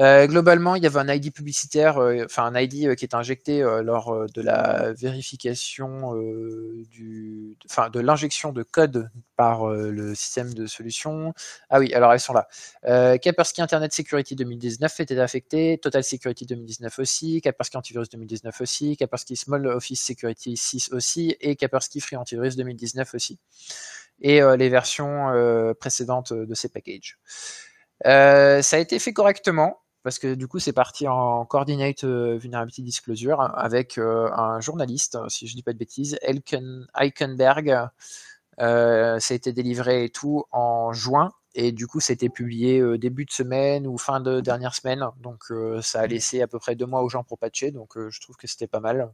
Euh, 0.00 0.26
globalement, 0.26 0.74
il 0.74 0.82
y 0.82 0.86
avait 0.86 0.98
un 0.98 1.08
ID 1.08 1.32
publicitaire, 1.32 1.98
euh, 1.98 2.24
enfin 2.24 2.44
un 2.44 2.58
ID 2.58 2.86
euh, 2.86 2.94
qui 2.94 3.04
est 3.04 3.14
injecté 3.14 3.62
lors 3.82 4.26
de 4.32 4.42
la 4.42 4.92
vérification 4.94 6.14
enfin 7.66 7.90
de 7.90 8.00
l'injection 8.00 8.52
de 8.52 8.62
code 8.62 9.10
par 9.36 9.66
le 9.66 10.14
système 10.14 10.54
de 10.54 10.66
solution. 10.66 11.34
Ah 11.68 11.78
oui, 11.78 11.92
alors 11.92 12.12
elles 12.12 12.20
sont 12.20 12.32
là. 12.32 12.48
Kaspersky 13.18 13.62
Internet 13.62 13.92
Security 13.92 14.34
2019 14.34 15.00
était 15.00 15.18
affecté, 15.18 15.78
Total 15.78 16.02
Security 16.02 16.46
2019 16.46 16.98
aussi, 16.98 17.40
Kaspersky 17.42 17.76
Antivirus 17.76 18.08
2019 18.10 18.60
aussi, 18.60 18.96
Kaspersky 18.96 19.36
Small 19.36 19.66
Office 19.66 20.02
Security 20.02 20.56
6 20.56 20.92
aussi, 20.92 21.36
et 21.40 21.56
Kaspersky 21.56 22.00
Free 22.00 22.16
Antivirus 22.16 22.56
2019 22.56 23.14
aussi. 23.14 23.38
Et 24.20 24.40
les 24.56 24.68
versions 24.68 25.74
précédentes 25.78 26.32
de 26.32 26.54
ces 26.54 26.68
packages. 26.68 27.18
Euh, 28.06 28.62
ça 28.62 28.76
a 28.76 28.78
été 28.78 28.98
fait 28.98 29.12
correctement 29.12 29.80
parce 30.02 30.18
que 30.18 30.34
du 30.34 30.46
coup 30.46 30.58
c'est 30.58 30.74
parti 30.74 31.08
en 31.08 31.46
coordinate 31.46 32.04
euh, 32.04 32.36
vulnerability 32.36 32.82
disclosure 32.82 33.40
avec 33.56 33.96
euh, 33.96 34.30
un 34.32 34.60
journaliste, 34.60 35.16
si 35.28 35.46
je 35.46 35.54
dis 35.54 35.62
pas 35.62 35.72
de 35.72 35.78
bêtises, 35.78 36.18
Elken, 36.20 36.86
Eikenberg. 36.94 37.88
ça 38.58 39.16
a 39.16 39.34
été 39.34 39.52
délivré 39.52 40.04
et 40.04 40.10
tout 40.10 40.44
en 40.52 40.92
juin 40.92 41.32
et 41.54 41.72
du 41.72 41.86
coup 41.86 42.00
été 42.06 42.28
publié 42.28 42.82
début 42.98 43.24
de 43.24 43.32
semaine 43.32 43.86
ou 43.86 43.96
fin 43.96 44.20
de 44.20 44.40
dernière 44.40 44.74
semaine 44.74 45.04
donc 45.20 45.44
ça 45.82 46.00
a 46.00 46.06
laissé 46.06 46.42
à 46.42 46.48
peu 46.48 46.58
près 46.58 46.74
deux 46.76 46.86
mois 46.86 47.02
aux 47.02 47.08
gens 47.08 47.24
pour 47.24 47.38
patcher 47.38 47.70
donc 47.70 47.96
je 47.96 48.20
trouve 48.20 48.36
que 48.36 48.46
c'était 48.46 48.66
pas 48.66 48.80
mal. 48.80 49.10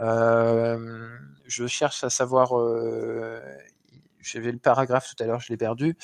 je 0.00 1.66
cherche 1.66 2.02
à 2.04 2.10
savoir, 2.10 2.52
j'avais 4.20 4.52
le 4.52 4.58
paragraphe 4.58 5.14
tout 5.14 5.22
à 5.22 5.26
l'heure, 5.26 5.40
je 5.40 5.50
l'ai 5.50 5.56
perdu. 5.56 5.96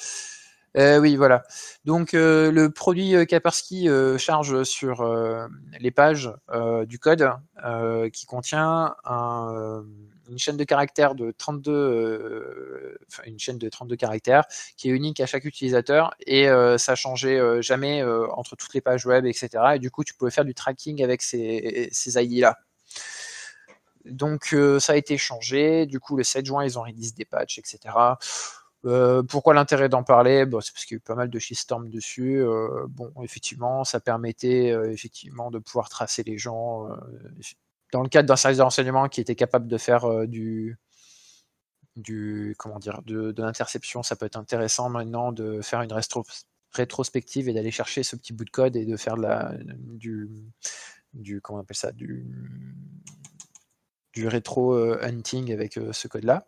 Euh, 0.76 0.98
oui, 0.98 1.16
voilà. 1.16 1.44
Donc 1.84 2.14
euh, 2.14 2.50
le 2.50 2.70
produit 2.70 3.14
euh, 3.14 3.24
Kaspersky 3.24 3.88
charge 4.18 4.64
sur 4.64 5.04
les 5.78 5.90
pages 5.90 6.32
du 6.86 6.98
code 6.98 7.30
qui 8.12 8.26
contient 8.26 8.94
une 9.06 10.38
chaîne 10.38 10.56
de 10.56 10.64
caractères 10.64 11.14
de 11.14 11.32
32, 11.36 12.96
enfin, 13.08 13.22
une 13.26 13.38
chaîne 13.38 13.58
de 13.58 13.68
32 13.68 13.96
caractères 13.96 14.44
qui 14.76 14.88
est 14.88 14.92
unique 14.92 15.20
à 15.20 15.26
chaque 15.26 15.44
utilisateur 15.44 16.14
et 16.26 16.46
ça 16.78 16.94
changeait 16.94 17.62
jamais 17.62 18.02
entre 18.04 18.56
toutes 18.56 18.74
les 18.74 18.80
pages 18.80 19.06
web, 19.06 19.26
etc. 19.26 19.48
Et 19.76 19.78
du 19.78 19.90
coup, 19.90 20.04
tu 20.04 20.14
pouvais 20.14 20.30
faire 20.30 20.44
du 20.44 20.54
tracking 20.54 21.02
avec 21.02 21.22
ces, 21.22 21.88
ces 21.92 22.22
ID 22.22 22.40
là. 22.40 22.58
Donc 24.04 24.54
ça 24.80 24.92
a 24.92 24.96
été 24.96 25.16
changé. 25.18 25.86
Du 25.86 26.00
coup, 26.00 26.16
le 26.16 26.24
7 26.24 26.46
juin, 26.46 26.64
ils 26.64 26.78
ont 26.78 26.82
release 26.82 27.14
des 27.14 27.24
patchs, 27.24 27.58
etc. 27.58 27.78
Euh, 28.85 29.22
pourquoi 29.22 29.55
l'intérêt 29.55 29.89
d'en 29.89 30.03
parler? 30.03 30.45
Bon, 30.47 30.61
C'est 30.61 30.72
parce 30.72 30.85
qu'il 30.85 30.97
y 30.97 30.99
a 30.99 30.99
eu 30.99 31.01
pas 31.01 31.14
mal 31.14 31.30
de 31.30 31.39
shitstorm 31.39 31.89
dessus. 31.89 32.43
Euh, 32.43 32.87
bon, 32.89 33.12
effectivement, 33.22 33.85
ça 33.85 34.01
permettait 34.01 34.72
euh, 34.72 34.91
effectivement 34.93 35.51
de 35.51 35.59
pouvoir 35.59 35.89
tracer 35.89 36.22
les 36.22 36.39
gens. 36.39 36.89
dans 37.93 38.03
le 38.03 38.09
cadre 38.09 38.28
d'un 38.28 38.37
service 38.37 38.59
de 38.59 38.62
renseignement 38.62 39.09
qui 39.09 39.20
était 39.20 39.37
capable 39.37 39.68
de 39.68 39.78
faire 39.78 40.26
du, 40.26 40.76
comment 42.59 42.78
dire 42.78 43.03
de, 43.07 43.35
l'interception, 43.39 44.03
ça 44.03 44.16
peut 44.16 44.26
être 44.26 44.37
intéressant 44.37 44.89
maintenant 44.91 45.32
de 45.32 45.61
faire 45.62 45.80
une 45.82 45.93
rétrospective 46.72 47.49
et 47.49 47.53
d'aller 47.53 47.70
chercher 47.70 48.03
ce 48.03 48.16
petit 48.16 48.32
bout 48.32 48.45
de 48.45 48.51
code 48.51 48.76
et 48.76 48.85
de 48.85 48.97
faire 48.97 49.16
de 49.16 49.22
la, 49.22 49.53
du, 49.62 50.28
comment 51.43 51.61
on 51.61 51.62
appelle 51.62 51.76
ça, 51.76 51.93
du, 51.93 52.26
du 54.12 54.28
rétro 54.28 54.74
hunting 54.74 55.53
avec 55.53 55.78
ce 55.93 56.09
code-là 56.09 56.47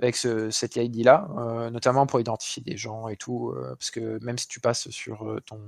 avec 0.00 0.16
cette 0.16 0.76
ID-là, 0.76 1.28
notamment 1.70 2.06
pour 2.06 2.20
identifier 2.20 2.62
des 2.62 2.76
gens 2.76 3.08
et 3.08 3.16
tout, 3.16 3.54
parce 3.78 3.90
que 3.90 4.18
même 4.24 4.38
si 4.38 4.48
tu 4.48 4.58
passes 4.60 4.88
sur 4.90 5.40
ton, 5.46 5.60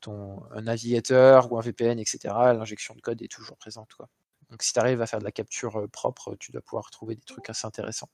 ton 0.00 0.42
un 0.52 0.62
navigateur 0.62 1.52
ou 1.52 1.58
un 1.58 1.60
VPN, 1.60 1.98
etc., 1.98 2.18
l'injection 2.54 2.94
de 2.94 3.00
code 3.00 3.20
est 3.22 3.30
toujours 3.30 3.56
présente. 3.58 3.90
Donc 4.50 4.62
si 4.62 4.72
tu 4.72 4.78
arrives 4.80 5.00
à 5.02 5.06
faire 5.06 5.18
de 5.18 5.24
la 5.24 5.32
capture 5.32 5.86
propre, 5.92 6.34
tu 6.38 6.52
dois 6.52 6.62
pouvoir 6.62 6.90
trouver 6.90 7.14
des 7.14 7.22
trucs 7.22 7.48
assez 7.50 7.66
intéressants. 7.66 8.08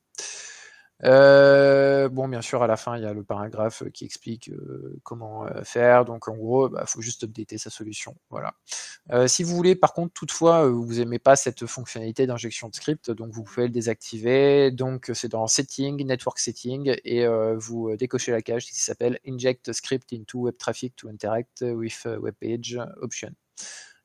Euh, 1.05 2.09
bon, 2.09 2.29
bien 2.29 2.43
sûr, 2.43 2.63
à 2.63 2.67
la 2.67 2.77
fin, 2.77 2.97
il 2.97 3.03
y 3.03 3.07
a 3.07 3.13
le 3.13 3.23
paragraphe 3.23 3.85
qui 3.93 4.05
explique 4.05 4.49
euh, 4.49 4.99
comment 5.05 5.47
euh, 5.47 5.63
faire. 5.63 6.05
Donc, 6.05 6.29
en 6.29 6.37
gros, 6.37 6.69
il 6.69 6.73
bah, 6.73 6.85
faut 6.87 7.01
juste 7.01 7.25
updater 7.25 7.59
sa 7.59 7.71
solution. 7.71 8.17
Voilà. 8.31 8.55
si 9.27 9.43
vous 9.43 9.55
voulez, 9.55 9.75
par 9.75 9.93
contre, 9.93 10.13
toutefois, 10.13 10.69
vous 10.69 10.95
n'aimez 10.95 11.19
pas 11.19 11.37
cette 11.37 11.67
fonctionnalité 11.67 12.27
d'injection 12.27 12.69
de 12.69 12.75
script, 12.75 13.11
donc 13.11 13.33
vous 13.33 13.43
pouvez 13.45 13.65
le 13.65 13.73
désactiver. 13.73 14.71
Donc, 14.71 15.11
c'est 15.15 15.29
dans 15.29 15.47
Setting, 15.47 16.05
Network 16.05 16.39
Setting, 16.39 16.97
et 17.05 17.27
vous 17.57 17.95
décochez 17.97 18.33
la 18.33 18.43
cage 18.43 18.67
qui 18.67 18.81
s'appelle 18.81 19.19
Inject 19.27 19.73
Script 19.73 20.13
into 20.13 20.41
Web 20.41 20.57
Traffic 20.59 20.97
to 20.97 21.09
Interact 21.09 21.63
with 21.63 22.07
Web 22.21 22.35
Page 22.41 22.79
Option 23.01 23.31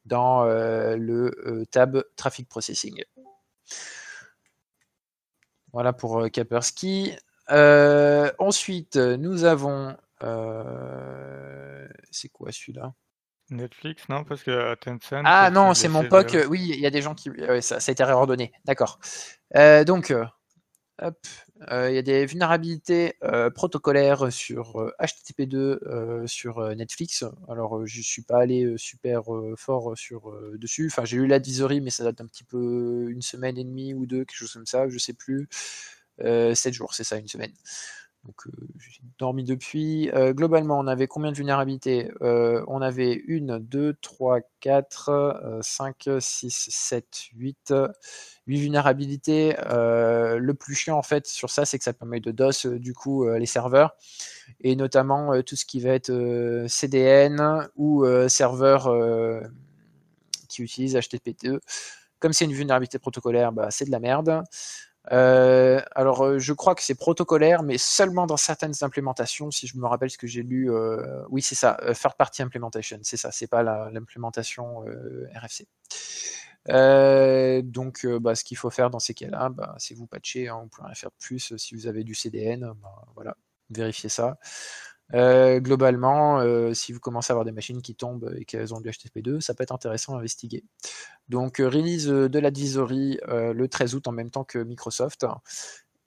dans 0.06 0.44
le 0.46 1.66
tab 1.72 2.04
Traffic 2.16 2.48
Processing. 2.48 3.04
Voilà 5.74 5.92
pour 5.92 6.22
euh, 6.22 6.30
Kaspersky. 6.30 7.18
Euh, 7.52 8.32
ensuite, 8.40 8.96
nous 8.96 9.44
avons. 9.44 9.98
Euh, 10.24 11.88
c'est 12.12 12.30
quoi 12.30 12.52
celui-là? 12.52 12.94
Netflix, 13.50 14.08
non 14.08 14.24
Parce 14.24 14.44
que 14.44 14.76
Tencent. 14.76 15.24
Ah 15.26 15.50
non, 15.52 15.74
c'est 15.74 15.90
mon 15.90 16.08
POC. 16.08 16.46
Oui, 16.48 16.72
il 16.74 16.80
y 16.80 16.86
a 16.86 16.92
des 16.92 17.02
gens 17.02 17.16
qui. 17.16 17.30
ça, 17.62 17.80
ça, 17.80 17.90
a 17.90 17.92
été 17.92 18.04
réordonné. 18.04 18.54
D'accord. 18.66 19.00
donc, 19.86 20.14
il 21.02 21.94
y 21.94 21.98
a 21.98 22.02
des 22.02 22.26
vulnérabilités 22.26 23.16
protocolaires 23.56 24.32
sur 24.32 24.92
HTTP2 25.00 26.28
sur 26.28 26.76
Netflix. 26.76 27.26
Alors, 27.50 27.86
je 27.86 28.02
suis 28.02 28.22
pas 28.22 28.40
allé 28.40 28.76
super 28.78 29.24
fort 29.58 29.98
sur 29.98 30.34
dessus. 30.58 30.88
Enfin, 30.92 31.06
j'ai 31.06 31.18
lu 31.18 31.28
l'advisory, 31.28 31.82
mais 31.82 31.90
ça 31.90 32.04
date 32.04 32.22
un 32.22 32.28
petit 32.28 32.44
peu 32.44 33.08
une 33.10 33.22
semaine 33.22 33.58
et 33.58 33.64
demie 33.64 33.94
ou 33.94 34.06
deux, 34.06 34.26
quelque 34.26 34.38
chose 34.38 34.54
comme 34.54 34.66
ça, 34.66 34.88
je 34.88 34.98
sais 34.98 35.14
plus. 35.14 35.48
7 36.20 36.74
jours, 36.74 36.94
c'est 36.94 37.04
ça, 37.04 37.18
une 37.18 37.28
semaine. 37.28 37.52
Donc, 38.26 38.44
j'ai 38.78 39.02
dormi 39.20 39.44
depuis. 39.44 40.10
globalement, 40.30 40.80
on 40.80 40.88
avait 40.88 41.08
combien 41.08 41.32
de 41.32 41.36
vulnérabilités? 41.36 42.10
On 42.22 42.82
avait 42.82 43.22
1, 43.28 43.60
2, 43.60 43.96
3, 44.02 44.40
4, 44.62 45.60
5, 45.62 46.10
6, 46.20 46.70
7, 46.72 47.06
8. 47.36 47.74
8 48.48 48.60
vulnérabilités. 48.60 49.56
le 49.68 50.54
plus 50.54 50.74
chiant, 50.74 50.98
en 50.98 51.04
fait, 51.04 51.28
sur 51.28 51.50
ça, 51.50 51.66
c'est 51.66 51.78
que 51.78 51.84
ça 51.84 51.92
permet 51.94 52.22
de 52.22 52.32
DOS, 52.32 52.68
du 52.68 52.94
coup, 52.94 53.28
les 53.28 53.46
serveurs. 53.46 53.96
Et 54.62 54.78
notamment, 54.78 55.42
tout 55.44 55.58
ce 55.58 55.66
qui 55.66 55.82
va 55.82 55.90
être 55.90 56.66
CDN 56.68 57.68
ou 57.76 58.06
serveur 58.30 58.90
qui 60.48 60.62
utilise 60.62 60.96
HTTP2. 60.96 61.60
Comme 62.20 62.32
c'est 62.32 62.46
une 62.46 62.54
vulnérabilité 62.54 63.00
protocolaire, 63.00 63.52
bah, 63.52 63.70
c'est 63.70 63.84
de 63.84 63.92
la 63.92 64.00
merde. 64.00 64.44
Euh, 65.12 65.82
alors, 65.92 66.24
euh, 66.24 66.40
je 66.40 66.54
crois 66.54 66.76
que 66.76 66.82
c'est 66.82 66.96
protocolaire, 66.96 67.64
mais 67.64 67.78
seulement 67.78 68.26
dans 68.26 68.38
certaines 68.38 68.74
implémentations. 68.82 69.52
Si 69.52 69.68
je 69.68 69.78
me 69.78 69.86
rappelle 69.86 70.10
ce 70.10 70.18
que 70.18 70.28
j'ai 70.28 70.44
lu, 70.44 70.72
euh, 70.72 71.24
oui, 71.30 71.42
c'est 71.42 71.56
ça, 71.56 71.78
third 71.94 72.16
party 72.18 72.42
implementation, 72.42 73.00
c'est 73.04 73.18
ça, 73.18 73.32
c'est 73.32 73.48
pas 73.48 73.64
l'implémentation 73.64 74.86
RFC. 75.36 75.68
donc, 77.64 78.06
bah, 78.06 78.36
ce 78.36 78.44
qu'il 78.44 78.58
faut 78.58 78.70
faire 78.70 78.90
dans 78.90 79.00
ces 79.00 79.14
cas-là, 79.14 79.50
bah, 79.50 79.76
c'est 79.78 79.96
vous 79.96 80.08
patcher, 80.08 80.48
hein, 80.48 80.62
on 80.64 80.68
peut 80.70 80.84
rien 80.84 80.96
faire 80.96 81.10
de 81.10 81.16
plus. 81.20 81.56
Si 81.58 81.76
vous 81.76 81.88
avez 81.88 82.04
du 82.04 82.16
CDN, 82.16 82.72
bah, 82.82 83.06
voilà, 83.16 83.36
vérifiez 83.70 84.10
ça. 84.10 84.38
Euh, 85.14 85.60
globalement, 85.60 86.40
euh, 86.40 86.74
si 86.74 86.92
vous 86.92 87.00
commencez 87.00 87.32
à 87.32 87.34
avoir 87.34 87.46
des 87.46 87.52
machines 87.52 87.82
qui 87.82 87.96
tombent 87.96 88.34
et 88.38 88.46
qu'elles 88.46 88.74
ont 88.74 88.82
du 88.82 88.90
HTTP2, 88.90 89.42
ça 89.42 89.54
peut 89.54 89.64
être 89.64 89.74
intéressant 89.74 90.16
à 90.16 90.20
investiguer. 90.20 90.64
Donc, 91.30 91.60
euh, 91.60 91.70
release 91.70 92.08
de 92.08 92.40
l'advisory 92.40 93.20
le 93.28 93.68
13 93.68 93.96
août 93.96 94.08
en 94.08 94.12
même 94.12 94.32
temps 94.32 94.44
que 94.44 94.60
Microsoft. 94.60 95.26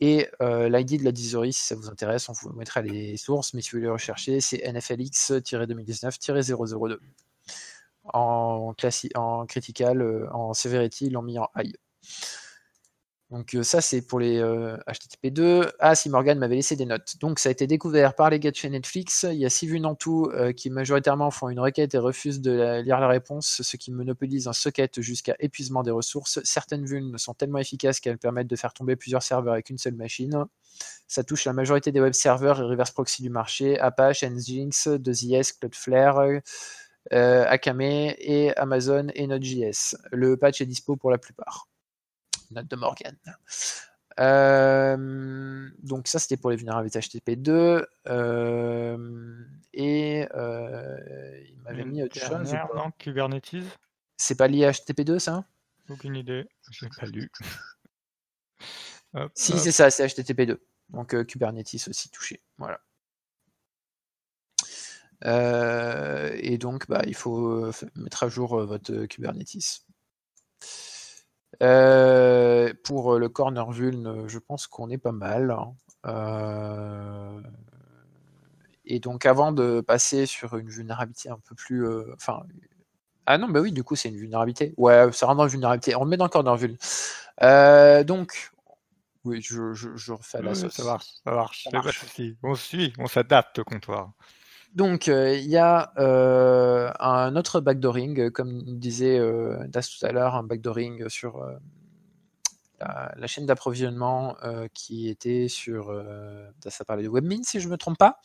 Et 0.01 0.29
l'ID 0.41 0.99
de 0.99 1.05
l'advisory, 1.05 1.53
si 1.55 1.65
ça 1.65 1.75
vous 1.75 1.89
intéresse, 1.89 2.29
on 2.29 2.33
vous 2.33 2.53
mettra 2.53 2.83
les 2.83 3.17
sources, 3.17 3.55
mais 3.55 3.63
si 3.63 3.71
vous 3.71 3.79
voulez 3.79 3.89
rechercher, 3.89 4.41
c'est 4.41 4.59
NFLX-2019-002. 4.59 6.99
En, 8.13 8.75
en 9.15 9.47
critical, 9.47 10.29
en 10.33 10.55
severity, 10.55 11.07
ils 11.07 11.13
l'ont 11.13 11.23
mis 11.23 11.39
en 11.39 11.49
high. 11.57 11.75
Donc 13.31 13.57
ça, 13.63 13.81
c'est 13.81 14.03
pour 14.03 14.21
les 14.21 14.41
HTTP2. 14.41 15.73
Ah, 15.81 15.97
si 15.97 16.09
Morgan 16.09 16.39
m'avait 16.39 16.55
laissé 16.55 16.77
des 16.77 16.87
notes. 16.87 17.17
Donc 17.21 17.41
ça 17.41 17.49
a 17.49 17.53
été 17.53 17.67
découvert 17.67 18.15
par 18.15 18.31
les 18.31 18.39
gars 18.39 18.53
Netflix. 18.71 19.27
Il 19.29 19.39
y 19.39 19.45
a 19.45 19.51
six 19.51 19.67
vues 19.67 19.85
en 19.85 19.97
tout 19.97 20.31
qui 20.57 20.71
majoritairement 20.71 21.33
font 21.33 21.49
une 21.49 21.59
requête 21.59 21.95
et 21.95 21.99
refusent 21.99 22.41
de 22.41 22.81
lire 22.83 23.01
la 23.01 23.09
réponse, 23.09 23.63
ce 23.63 23.77
qui 23.77 23.91
monopolise 23.91 24.47
un 24.47 24.53
socket 24.53 25.01
jusqu'à 25.01 25.35
épuisement 25.41 25.83
des 25.83 25.91
ressources. 25.91 26.39
Certaines 26.45 26.87
vues 26.87 27.03
sont 27.17 27.35
tellement 27.35 27.59
efficaces 27.59 27.99
qu'elles 27.99 28.19
permettent 28.19 28.47
de 28.47 28.55
faire 28.55 28.73
tomber 28.73 28.95
plusieurs 28.95 29.25
serveurs 29.25 29.55
avec 29.55 29.71
une 29.71 29.79
seule 29.79 29.97
machine. 29.97 30.45
Ça 31.09 31.25
touche 31.25 31.47
la 31.47 31.53
majorité 31.53 31.91
des 31.91 32.01
web 32.01 32.13
serveurs 32.13 32.61
et 32.61 32.63
reverse 32.63 32.93
proxy 32.93 33.23
du 33.23 33.31
marché, 33.31 33.77
Apache, 33.81 34.23
Nginx, 34.23 34.87
2IS, 34.87 35.59
Cloudflare, 35.59 36.43
Akame 37.11 37.81
et 37.81 38.57
Amazon 38.57 39.09
et 39.15 39.27
Node.js. 39.27 39.97
Le 40.13 40.37
patch 40.37 40.61
est 40.61 40.67
dispo 40.67 40.95
pour 40.95 41.11
la 41.11 41.19
plupart 41.19 41.67
note 42.51 42.69
de 42.69 42.77
Morgan. 42.77 43.17
Euh, 44.19 45.69
donc 45.83 46.09
ça 46.09 46.19
c'était 46.19 46.39
pour 46.39 46.51
les 46.51 46.57
vulnérabilités 46.57 47.01
HTTP2 47.01 47.85
euh, 48.07 49.45
et 49.75 50.27
euh, 50.35 51.45
il 51.47 51.61
m'avait 51.61 51.85
mis 51.85 52.03
autre 52.03 52.19
chose. 52.19 52.57
Non, 52.75 52.91
Kubernetes. 52.99 53.57
C'est 54.17 54.37
pas 54.37 54.49
lié 54.49 54.65
à 54.65 54.71
HTTP2 54.71 55.19
ça 55.19 55.45
Aucune 55.91 56.17
idée, 56.17 56.49
je 56.71 56.85
n'ai 56.85 56.91
pas 56.99 57.07
lu. 57.07 57.31
si 59.35 59.59
c'est 59.59 59.73
ça, 59.73 59.91
c'est 59.91 60.07
HTTP2. 60.07 60.59
Donc 60.91 61.25
Kubernetes 61.27 61.89
aussi 61.89 62.11
touché. 62.11 62.43
Voilà. 62.57 62.81
et 66.39 66.57
donc 66.57 66.89
bah, 66.89 67.03
il 67.07 67.15
faut 67.15 67.71
mettre 67.97 68.23
à 68.23 68.29
jour 68.31 68.65
votre 68.65 69.05
Kubernetes. 69.05 69.85
Euh, 71.63 72.73
pour 72.85 73.19
le 73.19 73.29
corner 73.29 73.71
vuln, 73.71 74.29
je 74.29 74.39
pense 74.39 74.67
qu'on 74.67 74.91
est 74.91 74.99
pas 74.99 75.13
mal. 75.13 75.51
Hein. 75.51 75.75
Euh, 76.07 77.41
et 78.85 79.01
donc 79.01 79.27
avant 79.27 79.53
de 79.53 79.81
passer 79.81 80.27
sur 80.27 80.57
une 80.57 80.69
vulnérabilité 80.69 81.31
un 81.31 81.39
peu 81.39 81.55
plus... 81.55 81.87
Euh, 81.87 82.13
enfin, 82.15 82.43
ah 83.27 83.39
non, 83.39 83.49
bah 83.49 83.61
oui, 83.61 83.73
du 83.73 83.83
coup 83.83 83.97
c'est 83.97 84.09
une 84.09 84.17
vulnérabilité. 84.17 84.75
Ouais, 84.77 85.11
ça 85.13 85.27
rentre 85.27 85.39
dans 85.39 85.45
la 85.45 85.51
vulnérabilité. 85.51 85.97
On 85.97 86.05
le 86.05 86.11
met 86.11 86.17
dans 86.17 86.27
le 86.27 86.31
corner 86.31 86.57
vuln. 86.57 86.77
donc, 88.05 88.53
oui, 89.25 89.43
je, 89.43 89.75
je, 89.75 90.13
refais 90.13 90.41
la 90.41 90.55
sauce. 90.55 90.75
Ça 90.75 90.85
marche, 90.85 91.07
ça 91.25 91.33
marche. 91.33 91.69
On 92.43 92.55
suit, 92.55 92.93
on 92.99 93.09
s'adapte 93.09 93.59
au 93.59 93.65
comptoir. 93.65 94.13
Donc, 94.77 95.07
il 95.07 95.49
y 95.49 95.57
a 95.57 95.91
un 97.01 97.35
autre 97.35 97.61
backdooring, 97.61 98.31
comme 98.31 98.63
disait 98.79 99.19
Das 99.69 99.89
tout 99.89 100.05
à 100.05 100.13
l'heure, 100.13 100.35
un 100.35 100.43
backdooring 100.43 101.09
sur 101.09 101.43
la, 102.79 103.27
chaîne 103.27 103.47
d'approvisionnement 103.47 104.37
qui 104.75 105.09
était 105.09 105.49
sur. 105.49 105.91
ça 106.69 106.85
parlait 106.85 107.05
de 107.05 107.09
WebMin, 107.09 107.43
si 107.43 107.59
je 107.59 107.69
ne 107.69 107.73
me 107.73 107.79
trompe 107.79 107.97
pas. 107.97 108.21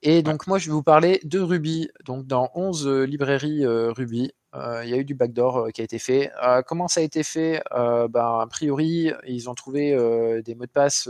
Et 0.00 0.22
donc, 0.22 0.46
moi, 0.46 0.58
je 0.58 0.68
vais 0.68 0.72
vous 0.72 0.82
parler 0.82 1.20
de 1.24 1.38
Ruby. 1.38 1.90
Donc, 2.06 2.26
dans 2.26 2.50
11 2.54 2.88
librairies 2.88 3.66
Ruby, 3.66 4.32
il 4.54 4.88
y 4.88 4.94
a 4.94 4.96
eu 4.96 5.04
du 5.04 5.14
backdoor 5.14 5.72
qui 5.74 5.82
a 5.82 5.84
été 5.84 5.98
fait. 5.98 6.32
comment 6.66 6.88
ça 6.88 7.00
a 7.00 7.02
été 7.02 7.22
fait? 7.22 7.62
Ben, 7.70 8.38
A 8.40 8.46
priori, 8.48 9.12
ils 9.26 9.50
ont 9.50 9.54
trouvé 9.54 9.94
des 10.42 10.54
mots 10.54 10.64
de 10.64 10.70
passe 10.70 11.06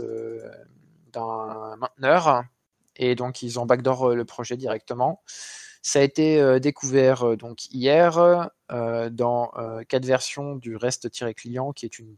d'un 1.13 1.77
mainteneur 1.77 2.43
et 2.95 3.15
donc 3.15 3.41
ils 3.41 3.59
ont 3.59 3.65
backdoor 3.65 4.11
euh, 4.11 4.15
le 4.15 4.25
projet 4.25 4.57
directement. 4.57 5.21
Ça 5.81 5.99
a 5.99 6.01
été 6.01 6.39
euh, 6.39 6.59
découvert 6.59 7.27
euh, 7.27 7.35
donc 7.35 7.65
hier 7.71 8.49
dans 8.69 9.51
quatre 9.87 10.05
versions 10.05 10.55
du 10.55 10.75
REST-client, 10.75 11.73
qui 11.73 11.85
est 11.85 11.99
une, 11.99 12.15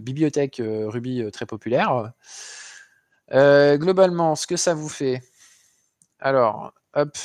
bibliothèque 0.00 0.62
Ruby 0.62 1.28
très 1.32 1.46
populaire. 1.46 2.12
globalement, 3.32 4.36
ce 4.36 4.46
que 4.46 4.56
ça 4.56 4.74
vous 4.74 4.88
fait, 4.88 5.22
alors, 6.20 6.72
hop, 6.94 7.16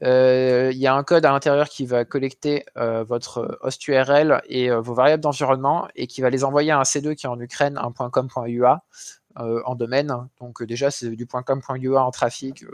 il 0.00 0.78
y 0.78 0.86
a 0.86 0.94
un 0.94 1.02
code 1.02 1.26
à 1.26 1.32
l'intérieur 1.32 1.68
qui 1.68 1.84
va 1.84 2.06
collecter 2.06 2.64
votre 2.76 3.58
host 3.60 3.86
URL 3.88 4.40
et 4.48 4.70
vos 4.70 4.94
variables 4.94 5.22
d'environnement 5.22 5.86
et 5.96 6.06
qui 6.06 6.22
va 6.22 6.30
les 6.30 6.44
envoyer 6.44 6.70
à 6.70 6.78
un 6.78 6.84
C2 6.84 7.14
qui 7.14 7.26
est 7.26 7.28
en 7.28 7.38
Ukraine, 7.38 7.76
un 7.76 7.92
.com.ua 7.92 8.84
en 9.36 9.74
domaine. 9.74 10.14
Donc 10.40 10.62
déjà, 10.62 10.90
c'est 10.90 11.10
du 11.10 11.26
.com.ua 11.26 12.02
en 12.02 12.10
trafic. 12.10 12.64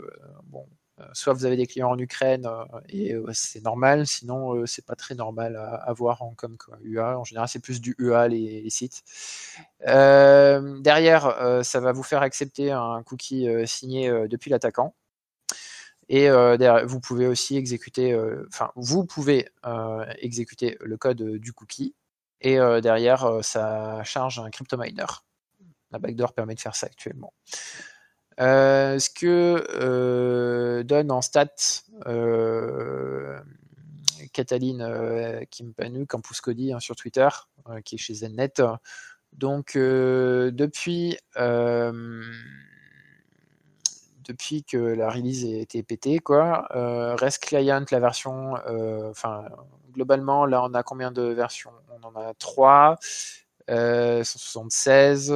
bon, 0.45 0.65
soit 1.13 1.33
vous 1.33 1.45
avez 1.45 1.57
des 1.57 1.67
clients 1.67 1.89
en 1.89 1.97
Ukraine 1.97 2.47
et 2.89 3.15
c'est 3.33 3.63
normal, 3.63 4.07
sinon 4.07 4.65
c'est 4.65 4.85
pas 4.85 4.95
très 4.95 5.15
normal 5.15 5.55
à, 5.55 5.75
avoir 5.75 6.21
en 6.21 6.33
com 6.35 6.57
UA. 6.83 7.19
En 7.19 7.23
général, 7.23 7.47
c'est 7.47 7.59
plus 7.59 7.81
du 7.81 7.95
UA 7.97 8.27
les, 8.29 8.69
sites. 8.69 9.03
derrière, 9.81 11.63
ça 11.63 11.79
va 11.79 11.91
vous 11.91 12.03
faire 12.03 12.21
accepter 12.21 12.71
un 12.71 13.03
cookie 13.03 13.47
signé 13.65 14.09
depuis 14.27 14.49
l'attaquant. 14.49 14.95
Et 16.09 16.29
vous 16.85 16.99
pouvez 16.99 17.27
aussi 17.27 17.57
exécuter, 17.57 18.17
enfin, 18.47 18.71
vous 18.75 19.05
pouvez 19.05 19.49
exécuter 20.19 20.77
le 20.81 20.97
code 20.97 21.23
du 21.23 21.53
cookie. 21.53 21.95
Et 22.41 22.57
derrière, 22.81 23.39
ça 23.41 24.03
charge 24.03 24.39
un 24.39 24.49
crypto 24.49 24.77
miner. 24.77 25.23
La 25.93 25.99
backdoor 25.99 26.33
permet 26.33 26.55
de 26.55 26.59
faire 26.59 26.75
ça 26.75 26.87
actuellement. 26.87 27.33
ce 28.37 29.09
que 29.09 30.81
donne 30.81 31.11
en 31.11 31.21
stats 31.21 31.83
Cataline 34.33 35.45
Kimpanu, 35.51 36.07
Campus 36.07 36.41
Cody 36.41 36.73
hein, 36.73 36.79
sur 36.79 36.95
Twitter, 36.95 37.29
qui 37.85 37.95
est 37.95 37.99
chez 37.99 38.15
ZenNet. 38.15 38.61
Donc, 39.33 39.75
depuis 39.75 41.17
depuis 44.23 44.63
que 44.63 44.77
la 44.77 45.09
release 45.09 45.43
a 45.45 45.57
été 45.57 45.83
pétée, 45.83 46.19
quoi. 46.19 46.67
Euh, 46.75 47.15
REST 47.15 47.43
Client, 47.43 47.85
la 47.91 47.99
version, 47.99 48.55
euh, 48.67 49.11
globalement, 49.91 50.45
là, 50.45 50.63
on 50.63 50.73
a 50.73 50.83
combien 50.83 51.11
de 51.11 51.23
versions? 51.23 51.71
On 51.89 52.07
en 52.07 52.15
a 52.15 52.33
3, 53.67 54.23
176, 54.23 55.33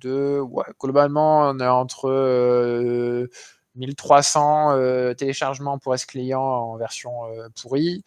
2, 0.00 0.40
ouais, 0.40 0.64
globalement, 0.80 1.50
on 1.50 1.60
est 1.60 1.66
entre 1.66 3.28
1300 3.74 5.14
téléchargements 5.14 5.78
pour 5.78 5.92
REST 5.92 6.06
Client 6.06 6.40
en 6.40 6.76
version 6.76 7.12
pourrie, 7.60 8.04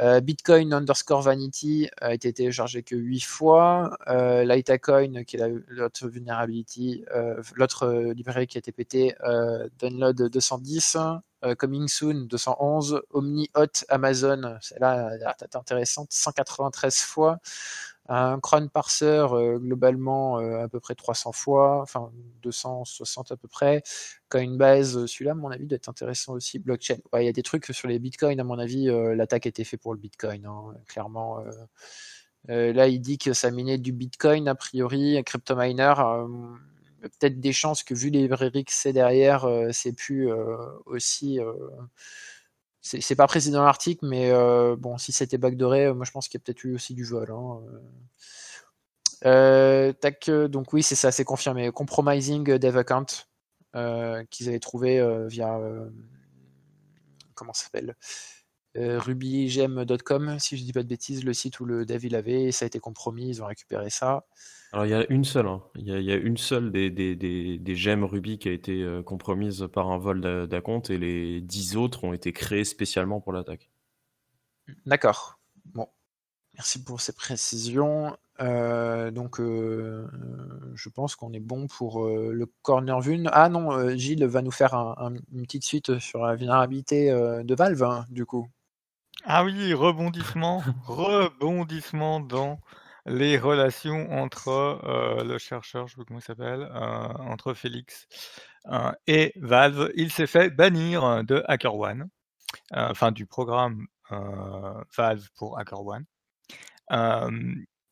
euh, 0.00 0.20
Bitcoin 0.20 0.72
underscore 0.74 1.22
vanity 1.22 1.88
a 2.00 2.12
été 2.14 2.32
téléchargé 2.32 2.82
que 2.82 2.96
8 2.96 3.20
fois. 3.20 3.96
Euh, 4.08 4.44
Litecoin, 4.44 5.22
qui 5.24 5.36
est 5.36 5.52
l'autre 5.68 6.08
vulnerability, 6.08 7.04
euh, 7.14 7.40
l'autre 7.54 8.12
librairie 8.14 8.46
qui 8.48 8.58
a 8.58 8.60
été 8.60 8.72
pété, 8.72 9.14
download 9.78 10.28
210. 10.28 10.96
Coming 11.58 11.88
Soon 11.88 12.26
211, 12.26 13.02
Omni 13.10 13.50
Hot 13.54 13.84
Amazon, 13.90 14.56
celle-là 14.62 15.10
a 15.26 15.58
intéressante, 15.58 16.08
193 16.10 17.00
fois. 17.00 17.38
Un 18.06 18.38
cron 18.38 18.68
parser, 18.68 19.06
euh, 19.06 19.58
globalement, 19.58 20.38
euh, 20.38 20.64
à 20.64 20.68
peu 20.68 20.78
près 20.78 20.94
300 20.94 21.32
fois, 21.32 21.80
enfin 21.80 22.12
260 22.42 23.32
à 23.32 23.36
peu 23.36 23.48
près. 23.48 23.82
Coinbase, 24.28 24.98
euh, 24.98 25.06
celui-là, 25.06 25.30
à 25.32 25.34
mon 25.34 25.50
avis, 25.50 25.66
doit 25.66 25.76
être 25.76 25.88
intéressant 25.88 26.34
aussi. 26.34 26.58
Blockchain, 26.58 26.96
il 27.14 27.24
y 27.24 27.28
a 27.28 27.32
des 27.32 27.42
trucs 27.42 27.64
sur 27.66 27.88
les 27.88 27.98
bitcoins, 27.98 28.38
à 28.38 28.44
mon 28.44 28.58
avis, 28.58 28.88
l'attaque 29.16 29.46
été 29.46 29.64
faite 29.64 29.80
pour 29.80 29.94
le 29.94 30.00
bitcoin, 30.00 30.44
hein, 30.46 30.74
clairement. 30.86 31.42
là, 32.48 32.88
il 32.88 33.00
dit 33.00 33.18
que 33.18 33.32
ça 33.32 33.50
minait 33.50 33.78
du 33.78 33.92
bitcoin, 33.92 34.48
a 34.48 34.54
priori, 34.54 35.22
crypto 35.24 35.56
miner. 35.56 35.94
Peut-être 37.02 37.40
des 37.40 37.52
chances 37.52 37.82
que, 37.84 37.94
vu 37.94 38.10
les 38.10 38.22
librairies 38.22 38.64
que 38.64 38.72
c'est 38.72 38.92
derrière, 38.92 39.48
c'est 39.72 39.92
plus 39.94 40.30
aussi 40.86 41.38
c'est 42.84 43.16
pas 43.16 43.26
précis 43.26 43.50
dans 43.50 43.64
l'article, 43.64 44.06
mais 44.06 44.30
euh, 44.30 44.76
bon, 44.76 44.98
si 44.98 45.10
c'était 45.10 45.38
backdooré, 45.38 45.94
moi 45.94 46.04
je 46.04 46.10
pense 46.10 46.28
qu'il 46.28 46.38
y 46.38 46.42
a 46.42 46.44
peut-être 46.44 46.64
eu 46.64 46.74
aussi 46.74 46.92
du 46.92 47.04
vol. 47.04 47.30
Hein, 47.30 47.60
euh. 49.24 49.88
Euh, 49.88 49.92
tac, 49.94 50.30
donc 50.30 50.72
oui, 50.74 50.82
c'est 50.82 50.94
ça, 50.94 51.10
c'est 51.10 51.24
confirmé. 51.24 51.70
Compromising 51.72 52.44
Dev 52.58 52.76
Account 52.76 53.06
qu'ils 54.30 54.48
avaient 54.48 54.60
trouvé 54.60 55.02
via 55.28 55.58
comment 57.34 57.54
ça 57.54 57.64
s'appelle 57.64 57.96
rubygem.com, 58.76 60.38
si 60.38 60.56
je 60.58 60.64
dis 60.64 60.72
pas 60.72 60.82
de 60.82 60.88
bêtises, 60.88 61.24
le 61.24 61.32
site 61.32 61.60
où 61.60 61.64
le 61.64 61.86
dev 61.86 62.04
il 62.04 62.14
avait, 62.14 62.52
ça 62.52 62.64
a 62.64 62.66
été 62.66 62.80
compromis, 62.80 63.28
ils 63.28 63.42
ont 63.42 63.46
récupéré 63.46 63.88
ça. 63.88 64.26
Alors 64.74 64.86
il 64.86 64.90
y 64.90 64.94
a 64.94 65.06
une 65.08 65.24
seule, 65.24 65.46
hein. 65.46 65.62
il, 65.76 65.86
y 65.86 66.10
a, 66.10 66.16
une 66.16 66.36
seule 66.36 66.72
des, 66.72 66.90
des, 66.90 67.76
gemmes 67.76 68.02
Ruby 68.02 68.38
qui 68.38 68.48
a 68.48 68.52
été 68.52 68.82
euh, 68.82 69.04
compromise 69.04 69.68
par 69.72 69.92
un 69.92 69.98
vol 69.98 70.48
d'acompte 70.48 70.90
et 70.90 70.98
les 70.98 71.40
dix 71.40 71.76
autres 71.76 72.02
ont 72.02 72.12
été 72.12 72.32
créées 72.32 72.64
spécialement 72.64 73.20
pour 73.20 73.32
l'attaque. 73.32 73.70
D'accord. 74.84 75.38
Bon, 75.64 75.86
merci 76.54 76.82
pour 76.82 77.00
ces 77.00 77.12
précisions. 77.12 78.16
Euh, 78.40 79.12
donc 79.12 79.38
euh, 79.38 80.08
je 80.74 80.88
pense 80.88 81.14
qu'on 81.14 81.32
est 81.32 81.38
bon 81.38 81.68
pour 81.68 82.08
le 82.08 82.46
corner 82.62 83.00
vue. 83.00 83.22
Ah 83.30 83.48
non, 83.48 83.96
Gilles 83.96 84.26
va 84.26 84.42
nous 84.42 84.50
faire 84.50 84.74
une 84.74 85.42
petite 85.44 85.62
suite 85.62 86.00
sur 86.00 86.26
la 86.26 86.34
vulnérabilité 86.34 87.12
de 87.12 87.54
Valve, 87.54 87.84
hein, 87.84 88.06
du 88.10 88.26
coup. 88.26 88.48
Ah 89.22 89.44
oui, 89.44 89.72
rebondissement, 89.72 90.64
rebondissement 90.84 92.18
dans 92.18 92.58
les 93.06 93.38
relations 93.38 94.10
entre 94.12 94.48
euh, 94.48 95.24
le 95.24 95.38
chercheur, 95.38 95.86
je 95.86 95.92
sais 95.92 95.98
pas 95.98 96.04
comment 96.06 96.20
il 96.20 96.22
s'appelle, 96.22 96.62
euh, 96.62 97.08
entre 97.30 97.54
Félix 97.54 98.06
euh, 98.66 98.92
et 99.06 99.32
Valve. 99.36 99.90
Il 99.94 100.10
s'est 100.10 100.26
fait 100.26 100.50
bannir 100.50 101.24
de 101.24 101.42
HackerOne, 101.46 102.08
enfin 102.72 103.12
du 103.12 103.26
programme 103.26 103.86
Valve 104.96 105.28
pour 105.36 105.58
HackerOne. 105.58 106.04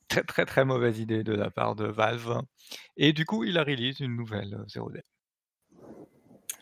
très 0.09 0.23
très 0.25 0.45
très 0.45 0.65
mauvaise 0.65 0.99
idée 0.99 1.25
de 1.25 1.35
la 1.35 1.51
part 1.51 1.75
de 1.75 1.87
Valve. 1.87 2.41
Et 2.97 3.13
du 3.13 3.27
coup, 3.27 3.45
il 3.45 3.59
a 3.59 3.65
release 3.65 4.01
une 4.01 4.17
nouvelle 4.17 4.65
0D. 4.69 5.01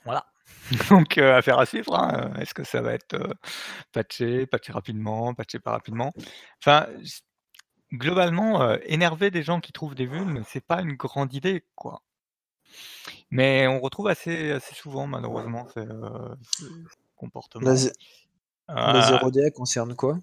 Voilà. 0.05 0.27
Donc, 0.91 1.19
affaire 1.19 1.59
à 1.59 1.67
suivre. 1.67 1.95
Hein. 1.95 2.33
Est-ce 2.41 2.55
que 2.55 2.65
ça 2.65 2.81
va 2.81 2.95
être 2.95 3.17
patché, 3.93 4.47
patché 4.47 4.73
rapidement, 4.73 5.35
patché 5.35 5.61
pas 5.61 5.73
rapidement? 5.73 6.13
Enfin, 6.61 6.87
globalement, 7.93 8.63
euh, 8.63 8.77
énerver 8.85 9.31
des 9.31 9.43
gens 9.43 9.61
qui 9.61 9.73
trouvent 9.73 9.95
des 9.95 10.07
vulnes, 10.07 10.43
c'est 10.47 10.65
pas 10.65 10.81
une 10.81 10.95
grande 10.95 11.35
idée, 11.35 11.65
quoi. 11.75 12.03
Mais 13.31 13.67
on 13.67 13.81
retrouve 13.81 14.09
assez, 14.09 14.53
assez 14.53 14.75
souvent, 14.75 15.07
malheureusement, 15.07 15.67
ces, 15.75 15.81
euh, 15.81 16.35
comportements. 17.17 17.75
La, 18.69 19.13
euh, 19.13 19.19
0D 19.19 19.51
concerne 19.53 19.97
quoi? 19.97 20.19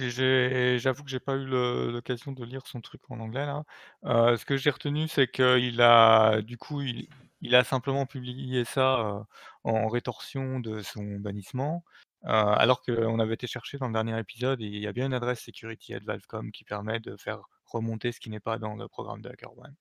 J'avoue 0.00 1.04
que 1.04 1.10
j'ai 1.10 1.20
pas 1.20 1.34
eu 1.34 1.46
l'occasion 1.46 2.32
de 2.32 2.44
lire 2.44 2.66
son 2.66 2.80
truc 2.80 3.02
en 3.10 3.20
anglais 3.20 3.46
là. 3.46 3.64
ce 4.04 4.44
que 4.44 4.56
j'ai 4.56 4.70
retenu, 4.70 5.08
c'est 5.08 5.30
qu'il 5.30 5.80
a 5.80 6.42
du 6.42 6.56
coup, 6.56 6.80
il, 6.80 7.08
il 7.40 7.54
a 7.54 7.64
simplement 7.64 8.06
publié 8.06 8.64
ça 8.64 9.26
en 9.64 9.88
rétorsion 9.88 10.58
de 10.60 10.82
son 10.82 11.04
bannissement. 11.20 11.84
Euh, 12.24 12.28
alors 12.28 12.82
qu'on 12.82 13.18
avait 13.20 13.34
été 13.34 13.46
chercher 13.46 13.78
dans 13.78 13.86
le 13.86 13.92
dernier 13.92 14.18
épisode 14.18 14.60
il 14.60 14.76
y 14.76 14.88
a 14.88 14.92
bien 14.92 15.06
une 15.06 15.14
adresse 15.14 15.40
security 15.40 15.94
at 15.94 16.00
Valvecom 16.00 16.50
qui 16.50 16.64
permet 16.64 16.98
de 16.98 17.16
faire 17.16 17.40
remonter 17.66 18.10
ce 18.10 18.18
qui 18.18 18.28
n'est 18.28 18.40
pas 18.40 18.58
dans 18.58 18.74
le 18.74 18.88
programme 18.88 19.22
de 19.22 19.28
HackerOne. 19.28 19.74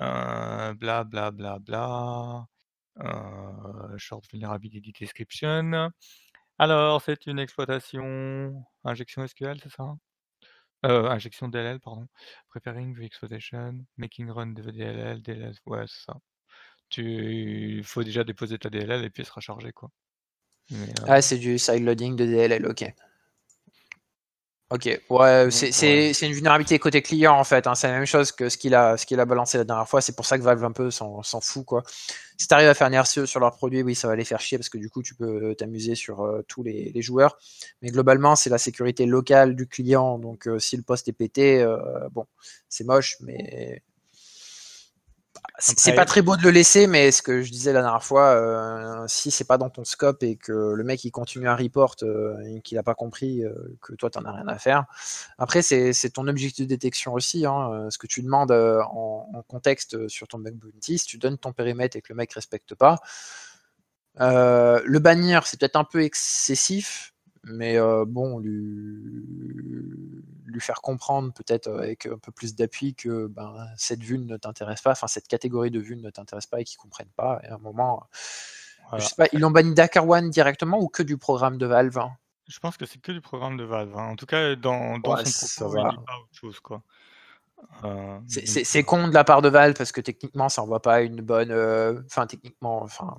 Euh, 0.00 0.74
bla 0.74 1.04
bla 1.04 1.30
bla 1.30 1.58
bla. 1.58 2.46
Euh, 3.00 3.98
short 3.98 4.24
vulnerability 4.30 4.92
description. 4.92 5.90
Alors, 6.58 7.02
c'est 7.02 7.26
une 7.26 7.38
exploitation 7.38 8.64
injection 8.84 9.26
SQL, 9.26 9.58
c'est 9.62 9.70
ça? 9.72 9.96
Injection 10.84 11.48
DLL, 11.48 11.80
pardon. 11.80 12.08
Preparing 12.50 12.94
the 12.96 13.02
exploitation, 13.02 13.86
making 13.96 14.30
run 14.30 14.54
the 14.54 14.60
DLL, 14.62 15.22
DLL, 15.22 15.54
ouais, 15.66 15.84
c'est 15.88 16.04
ça. 16.06 16.16
Tu 16.90 17.82
faut 17.84 18.04
déjà 18.04 18.24
déposer 18.24 18.58
ta 18.58 18.70
DLL 18.70 19.04
et 19.04 19.10
puis 19.10 19.22
elle 19.22 19.26
sera 19.26 19.40
chargée, 19.40 19.72
quoi. 19.72 19.90
Euh, 20.72 20.86
ah, 21.06 21.22
c'est 21.22 21.38
du 21.38 21.58
sideloading 21.58 22.16
de 22.16 22.26
DLL, 22.26 22.66
ok. 22.66 22.84
Ok, 24.70 24.88
ouais, 25.10 25.48
c'est 25.50 26.22
une 26.22 26.32
vulnérabilité 26.32 26.78
côté 26.78 27.02
client 27.02 27.34
en 27.38 27.44
fait. 27.44 27.66
Hein. 27.66 27.74
C'est 27.74 27.88
la 27.88 27.92
même 27.92 28.06
chose 28.06 28.32
que 28.32 28.48
ce 28.48 28.56
qu'il 28.56 28.74
a, 28.74 28.96
qu'il 28.96 29.20
a 29.20 29.26
balancé 29.26 29.58
la 29.58 29.64
dernière 29.64 29.86
fois. 29.86 30.00
C'est 30.00 30.16
pour 30.16 30.24
ça 30.24 30.38
que 30.38 30.42
Valve 30.42 30.64
un 30.64 30.72
peu 30.72 30.90
s'en 30.90 31.22
fout 31.42 31.66
quoi. 31.66 31.82
Si 32.38 32.48
tu 32.48 32.54
arrives 32.54 32.68
à 32.68 32.74
faire 32.74 32.86
un 32.86 33.02
RCE 33.02 33.26
sur 33.26 33.38
leurs 33.38 33.54
produits, 33.54 33.82
oui, 33.82 33.94
ça 33.94 34.08
va 34.08 34.16
les 34.16 34.24
faire 34.24 34.40
chier 34.40 34.56
parce 34.56 34.70
que 34.70 34.78
du 34.78 34.88
coup, 34.88 35.02
tu 35.02 35.14
peux 35.14 35.54
t'amuser 35.54 35.94
sur 35.94 36.22
euh, 36.22 36.40
tous 36.48 36.62
les, 36.62 37.02
joueurs. 37.02 37.36
Mais 37.82 37.90
globalement, 37.90 38.34
c'est 38.34 38.48
la 38.48 38.56
sécurité 38.56 39.04
locale 39.04 39.54
du 39.56 39.66
client. 39.66 40.18
Donc, 40.18 40.48
euh, 40.48 40.58
si 40.58 40.78
le 40.78 40.82
poste 40.82 41.06
est 41.06 41.12
pété, 41.12 41.62
bon, 42.12 42.24
c'est 42.70 42.84
moche, 42.84 43.18
mais 43.20 43.82
c'est 45.58 45.94
pas 45.94 46.04
très 46.04 46.22
beau 46.22 46.36
de 46.36 46.42
le 46.42 46.50
laisser, 46.50 46.86
mais 46.86 47.10
ce 47.10 47.22
que 47.22 47.42
je 47.42 47.50
disais 47.50 47.72
la 47.72 47.82
dernière 47.82 48.02
fois, 48.02 48.30
euh, 48.30 49.04
si 49.06 49.30
c'est 49.30 49.44
pas 49.44 49.58
dans 49.58 49.70
ton 49.70 49.84
scope 49.84 50.22
et 50.22 50.36
que 50.36 50.72
le 50.74 50.84
mec 50.84 51.04
il 51.04 51.10
continue 51.10 51.46
à 51.46 51.54
report 51.54 51.96
euh, 52.02 52.36
et 52.46 52.60
qu'il 52.62 52.78
a 52.78 52.82
pas 52.82 52.94
compris 52.94 53.44
euh, 53.44 53.52
que 53.80 53.94
toi 53.94 54.10
t'en 54.10 54.24
as 54.24 54.32
rien 54.32 54.48
à 54.48 54.58
faire. 54.58 54.86
Après, 55.38 55.62
c'est 55.62 55.92
ton 56.12 56.26
objectif 56.26 56.66
de 56.66 56.68
détection 56.68 57.12
aussi. 57.12 57.46
Hein, 57.46 57.88
ce 57.90 57.98
que 57.98 58.06
tu 58.06 58.22
demandes 58.22 58.52
en, 58.52 59.44
contexte 59.48 60.08
sur 60.08 60.28
ton 60.28 60.38
bug 60.38 60.54
bounty, 60.54 60.98
si 60.98 61.06
tu 61.06 61.18
donnes 61.18 61.38
ton 61.38 61.52
périmètre 61.52 61.96
et 61.96 62.02
que 62.02 62.12
le 62.12 62.16
mec 62.16 62.32
respecte 62.32 62.74
pas, 62.74 62.98
le 64.18 64.98
bannir 64.98 65.46
c'est 65.46 65.60
peut-être 65.60 65.76
un 65.76 65.84
peu 65.84 66.02
excessif, 66.02 67.14
mais 67.44 67.78
bon, 68.06 68.38
lui, 68.38 70.21
lui 70.52 70.60
faire 70.60 70.80
comprendre 70.80 71.32
peut-être 71.32 71.68
avec 71.68 72.06
un 72.06 72.18
peu 72.18 72.32
plus 72.32 72.54
d'appui 72.54 72.94
que 72.94 73.26
ben, 73.26 73.54
cette 73.76 74.02
vue 74.02 74.18
ne 74.18 74.36
t'intéresse 74.36 74.82
pas, 74.82 74.92
enfin 74.92 75.06
cette 75.06 75.28
catégorie 75.28 75.70
de 75.70 75.80
vue 75.80 75.96
ne 75.96 76.10
t'intéresse 76.10 76.46
pas 76.46 76.60
et 76.60 76.64
qu'ils 76.64 76.78
comprennent 76.78 77.12
pas. 77.16 77.40
Et 77.44 77.48
à 77.48 77.54
un 77.54 77.58
moment, 77.58 78.06
je 78.92 79.02
sais 79.02 79.14
pas, 79.16 79.26
ils 79.32 79.40
l'ont 79.40 79.50
banni 79.50 79.74
Dakar 79.74 80.08
One 80.08 80.30
directement 80.30 80.78
ou 80.78 80.88
que 80.88 81.02
du 81.02 81.18
programme 81.18 81.58
de 81.58 81.66
Valve 81.66 81.98
hein? 81.98 82.12
Je 82.48 82.58
pense 82.58 82.76
que 82.76 82.86
c'est 82.86 83.00
que 83.00 83.12
du 83.12 83.20
programme 83.20 83.56
de 83.56 83.64
Valve. 83.64 83.96
Hein. 83.96 84.08
En 84.10 84.16
tout 84.16 84.26
cas, 84.26 84.56
dans, 84.56 84.98
dans 84.98 85.16
son 85.24 85.64
propos, 85.64 85.78
il 85.78 85.90
dit 85.90 86.04
pas 86.04 86.18
autre 86.18 86.34
chose. 86.34 86.60
Quoi. 86.60 86.82
Euh, 87.84 88.18
c'est 88.26 88.82
con 88.82 89.08
de 89.08 89.14
la 89.14 89.24
part 89.24 89.42
de 89.42 89.48
Valve 89.48 89.74
parce 89.74 89.92
que 89.92 90.00
techniquement 90.00 90.48
ça 90.48 90.62
envoie 90.62 90.82
pas 90.82 91.02
une 91.02 91.20
bonne 91.20 91.52
enfin 92.06 92.26
techniquement 92.26 92.82
enfin 92.82 93.16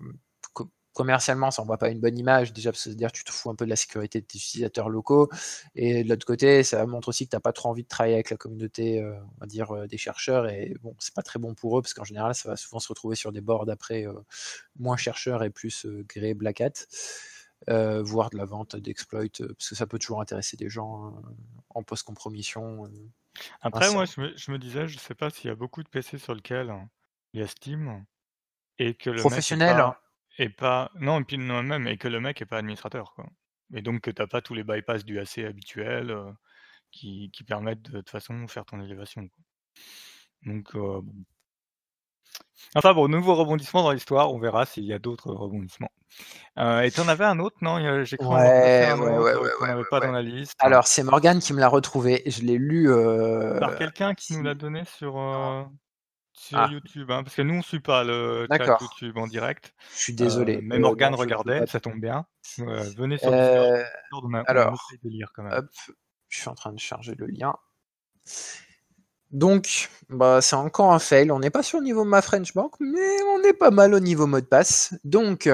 commercialement, 0.94 1.52
ça 1.52 1.62
envoie 1.62 1.78
pas 1.78 1.90
une 1.90 2.00
bonne 2.00 2.18
image, 2.18 2.54
déjà 2.54 2.72
parce 2.72 2.86
que 2.86 2.90
dire 2.92 3.12
tu 3.12 3.24
te 3.24 3.32
fous 3.32 3.50
un 3.50 3.56
peu 3.56 3.66
de 3.66 3.70
la 3.70 3.76
sécurité 3.76 4.22
de 4.22 4.26
tes 4.26 4.38
utilisateurs 4.38 4.90
locaux, 4.90 5.30
et 5.76 6.04
de 6.04 6.10
l'autre 6.10 6.26
côté, 6.26 6.64
ça 6.64 6.86
montre 6.86 7.10
aussi 7.10 7.26
que 7.26 7.32
tu 7.32 7.36
n'as 7.36 7.42
pas 7.42 7.54
trop 7.54 7.70
envie 7.70 7.84
de 7.84 7.88
travailler 7.88 8.16
avec 8.16 8.30
la 8.30 8.38
communauté, 8.38 9.02
euh, 9.02 9.14
on 9.36 9.40
va 9.42 9.48
dire, 9.48 9.72
euh, 9.72 9.88
des 9.88 9.98
chercheurs, 9.98 10.48
et 10.48 10.76
bon, 10.82 10.96
c'est 11.00 11.14
pas 11.14 11.24
très 11.24 11.40
bon 11.40 11.56
pour 11.56 11.78
eux, 11.78 11.82
parce 11.82 11.94
qu'en 11.94 12.04
général, 12.04 12.36
ça 12.36 12.50
va 12.50 12.56
souvent 12.56 12.80
se 12.80 12.88
retrouver 12.88 13.16
sur 13.16 13.32
des 13.32 13.42
boards 13.42 13.70
après 13.70 14.08
euh, 14.08 14.14
moins 14.78 14.98
chercheurs 14.98 15.44
et 15.44 15.50
plus 15.50 15.86
gré 16.08 16.34
black 16.34 16.62
hat, 16.62 16.86
voire 18.04 18.30
de 18.30 18.38
la 18.38 18.46
vente 18.46 18.76
d'exploits, 18.76 19.28
parce 19.38 19.70
que 19.70 19.76
ça 19.76 19.88
peut 19.88 19.98
toujours 19.98 20.22
intéresser 20.22 20.58
des 20.58 20.70
gens 20.70 21.14
en 21.70 21.82
post-compromission. 21.82 22.90
Après, 23.62 23.92
moi, 23.92 24.06
je 24.06 24.22
me, 24.22 24.38
je 24.38 24.52
me, 24.52 24.60
disais, 24.60 24.88
je 24.88 25.00
sais 25.00 25.16
pas 25.16 25.30
s'il 25.30 25.48
y 25.48 25.52
a 25.52 25.56
beaucoup 25.56 25.82
de 25.82 25.90
PC 25.90 26.18
sur 26.18 26.36
lequel 26.36 26.74
il 27.34 27.40
y 27.40 27.44
a 27.44 27.48
Steam, 27.48 28.06
et 28.80 28.96
que 28.96 29.10
le 29.10 29.20
professionnel. 29.20 29.94
Et 30.38 30.50
pas 30.50 30.92
non 31.00 31.20
et 31.22 31.24
puis 31.24 31.38
non 31.38 31.62
même 31.64 31.88
et 31.88 31.98
que 31.98 32.08
le 32.08 32.20
mec 32.20 32.42
est 32.42 32.46
pas 32.46 32.58
administrateur, 32.58 33.14
quoi. 33.14 33.26
Et 33.74 33.82
donc 33.82 34.02
que 34.02 34.12
tu 34.12 34.28
pas 34.28 34.42
tous 34.42 34.54
les 34.54 34.64
bypass 34.64 35.06
du 35.06 35.20
AC 35.20 35.40
habituels, 35.40 36.16
qui 36.92 37.30
qui 37.32 37.44
permettent 37.44 37.84
de 37.84 37.98
toute 38.00 38.10
façon 38.10 38.48
faire 38.48 38.66
ton 38.66 38.82
élévation, 38.82 39.28
quoi. 39.28 39.44
Donc 40.46 40.74
bon. 40.74 41.26
Enfin 42.76 42.94
bon, 42.94 43.08
nouveau 43.08 43.36
rebondissement 43.36 43.84
dans 43.84 43.92
l'histoire, 43.92 44.34
on 44.34 44.40
verra 44.40 44.66
s'il 44.66 44.86
y 44.86 44.94
a 44.94 45.00
d'autres 45.00 45.32
rebondissements. 45.32 45.92
et 46.58 46.90
tu 46.92 47.00
en 47.02 47.08
avais 47.08 47.26
un 47.26 47.40
autre, 47.40 47.58
non? 47.62 48.04
j'ai 48.04 48.18
cru 48.18 48.28
Ouais, 48.28 48.94
ouais, 48.94 49.18
ouais, 49.18 49.74
ouais, 49.76 49.84
pas 49.92 50.00
dans 50.00 50.12
la 50.12 50.24
liste. 50.24 50.56
Alors 50.60 50.88
c'est 50.88 51.04
Morgane 51.04 51.40
qui 51.40 51.54
me 51.54 51.60
l'a 51.60 51.68
retrouvé, 51.68 52.24
je 52.26 52.42
l'ai 52.42 52.58
lu, 52.58 52.90
Par 53.60 53.76
quelqu'un 53.76 54.16
qui 54.16 54.36
nous 54.36 54.44
l'a 54.44 54.56
donné 54.56 54.84
sur, 54.86 55.16
sur 56.44 56.58
ah. 56.58 56.70
YouTube, 56.72 57.10
hein, 57.10 57.24
parce 57.24 57.36
que 57.36 57.42
nous 57.42 57.56
on 57.56 57.62
suit 57.62 57.80
pas 57.80 58.04
le 58.04 58.48
chat 58.52 58.78
YouTube 58.82 59.18
en 59.18 59.28
direct. 59.28 59.74
Je 59.96 60.00
suis 60.00 60.14
désolé. 60.14 60.58
Euh, 60.58 60.62
mais 60.62 60.78
Morgane 60.78 61.16
regardait, 61.16 61.66
ça 61.68 61.80
tombe 61.80 62.00
bien. 62.00 62.26
venez 62.58 63.18
sur 63.18 63.32
euh, 63.32 63.82
Discord, 64.12 64.44
alors, 64.48 64.90
de 65.04 65.10
lire 65.10 65.32
quand 65.34 65.44
même. 65.44 65.54
Hop, 65.54 65.66
je 66.28 66.40
suis 66.40 66.50
en 66.50 66.56
train 66.56 66.74
de 66.74 66.80
charger 66.80 67.16
le 67.18 67.28
lien. 67.28 67.56
Donc, 69.32 69.90
bah, 70.10 70.42
c'est 70.42 70.56
encore 70.56 70.92
un 70.92 71.00
fail. 71.00 71.32
On 71.32 71.40
n'est 71.40 71.50
pas 71.50 71.64
sur 71.64 71.80
le 71.80 71.86
niveau 71.86 72.04
ma 72.04 72.22
French 72.22 72.54
Bank, 72.54 72.74
mais 72.80 73.24
on 73.36 73.44
est 73.44 73.54
pas 73.54 73.72
mal 73.72 73.94
au 73.94 74.00
niveau 74.00 74.28
mot 74.28 74.42
de 74.42 74.46
passe. 74.46 74.94
Donc, 75.04 75.50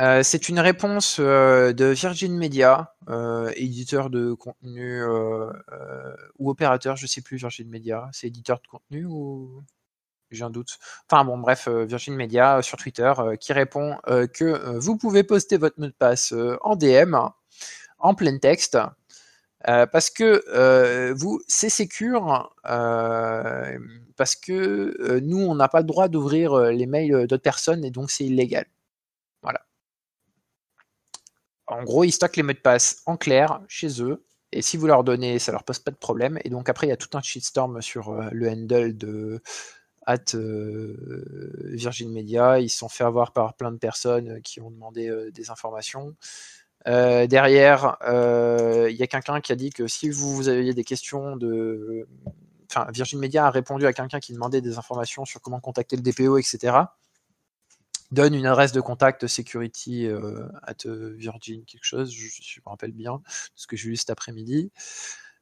euh, 0.00 0.22
c'est 0.22 0.48
une 0.48 0.58
réponse 0.58 1.18
euh, 1.20 1.72
de 1.72 1.86
Virgin 1.86 2.36
Media, 2.36 2.94
euh, 3.08 3.52
éditeur 3.56 4.10
de 4.10 4.32
contenu 4.32 5.04
ou 6.38 6.50
opérateur, 6.50 6.96
je 6.96 7.06
sais 7.06 7.20
plus 7.20 7.36
Virgin 7.36 7.68
Media, 7.68 8.08
c'est 8.12 8.26
éditeur 8.26 8.60
de 8.60 8.66
contenu 8.68 9.04
ou? 9.06 9.62
J'ai 10.30 10.44
un 10.44 10.50
doute. 10.50 10.78
Enfin 11.10 11.26
bon, 11.26 11.36
bref, 11.36 11.68
Virgin 11.68 12.14
Media 12.14 12.62
sur 12.62 12.78
Twitter 12.78 13.12
qui 13.38 13.52
répond 13.52 13.98
que 14.32 14.78
vous 14.78 14.96
pouvez 14.96 15.24
poster 15.24 15.58
votre 15.58 15.78
mot 15.78 15.86
de 15.86 15.92
passe 15.92 16.32
en 16.62 16.74
DM, 16.74 17.14
en 17.98 18.14
plein 18.14 18.38
texte, 18.38 18.78
parce 19.62 20.08
que 20.08 21.12
vous, 21.12 21.42
c'est 21.48 21.68
secure, 21.68 22.56
parce 22.62 24.36
que 24.36 25.18
nous, 25.20 25.40
on 25.40 25.54
n'a 25.54 25.68
pas 25.68 25.80
le 25.80 25.86
droit 25.86 26.08
d'ouvrir 26.08 26.56
les 26.70 26.86
mails 26.86 27.26
d'autres 27.26 27.42
personnes 27.42 27.84
et 27.84 27.90
donc 27.90 28.10
c'est 28.10 28.24
illégal. 28.24 28.64
En 31.72 31.84
gros, 31.84 32.04
ils 32.04 32.12
stockent 32.12 32.36
les 32.36 32.42
mots 32.42 32.52
de 32.52 32.58
passe 32.58 33.02
en 33.06 33.16
clair 33.16 33.60
chez 33.68 34.02
eux. 34.02 34.24
Et 34.52 34.62
si 34.62 34.76
vous 34.76 34.86
leur 34.86 35.02
donnez, 35.02 35.38
ça 35.38 35.50
leur 35.52 35.64
pose 35.64 35.78
pas 35.78 35.90
de 35.90 35.96
problème. 35.96 36.38
Et 36.44 36.50
donc 36.50 36.68
après, 36.68 36.86
il 36.86 36.90
y 36.90 36.92
a 36.92 36.96
tout 36.96 37.16
un 37.16 37.22
shitstorm 37.22 37.80
sur 37.80 38.10
euh, 38.10 38.28
le 38.32 38.50
handle 38.50 38.96
de 38.96 39.42
at 40.06 40.34
euh, 40.34 41.54
Virgin 41.72 42.12
Media. 42.12 42.60
Ils 42.60 42.68
se 42.68 42.78
sont 42.78 42.88
fait 42.88 43.04
avoir 43.04 43.32
par 43.32 43.54
plein 43.54 43.72
de 43.72 43.78
personnes 43.78 44.42
qui 44.42 44.60
ont 44.60 44.70
demandé 44.70 45.08
euh, 45.08 45.30
des 45.30 45.50
informations. 45.50 46.14
derrière, 46.84 47.96
il 48.88 48.96
y 48.96 49.02
a 49.02 49.06
quelqu'un 49.06 49.40
qui 49.40 49.52
a 49.52 49.56
dit 49.56 49.70
que 49.70 49.86
si 49.86 50.10
vous, 50.10 50.48
aviez 50.48 50.74
des 50.74 50.84
questions 50.84 51.36
de... 51.36 52.06
Enfin, 52.70 52.86
Virgin 52.92 53.18
Media 53.20 53.46
a 53.46 53.50
répondu 53.50 53.86
à 53.86 53.92
quelqu'un 53.92 54.18
qui 54.18 54.32
demandait 54.32 54.60
des 54.62 54.78
informations 54.78 55.24
sur 55.24 55.40
comment 55.40 55.60
contacter 55.60 55.96
le 55.96 56.02
DPO, 56.02 56.38
etc 56.38 56.86
donne 58.12 58.34
une 58.34 58.46
adresse 58.46 58.72
de 58.72 58.80
contact 58.80 59.26
security 59.26 60.06
euh, 60.06 60.46
at 60.62 60.76
Virgin 60.84 61.64
quelque 61.64 61.84
chose, 61.84 62.12
je, 62.12 62.60
me 62.60 62.70
rappelle 62.70 62.92
bien, 62.92 63.22
ce 63.54 63.66
que 63.66 63.76
j'ai 63.76 63.88
vu 63.88 63.96
cet 63.96 64.10
après-midi. 64.10 64.70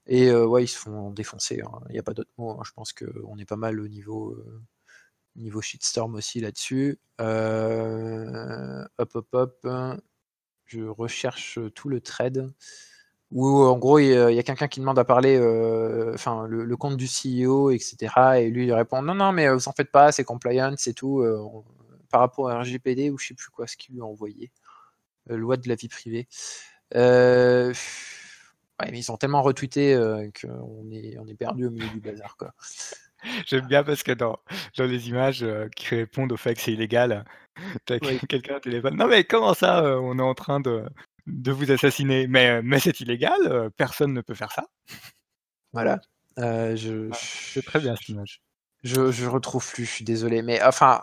Et 0.06 0.30
euh, 0.30 0.46
ouais, 0.46 0.64
ils 0.64 0.68
se 0.68 0.78
font 0.78 1.10
défoncer. 1.10 1.60
Hein. 1.60 1.80
Il 1.88 1.92
n'y 1.92 1.98
a 1.98 2.02
pas 2.02 2.14
d'autre 2.14 2.30
mot. 2.38 2.52
Hein. 2.52 2.62
Je 2.64 2.72
pense 2.72 2.92
qu'on 2.92 3.36
est 3.38 3.44
pas 3.44 3.56
mal 3.56 3.80
au 3.80 3.88
niveau, 3.88 4.30
euh, 4.30 4.62
niveau 5.36 5.60
shitstorm 5.60 6.14
aussi 6.14 6.40
là-dessus. 6.40 6.98
hop, 7.18 9.14
hop, 9.14 9.28
hop. 9.32 9.68
Je 10.66 10.84
recherche 10.84 11.58
tout 11.74 11.88
le 11.88 12.00
thread. 12.00 12.50
Où 13.32 13.62
en 13.62 13.78
gros, 13.78 13.98
il 14.00 14.08
y 14.08 14.38
a, 14.38 14.42
quelqu'un 14.42 14.66
qui 14.68 14.80
demande 14.80 14.98
à 14.98 15.04
parler, 15.04 15.38
enfin, 16.14 16.46
le, 16.48 16.76
compte 16.76 16.96
du 16.96 17.06
CEO, 17.06 17.70
etc. 17.70 18.12
Et 18.38 18.50
lui, 18.50 18.66
il 18.66 18.72
répond 18.72 19.02
Non, 19.02 19.14
non, 19.14 19.32
mais 19.32 19.48
vous 19.52 19.68
en 19.68 19.72
faites 19.72 19.92
pas, 19.92 20.10
c'est 20.10 20.24
compliant, 20.24 20.74
c'est 20.76 20.94
tout 20.94 21.22
par 22.10 22.20
rapport 22.20 22.50
à 22.50 22.58
RGPD 22.60 23.10
ou 23.10 23.18
je 23.18 23.28
sais 23.28 23.34
plus 23.34 23.50
quoi, 23.50 23.66
ce 23.66 23.76
qu'il 23.76 23.94
lui 23.94 24.02
a 24.02 24.04
envoyé. 24.04 24.50
Euh, 25.30 25.36
loi 25.36 25.56
de 25.56 25.68
la 25.68 25.74
vie 25.74 25.88
privée. 25.88 26.28
Euh, 26.94 27.72
mais 28.80 28.98
ils 28.98 29.12
ont 29.12 29.16
tellement 29.16 29.42
retweeté 29.42 29.94
euh, 29.94 30.28
qu'on 30.40 30.90
est, 30.90 31.18
on 31.18 31.26
est 31.26 31.34
perdu 31.34 31.66
au 31.66 31.70
milieu 31.70 31.88
du 31.88 32.00
bazar. 32.00 32.36
Quoi. 32.36 32.52
J'aime 33.46 33.66
bien 33.66 33.84
parce 33.84 34.02
que 34.02 34.12
dans, 34.12 34.38
dans 34.76 34.86
les 34.86 35.08
images 35.08 35.46
qui 35.76 35.94
répondent 35.94 36.32
au 36.32 36.36
fait 36.36 36.54
que 36.54 36.60
c'est 36.60 36.72
illégal, 36.72 37.24
t'as 37.84 37.98
quelqu'un 38.28 38.56
au 38.56 38.60
téléphone. 38.60 38.96
Non 38.96 39.06
mais 39.06 39.24
comment 39.24 39.54
ça, 39.54 39.98
on 40.00 40.18
est 40.18 40.22
en 40.22 40.34
train 40.34 40.60
de, 40.60 40.84
de 41.26 41.52
vous 41.52 41.70
assassiner? 41.70 42.26
Mais, 42.26 42.62
mais 42.62 42.80
c'est 42.80 43.00
illégal, 43.00 43.70
personne 43.76 44.14
ne 44.14 44.20
peut 44.20 44.34
faire 44.34 44.52
ça. 44.52 44.66
Voilà. 45.72 46.00
je, 46.36 47.08
c'est 47.12 47.64
très 47.64 47.78
bien 47.78 47.94
cette 47.94 48.08
image. 48.08 48.42
Je, 48.82 49.12
je 49.12 49.26
retrouve 49.28 49.64
plus, 49.72 49.84
je 49.84 49.90
suis 49.90 50.04
désolé. 50.04 50.42
Mais 50.42 50.60
enfin, 50.64 51.00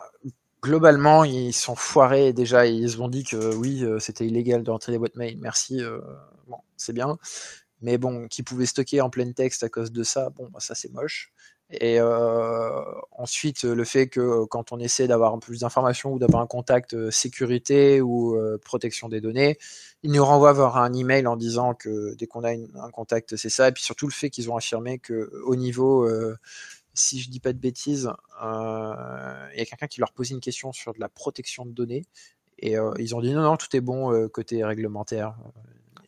globalement, 0.62 1.24
ils 1.24 1.53
sont 1.53 1.76
foirés 1.76 2.34
déjà. 2.34 2.66
Ils 2.66 2.89
se 2.89 2.97
sont 2.97 3.08
dit 3.08 3.24
que 3.24 3.55
oui, 3.55 3.84
euh, 3.84 3.99
c'était 3.99 4.26
illégal 4.26 4.64
de 4.64 4.72
rentrer 4.72 4.91
des 4.91 4.97
boîtes 4.97 5.16
mail. 5.16 5.38
Merci, 5.39 5.82
euh, 5.82 5.99
bon, 6.47 6.58
c'est 6.78 6.93
bien. 6.93 7.18
Mais 7.82 7.97
bon, 7.97 8.28
qui 8.28 8.43
pouvaient 8.43 8.66
stocker 8.66 9.01
en 9.01 9.10
plein 9.10 9.32
texte 9.32 9.64
à 9.64 9.70
cause 9.70 9.91
de 9.91 10.03
ça, 10.03 10.30
bon, 10.32 10.49
bah, 10.51 10.60
ça 10.60 10.76
c'est 10.76 10.91
moche. 10.91 11.32
Et 11.70 11.99
euh, 11.99 12.82
ensuite, 13.12 13.64
le 13.64 13.84
fait 13.84 14.08
que 14.08 14.45
quand 14.45 14.72
on 14.72 14.80
essaie 14.80 15.08
d'avoir 15.08 15.38
plus 15.39 15.60
d'informations 15.60 16.14
ou 16.14 16.20
d'avoir 16.20 16.41
un 16.41 16.47
contact 16.47 17.12
sécurité 17.12 18.01
ou 18.01 18.38
protection 18.64 19.10
des 19.10 19.20
données, 19.20 19.58
ils 20.01 20.12
nous 20.14 20.24
renvoient 20.24 20.53
vers 20.53 20.78
un 20.78 20.93
email 20.93 21.28
en 21.28 21.36
disant 21.36 21.74
que 21.74 22.16
dès 22.16 22.26
qu'on 22.26 22.45
a 22.45 22.51
un 22.51 22.91
contact, 22.91 23.36
c'est 23.36 23.49
ça. 23.49 23.68
Et 23.68 23.72
puis 23.74 23.84
surtout 23.84 24.08
le 24.08 24.14
fait 24.14 24.30
qu'ils 24.30 24.49
ont 24.49 24.55
affirmé 24.55 24.97
que 24.97 25.30
au 25.45 25.58
niveau 25.58 26.08
si 26.98 27.20
je 27.20 27.30
dis 27.30 27.39
pas 27.39 27.54
de 27.54 27.60
bêtises, 27.60 28.12
euh, 28.43 29.48
il 29.54 29.60
y 29.60 29.62
a 29.62 29.66
quelqu'un 29.66 29.88
qui 29.88 30.00
leur 30.00 30.12
posait 30.12 30.34
une 30.34 30.41
question 30.41 30.72
sur 30.72 30.93
de 30.93 31.00
la 31.00 31.10
protection 31.10 31.66
de 31.66 31.72
données. 31.72 32.06
Et 32.60 32.78
euh, 32.78 32.91
ils 32.98 33.16
ont 33.16 33.22
dit 33.22 33.34
non, 33.34 33.41
non, 33.41 33.58
tout 33.58 33.76
est 33.76 33.82
bon 33.82 34.12
euh, 34.12 34.28
côté 34.28 34.64
réglementaire. 34.64 35.36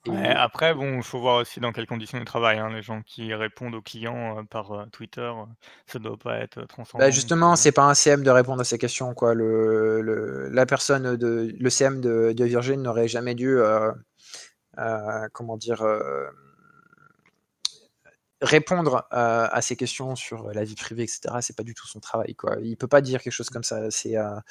après, 0.07 0.73
bon, 0.73 0.97
il 0.97 1.03
faut 1.03 1.19
voir 1.19 1.37
aussi 1.37 1.59
dans 1.59 1.71
quelles 1.71 1.85
conditions 1.85 2.17
ils 2.17 2.25
travaillent. 2.25 2.57
Hein. 2.57 2.71
Les 2.73 2.81
gens 2.81 3.01
qui 3.03 3.33
répondent 3.33 3.75
aux 3.75 3.81
clients 3.81 4.43
par 4.45 4.87
Twitter, 4.91 5.31
ça 5.85 5.99
doit 5.99 6.17
pas 6.17 6.37
être 6.37 6.65
transparent. 6.65 6.99
Bah 6.99 7.11
justement, 7.11 7.55
c'est 7.55 7.71
pas 7.71 7.83
un 7.83 7.93
CM 7.93 8.23
de 8.23 8.31
répondre 8.31 8.61
à 8.61 8.63
ces 8.63 8.79
questions. 8.79 9.13
Quoi. 9.13 9.35
Le, 9.35 10.49
la 10.51 10.65
personne 10.65 11.15
de 11.15 11.55
le 11.57 11.69
CM 11.69 12.01
de, 12.01 12.33
de 12.33 12.45
Virgin 12.45 12.81
n'aurait 12.81 13.07
jamais 13.07 13.35
dû, 13.35 13.59
comment 15.33 15.57
dire 15.57 15.83
répondre 18.41 19.07
à, 19.11 19.61
ces 19.61 19.75
questions 19.75 20.15
sur 20.15 20.51
la 20.53 20.63
vie 20.63 20.75
privée, 20.75 21.03
etc., 21.03 21.35
c'est 21.41 21.55
pas 21.55 21.63
du 21.63 21.73
tout 21.73 21.87
son 21.87 21.99
travail. 21.99 22.35
Quoi. 22.35 22.57
Il 22.61 22.77
peut 22.77 22.87
pas 22.87 23.01
dire 23.01 23.21
quelque 23.21 23.33
chose 23.33 23.49
comme 23.49 23.63
ça. 23.63 23.91
C'est 23.91 24.15
à, 24.15 24.43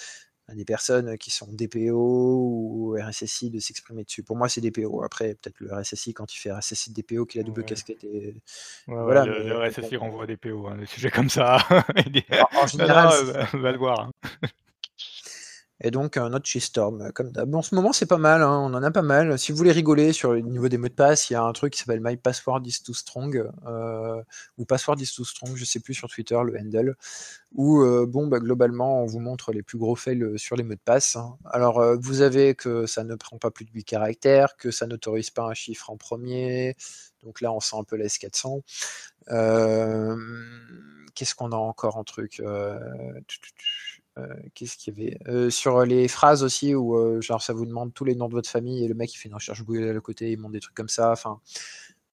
des 0.55 0.65
personnes 0.65 1.19
qui 1.19 1.31
sont 1.31 1.47
DPO 1.53 1.93
ou 1.93 2.97
RSSI 2.99 3.51
de 3.51 3.59
s'exprimer 3.59 4.05
dessus. 4.05 4.23
Pour 4.23 4.35
moi, 4.37 4.49
c'est 4.49 4.63
DPO. 4.63 5.03
Après, 5.03 5.35
peut-être 5.35 5.61
le 5.61 5.75
RSSI, 5.75 6.15
quand 6.15 6.33
il 6.35 6.39
fait 6.39 6.51
RSSI 6.51 6.93
de 6.93 7.03
DPO, 7.03 7.27
qu'il 7.27 7.41
a 7.41 7.45
double 7.45 7.65
casquette. 7.65 8.03
Et... 8.05 8.35
voilà, 8.87 9.27
le, 9.27 9.59
RSSI 9.59 9.97
renvoie 9.97 10.27
DPO, 10.27 10.69
hein, 10.69 10.79
des 10.79 10.87
sujets 10.87 11.11
comme 11.11 11.29
ça. 11.29 11.59
en, 12.57 12.67
général, 12.67 13.11
va, 13.53 13.73
le 13.73 13.79
voir. 13.79 14.11
Et 15.81 15.93
donc 15.93 16.17
un 16.17 16.33
autre 16.33 16.47
shitstorm, 16.47 17.13
comme 17.13 17.31
d'hab. 17.31 17.51
Bon, 17.51 17.59
en 17.59 17.63
ce 17.63 17.75
moment, 17.75 17.93
c'est 17.93 18.07
pas 18.07 18.19
mal, 18.19 18.43
hein, 18.43 18.59
on 18.59 18.75
en 18.75 18.83
a 18.83 18.91
pas 18.91 19.03
mal. 19.03 19.39
Si 19.39 19.53
vous 19.53 19.59
voulez 19.59 19.71
rigoler 19.71 20.13
sur 20.13 20.33
le 20.33 20.41
niveau 20.41 20.69
des 20.69 20.77
mots 20.77 20.89
de 20.89 20.93
passe, 20.93 21.31
il 21.31 21.35
y 21.35 21.37
a 21.37 21.43
un 21.43 21.53
truc 21.53 21.75
qui 21.75 21.79
s'appelle 21.79 22.01
My 22.03 22.17
Password 22.17 22.63
is 22.67 22.83
too 22.85 22.95
strong, 22.95 23.49
euh, 23.67 24.23
ou 24.57 24.65
Password 24.65 25.01
is 25.01 25.15
too 25.15 25.25
strong, 25.25 25.55
je 25.55 25.65
sais 25.65 25.79
plus 25.79 25.95
sur 25.95 26.09
Twitter, 26.09 26.39
le 26.45 26.59
handle, 26.59 26.97
où, 27.55 27.83
euh, 27.83 28.07
bon, 28.07 28.27
bah, 28.27 28.41
globalement, 28.41 29.03
on 29.03 29.07
vous 29.07 29.21
montre 29.21 29.53
les 29.53 29.63
plus 29.63 29.79
gros 29.79 29.95
fails 29.95 30.23
euh, 30.23 30.37
sur 30.37 30.57
les 30.57 30.65
mots 30.65 30.75
de 30.75 30.81
passe. 30.85 31.15
Hein. 31.15 31.37
Alors, 31.45 31.81
vous 32.01 32.23
avez 32.23 32.57
que 32.57 32.87
ça 32.87 33.05
ne 33.05 33.15
prend 33.15 33.39
pas 33.39 33.53
plus 33.53 33.65
de 33.65 33.71
8 33.71 33.85
caractères, 33.85 34.57
que 34.57 34.73
ça 34.73 34.87
n'autorise 34.87 35.31
pas 35.31 35.45
un 35.45 35.55
chiffre 35.55 35.91
en 35.91 35.97
premier, 35.97 36.77
donc 37.23 37.41
là, 37.41 37.53
on 37.53 37.61
sent 37.61 37.77
un 37.79 37.85
peu 37.85 37.97
la 37.97 38.07
S400. 38.07 38.63
Qu'est-ce 41.19 41.35
qu'on 41.35 41.51
a 41.51 41.57
encore 41.57 41.97
en 41.97 42.05
truc 42.05 42.39
euh, 42.39 42.79
qu'est-ce 44.55 44.77
qu'il 44.77 44.99
y 44.99 45.01
avait 45.01 45.19
euh, 45.29 45.51
Sur 45.51 45.85
les 45.85 46.09
phrases 46.09 46.43
aussi, 46.43 46.75
où 46.75 46.97
euh, 46.97 47.21
genre 47.21 47.43
ça 47.43 47.53
vous 47.53 47.67
demande 47.67 47.93
tous 47.95 48.05
les 48.05 48.15
noms 48.15 48.29
de 48.29 48.35
votre 48.35 48.49
famille 48.49 48.85
et 48.85 48.89
le 48.89 48.95
mec 48.95 49.13
il 49.15 49.17
fait 49.17 49.29
une 49.29 49.35
recherche 49.35 49.65
Google 49.65 49.97
à 49.97 50.01
côté, 50.01 50.33
il 50.33 50.39
montre 50.39 50.53
des 50.53 50.61
trucs 50.61 50.75
comme 50.75 50.89
ça. 50.89 51.13
Enfin, 51.13 51.41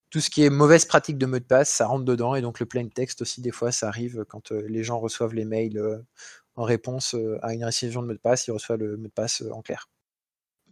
tout 0.09 0.19
ce 0.19 0.29
qui 0.29 0.43
est 0.43 0.49
mauvaise 0.49 0.85
pratique 0.85 1.17
de 1.17 1.25
mot 1.25 1.39
de 1.39 1.43
passe, 1.43 1.69
ça 1.69 1.87
rentre 1.87 2.05
dedans. 2.05 2.35
Et 2.35 2.41
donc 2.41 2.59
le 2.59 2.65
plain 2.65 2.87
text 2.87 3.21
aussi, 3.21 3.41
des 3.41 3.51
fois, 3.51 3.71
ça 3.71 3.87
arrive 3.87 4.25
quand 4.27 4.51
les 4.51 4.83
gens 4.83 4.99
reçoivent 4.99 5.33
les 5.33 5.45
mails 5.45 6.03
en 6.55 6.63
réponse 6.63 7.15
à 7.41 7.53
une 7.53 7.65
récision 7.65 8.01
de 8.01 8.07
mot 8.07 8.13
de 8.13 8.19
passe, 8.19 8.47
ils 8.47 8.51
reçoivent 8.51 8.79
le 8.79 8.97
mot 8.97 9.07
de 9.07 9.13
passe 9.13 9.43
en 9.51 9.61
clair. 9.61 9.89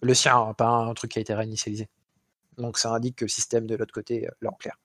Le 0.01 0.13
sien, 0.13 0.37
hein, 0.37 0.53
pas 0.53 0.67
un 0.67 0.93
truc 0.93 1.11
qui 1.11 1.19
a 1.19 1.21
été 1.21 1.33
réinitialisé. 1.33 1.89
Donc 2.57 2.77
ça 2.77 2.91
indique 2.91 3.17
que 3.17 3.25
le 3.25 3.29
système 3.29 3.65
de 3.67 3.75
l'autre 3.75 3.93
côté 3.93 4.27
l'a 4.41 4.49
en 4.49 4.55
clair. 4.55 4.77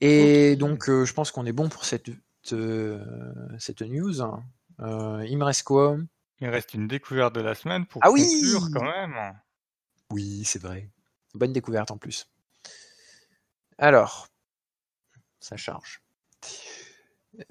Et 0.00 0.56
donc 0.56 0.86
je 0.86 1.12
pense 1.12 1.30
qu'on 1.30 1.46
est 1.46 1.52
bon 1.52 1.68
pour 1.68 1.84
cette 1.84 2.10
cette 3.58 3.82
news. 3.82 4.20
Euh, 4.80 5.24
il 5.28 5.38
me 5.38 5.44
reste 5.44 5.62
quoi? 5.64 5.96
Il 6.40 6.48
reste 6.48 6.74
une 6.74 6.88
découverte 6.88 7.34
de 7.34 7.40
la 7.40 7.54
semaine 7.54 7.86
pour 7.86 8.02
ah 8.04 8.08
conclure 8.08 8.68
quand 8.72 8.84
même. 8.84 9.38
Oui, 10.10 10.44
c'est 10.44 10.60
vrai. 10.60 10.88
Bonne 11.34 11.52
découverte 11.52 11.90
en 11.90 11.98
plus. 11.98 12.28
Alors, 13.78 14.28
ça 15.38 15.56
charge. 15.56 16.02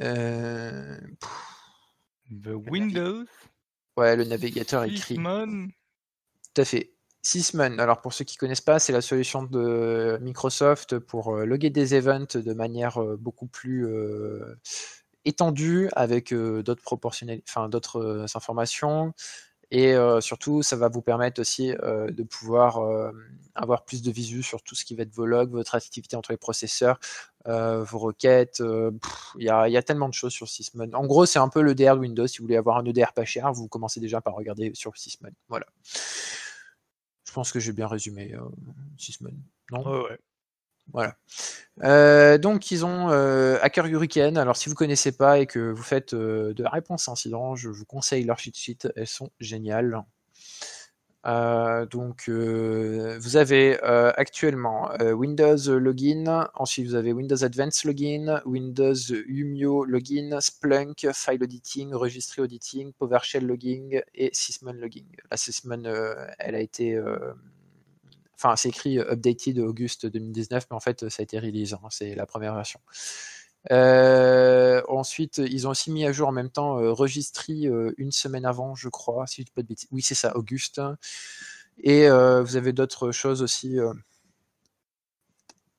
Euh... 0.01 0.99
The 2.31 2.53
Windows. 2.69 3.25
Ouais, 3.97 4.15
le 4.15 4.23
navigateur 4.25 4.83
écrit. 4.83 5.15
Tout 5.15 6.61
à 6.61 6.65
fait. 6.65 6.93
Sysmon, 7.21 7.79
alors 7.79 7.99
pour 7.99 8.13
ceux 8.13 8.23
qui 8.23 8.37
ne 8.37 8.39
connaissent 8.39 8.61
pas, 8.61 8.79
c'est 8.79 8.93
la 8.93 9.01
solution 9.01 9.43
de 9.43 10.17
Microsoft 10.21 10.99
pour 10.99 11.35
euh, 11.35 11.45
loguer 11.45 11.69
des 11.69 11.93
events 11.93 12.37
de 12.37 12.53
manière 12.53 13.01
euh, 13.01 13.17
beaucoup 13.17 13.47
plus 13.47 13.85
euh, 13.87 14.55
étendue 15.25 15.89
avec 15.93 16.33
d'autres 16.33 16.97
enfin 17.47 17.67
d'autres 17.67 18.25
informations. 18.35 19.13
Et 19.71 19.93
surtout, 20.21 20.63
ça 20.63 20.75
va 20.77 20.87
vous 20.89 21.03
permettre 21.03 21.41
aussi 21.41 21.67
de 21.67 22.23
pouvoir 22.23 22.81
avoir 23.53 23.85
plus 23.85 24.01
de 24.01 24.09
visu 24.11 24.41
sur 24.41 24.63
tout 24.63 24.73
ce 24.73 24.83
qui 24.83 24.95
va 24.95 25.03
être 25.03 25.13
vos 25.13 25.27
logs, 25.27 25.51
votre 25.51 25.75
activité 25.75 26.15
entre 26.15 26.31
les 26.31 26.37
processeurs, 26.37 26.99
vos 27.45 27.99
requêtes. 27.99 28.63
Il 29.37 29.43
y, 29.43 29.49
a 29.51 29.83
tellement 29.83 30.09
de 30.09 30.15
choses 30.15 30.33
sur 30.33 30.47
Sysmon. 30.47 30.89
En 30.93 31.05
gros, 31.05 31.27
c'est 31.27 31.37
un 31.37 31.49
peu 31.49 31.61
le 31.61 31.75
DR 31.75 31.95
de 31.95 31.99
Windows. 31.99 32.25
Si 32.25 32.39
vous 32.39 32.45
voulez 32.45 32.57
avoir 32.57 32.77
un 32.77 32.85
EDR 32.85 33.13
pas 33.13 33.25
cher, 33.25 33.51
vous 33.53 33.67
commencez 33.67 33.99
déjà 33.99 34.21
par 34.21 34.33
regarder 34.33 34.71
sur 34.73 34.97
Sysmon. 34.97 35.29
Voilà. 35.49 35.67
Je 37.29 37.33
pense 37.35 37.51
que 37.51 37.59
j'ai 37.59 37.73
bien 37.73 37.85
résumé 37.85 38.33
euh, 38.33 38.41
Sysmon. 38.97 39.29
Non? 39.71 39.87
Ouais, 39.87 40.17
Voilà. 40.91 41.15
Euh, 41.83 42.39
donc, 42.39 42.71
ils 42.71 42.83
ont 42.83 43.11
euh, 43.11 43.59
Hacker 43.61 43.85
Hurricane. 43.85 44.35
Alors, 44.35 44.57
si 44.57 44.65
vous 44.65 44.73
ne 44.73 44.77
connaissez 44.77 45.11
pas 45.11 45.37
et 45.37 45.45
que 45.45 45.69
vous 45.69 45.83
faites 45.83 46.15
euh, 46.15 46.55
de 46.55 46.63
la 46.63 46.71
réponse 46.71 47.07
incident, 47.07 47.55
je 47.55 47.69
vous 47.69 47.85
conseille 47.85 48.23
leur 48.23 48.39
cheat 48.39 48.57
sheet. 48.57 48.87
Elles 48.95 49.05
sont 49.05 49.29
géniales. 49.39 50.01
Euh, 51.25 51.85
donc, 51.85 52.29
euh, 52.29 53.17
vous 53.19 53.35
avez 53.35 53.77
euh, 53.83 54.11
actuellement 54.15 54.89
Windows 54.99 55.57
Login, 55.77 56.49
ensuite 56.55 56.87
vous 56.87 56.95
avez 56.95 57.11
Windows 57.11 57.43
Advanced 57.43 57.85
Login, 57.85 58.41
Windows 58.45 58.93
Umio 59.27 59.83
Login, 59.83 60.39
Splunk, 60.39 61.07
File 61.13 61.43
Auditing, 61.43 61.93
Registry 61.93 62.41
Auditing, 62.41 62.93
PowerShell 62.93 63.45
Logging 63.45 64.01
et 64.15 64.29
Sysmon 64.33 64.73
Logging. 64.73 65.07
La 65.29 65.37
Sysmon, 65.37 65.83
elle 66.39 66.55
a 66.55 66.59
été 66.59 66.99
enfin 68.35 68.55
c'est 68.55 68.69
écrit 68.69 68.99
updated 68.99 69.59
August 69.59 70.05
2019, 70.05 70.67
mais 70.69 70.75
en 70.75 70.79
fait 70.79 71.09
ça 71.09 71.21
a 71.21 71.23
été 71.23 71.37
release, 71.39 71.73
hein, 71.73 71.87
c'est 71.89 72.15
la 72.15 72.25
première 72.25 72.55
version. 72.55 72.79
Euh, 73.71 74.81
ensuite, 74.87 75.37
ils 75.39 75.67
ont 75.67 75.71
aussi 75.71 75.91
mis 75.91 76.05
à 76.05 76.11
jour 76.11 76.27
en 76.29 76.31
même 76.31 76.49
temps 76.49 76.79
euh, 76.79 76.91
Registry 76.91 77.67
euh, 77.67 77.91
une 77.97 78.11
semaine 78.11 78.45
avant, 78.45 78.75
je 78.75 78.89
crois. 78.89 79.27
Si 79.27 79.43
je 79.45 79.51
pas 79.51 79.61
de 79.61 79.67
bêtises. 79.67 79.89
Oui, 79.91 80.01
c'est 80.01 80.15
ça, 80.15 80.35
Auguste. 80.37 80.81
Et 81.81 82.09
vous 82.09 82.57
avez 82.57 82.73
d'autres 82.73 83.11
choses 83.11 83.41
aussi. 83.41 83.77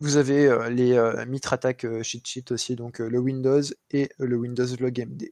vous 0.01 0.17
avez 0.17 0.71
les 0.71 0.99
Mitre 1.27 1.53
Attack 1.53 1.87
cheat 2.03 2.27
sheet 2.27 2.53
aussi, 2.53 2.75
donc 2.75 3.01
le 3.01 3.19
Windows 3.19 3.61
et 3.91 4.09
le 4.19 4.37
Windows 4.37 4.65
Log 4.79 4.99
MD. 4.99 5.31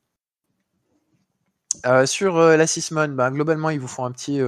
sur 2.07 2.38
la 2.38 2.66
Sysmon, 2.66 3.09
ben, 3.09 3.30
globalement, 3.30 3.70
ils 3.70 3.80
vous 3.80 3.88
font 3.88 4.05
un 4.05 4.12
petit 4.12 4.42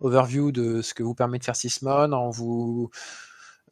overview 0.00 0.50
de 0.50 0.82
ce 0.82 0.94
que 0.94 1.04
vous 1.04 1.14
permet 1.14 1.38
de 1.38 1.44
faire 1.44 1.54
Sysmon 1.54 2.12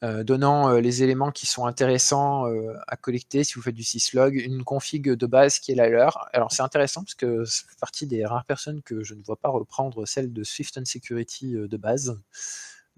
euh, 0.05 0.23
donnant 0.23 0.71
euh, 0.71 0.81
les 0.81 1.03
éléments 1.03 1.33
qui 1.33 1.47
sont 1.47 1.67
intéressants 1.67 2.47
euh, 2.47 2.73
à 2.87 2.97
collecter 2.97 3.43
si 3.43 3.55
vous 3.55 3.63
faites 3.63 3.75
du 3.75 3.83
syslog, 3.83 4.37
une 4.37 4.63
config 4.63 5.11
de 5.11 5.27
base 5.27 5.59
qui 5.59 5.73
est 5.73 5.75
la 5.75 5.89
leur. 5.89 6.29
Alors 6.33 6.53
c'est 6.53 6.63
intéressant 6.63 7.03
parce 7.03 7.17
que 7.17 7.45
c'est 7.45 7.65
partie 7.81 8.07
des 8.07 8.25
rares 8.25 8.45
personnes 8.45 8.81
que 8.83 9.03
je 9.03 9.15
ne 9.15 9.23
vois 9.23 9.37
pas 9.37 9.49
reprendre 9.49 10.07
celle 10.07 10.33
de 10.33 10.45
Swift 10.45 10.79
and 10.79 10.85
Security 10.85 11.55
de 11.55 11.77
base. 11.77 12.21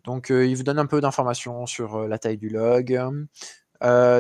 Donc 0.05 0.29
il 0.31 0.55
vous 0.55 0.63
donne 0.63 0.79
un 0.79 0.87
peu 0.87 1.01
d'informations 1.01 1.67
sur 1.67 2.07
la 2.07 2.19
taille 2.19 2.39
du 2.39 2.51
log, 2.51 2.99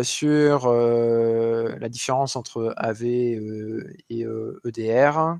sur 0.03 0.72
la 0.72 1.89
différence 1.89 2.37
entre 2.37 2.74
AV 2.76 3.05
et 3.05 4.26
EDR, 4.64 5.37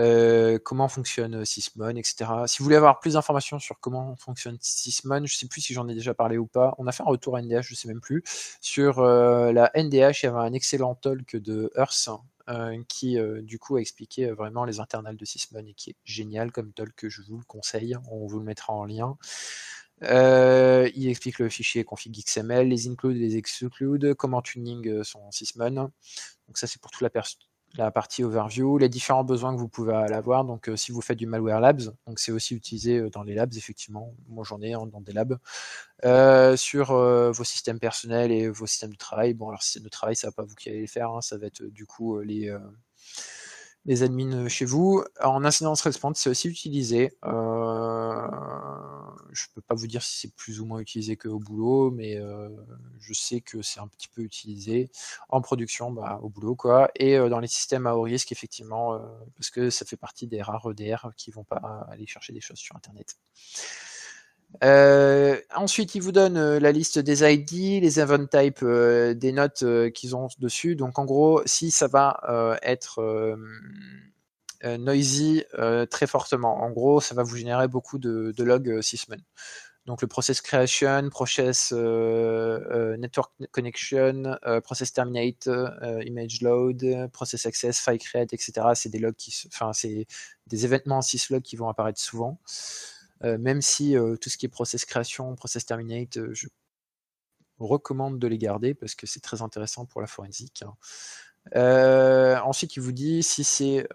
euh, 0.00 0.58
comment 0.58 0.88
fonctionne 0.88 1.36
euh, 1.36 1.44
Sysmon, 1.44 1.94
etc. 1.96 2.30
Si 2.46 2.58
vous 2.58 2.64
voulez 2.64 2.76
avoir 2.76 3.00
plus 3.00 3.14
d'informations 3.14 3.58
sur 3.58 3.78
comment 3.80 4.16
fonctionne 4.16 4.56
Sysmon, 4.60 5.18
je 5.18 5.34
ne 5.34 5.38
sais 5.38 5.46
plus 5.46 5.60
si 5.60 5.74
j'en 5.74 5.88
ai 5.88 5.94
déjà 5.94 6.14
parlé 6.14 6.38
ou 6.38 6.46
pas. 6.46 6.74
On 6.78 6.86
a 6.86 6.92
fait 6.92 7.02
un 7.02 7.06
retour 7.06 7.36
à 7.36 7.42
NDH, 7.42 7.62
je 7.62 7.74
ne 7.74 7.76
sais 7.76 7.88
même 7.88 8.00
plus. 8.00 8.22
Sur 8.60 9.00
euh, 9.00 9.52
la 9.52 9.70
NDH, 9.74 10.22
il 10.22 10.26
y 10.26 10.26
avait 10.26 10.38
un 10.38 10.52
excellent 10.54 10.94
talk 10.94 11.36
de 11.36 11.70
Earth 11.76 12.08
qui, 12.88 13.16
du 13.42 13.60
coup, 13.60 13.76
a 13.76 13.80
expliqué 13.80 14.32
vraiment 14.32 14.64
les 14.64 14.80
internals 14.80 15.16
de 15.16 15.24
Sysmon 15.24 15.64
et 15.68 15.74
qui 15.74 15.90
est 15.90 15.96
génial 16.04 16.50
comme 16.50 16.72
talk, 16.72 17.06
je 17.06 17.22
vous 17.22 17.38
le 17.38 17.44
conseille. 17.44 17.96
On 18.10 18.26
vous 18.26 18.40
le 18.40 18.44
mettra 18.44 18.72
en 18.72 18.84
lien. 18.84 19.16
il 20.02 21.08
explique 21.08 21.38
le 21.38 21.48
fichier 21.48 21.84
config 21.84 22.12
XML, 22.24 22.66
les 22.66 22.88
include, 22.88 23.18
les 23.18 23.36
exclude, 23.36 24.14
comment 24.14 24.42
tuning 24.42 25.04
son 25.04 25.30
Sysmon. 25.30 25.92
Donc 26.48 26.58
ça, 26.58 26.66
c'est 26.66 26.80
pour 26.80 26.90
toute 26.90 27.02
la, 27.02 27.10
personne 27.10 27.38
la 27.76 27.90
partie 27.90 28.24
overview, 28.24 28.78
les 28.78 28.88
différents 28.88 29.24
besoins 29.24 29.54
que 29.54 29.60
vous 29.60 29.68
pouvez 29.68 29.94
avoir. 29.94 30.44
Donc, 30.44 30.68
euh, 30.68 30.76
si 30.76 30.92
vous 30.92 31.00
faites 31.00 31.18
du 31.18 31.26
malware 31.26 31.60
labs, 31.60 31.82
donc 32.06 32.18
c'est 32.18 32.32
aussi 32.32 32.54
utilisé 32.54 32.98
euh, 32.98 33.10
dans 33.10 33.22
les 33.22 33.34
labs, 33.34 33.54
effectivement. 33.56 34.14
Moi, 34.28 34.44
j'en 34.44 34.60
ai 34.60 34.72
dans 34.72 35.00
des 35.00 35.12
labs. 35.12 35.38
Euh, 36.04 36.56
sur 36.56 36.94
vos 36.94 37.44
systèmes 37.44 37.78
personnels 37.78 38.32
et 38.32 38.48
vos 38.48 38.66
systèmes 38.66 38.92
de 38.92 38.98
travail. 38.98 39.34
Bon, 39.34 39.48
alors, 39.48 39.62
système 39.62 39.84
de 39.84 39.88
travail, 39.88 40.16
ça 40.16 40.28
va 40.28 40.32
pas 40.32 40.42
vous 40.42 40.54
qui 40.54 40.68
allez 40.68 40.80
le 40.80 40.86
faire. 40.86 41.10
Hein. 41.10 41.20
ça 41.20 41.36
va 41.36 41.46
être 41.46 41.62
du 41.62 41.86
coup 41.86 42.18
les 42.20 42.54
les 43.86 44.02
admins 44.02 44.48
chez 44.48 44.64
vous. 44.64 45.04
En 45.22 45.44
incidence 45.44 45.80
response, 45.82 46.18
c'est 46.18 46.30
aussi 46.30 46.48
utilisé. 46.48 47.12
Euh, 47.24 48.28
je 49.32 49.44
ne 49.44 49.54
peux 49.54 49.62
pas 49.62 49.74
vous 49.74 49.86
dire 49.86 50.02
si 50.02 50.20
c'est 50.20 50.34
plus 50.34 50.60
ou 50.60 50.66
moins 50.66 50.80
utilisé 50.80 51.16
qu'au 51.16 51.38
boulot, 51.38 51.90
mais 51.90 52.16
euh, 52.16 52.50
je 53.00 53.12
sais 53.12 53.40
que 53.40 53.62
c'est 53.62 53.80
un 53.80 53.88
petit 53.88 54.08
peu 54.08 54.22
utilisé 54.22 54.90
en 55.28 55.40
production 55.40 55.90
bah, 55.90 56.20
au 56.22 56.28
boulot. 56.28 56.56
quoi. 56.56 56.90
Et 56.96 57.16
euh, 57.16 57.28
dans 57.28 57.40
les 57.40 57.48
systèmes 57.48 57.86
à 57.86 57.94
haut 57.94 58.02
risque, 58.02 58.32
effectivement, 58.32 59.00
parce 59.36 59.50
que 59.50 59.70
ça 59.70 59.84
fait 59.84 59.96
partie 59.96 60.26
des 60.26 60.42
rares 60.42 60.70
EDR 60.70 61.08
qui 61.16 61.30
ne 61.30 61.36
vont 61.36 61.44
pas 61.44 61.86
aller 61.90 62.06
chercher 62.06 62.32
des 62.32 62.40
choses 62.40 62.58
sur 62.58 62.76
Internet. 62.76 63.16
Euh, 64.62 65.40
ensuite, 65.54 65.94
il 65.94 66.02
vous 66.02 66.12
donne 66.12 66.36
euh, 66.36 66.60
la 66.60 66.72
liste 66.72 66.98
des 66.98 67.22
ID, 67.22 67.80
les 67.82 68.00
event 68.00 68.26
types, 68.26 68.62
euh, 68.62 69.14
des 69.14 69.32
notes 69.32 69.64
qu'ils 69.92 70.16
ont 70.16 70.28
dessus. 70.38 70.76
Donc, 70.76 70.98
en 70.98 71.04
gros, 71.04 71.42
si 71.46 71.70
ça 71.70 71.86
va 71.88 72.58
être 72.62 73.38
noisy 74.78 75.44
très 75.90 76.06
fortement, 76.06 76.62
en 76.62 76.70
gros, 76.70 77.00
ça 77.00 77.14
va 77.14 77.22
vous 77.22 77.36
générer 77.36 77.68
beaucoup 77.68 77.98
de, 77.98 78.34
logs 78.42 78.80
Sysmon. 78.82 79.16
Donc, 79.86 80.02
le 80.02 80.08
process 80.08 80.40
creation, 80.42 81.08
process 81.10 81.72
network 81.72 83.32
connection, 83.50 84.36
process 84.62 84.92
terminate, 84.92 85.48
image 86.04 86.42
load, 86.42 87.08
process 87.12 87.46
access, 87.46 87.80
file 87.80 87.98
create, 87.98 88.32
etc. 88.34 88.52
C'est 88.74 88.90
des 88.90 88.98
logs 88.98 89.16
qui, 89.16 89.34
enfin, 89.46 89.72
c'est 89.72 90.06
des 90.46 90.64
événements 90.64 91.00
syslog 91.00 91.42
qui 91.42 91.56
vont 91.56 91.68
apparaître 91.68 92.00
souvent. 92.00 92.38
Euh, 93.24 93.38
même 93.38 93.60
si 93.60 93.96
euh, 93.96 94.16
tout 94.16 94.30
ce 94.30 94.38
qui 94.38 94.46
est 94.46 94.48
process 94.48 94.84
création, 94.84 95.34
process 95.34 95.66
terminate, 95.66 96.16
euh, 96.16 96.30
je 96.32 96.48
recommande 97.58 98.18
de 98.18 98.26
les 98.26 98.38
garder 98.38 98.72
parce 98.74 98.94
que 98.94 99.06
c'est 99.06 99.20
très 99.20 99.42
intéressant 99.42 99.84
pour 99.84 100.00
la 100.00 100.06
forensique. 100.06 100.64
Hein. 101.54 102.40
ensuite, 102.42 102.76
il 102.76 102.80
vous 102.80 102.92
dit 102.92 103.22
si 103.22 103.44
c'est 103.44 103.86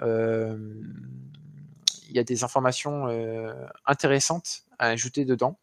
il 2.07 2.15
y 2.15 2.19
a 2.19 2.23
des 2.23 2.43
informations 2.43 3.07
intéressantes 3.85 4.65
à 4.77 4.89
ajouter 4.89 5.25
dedans. 5.25 5.57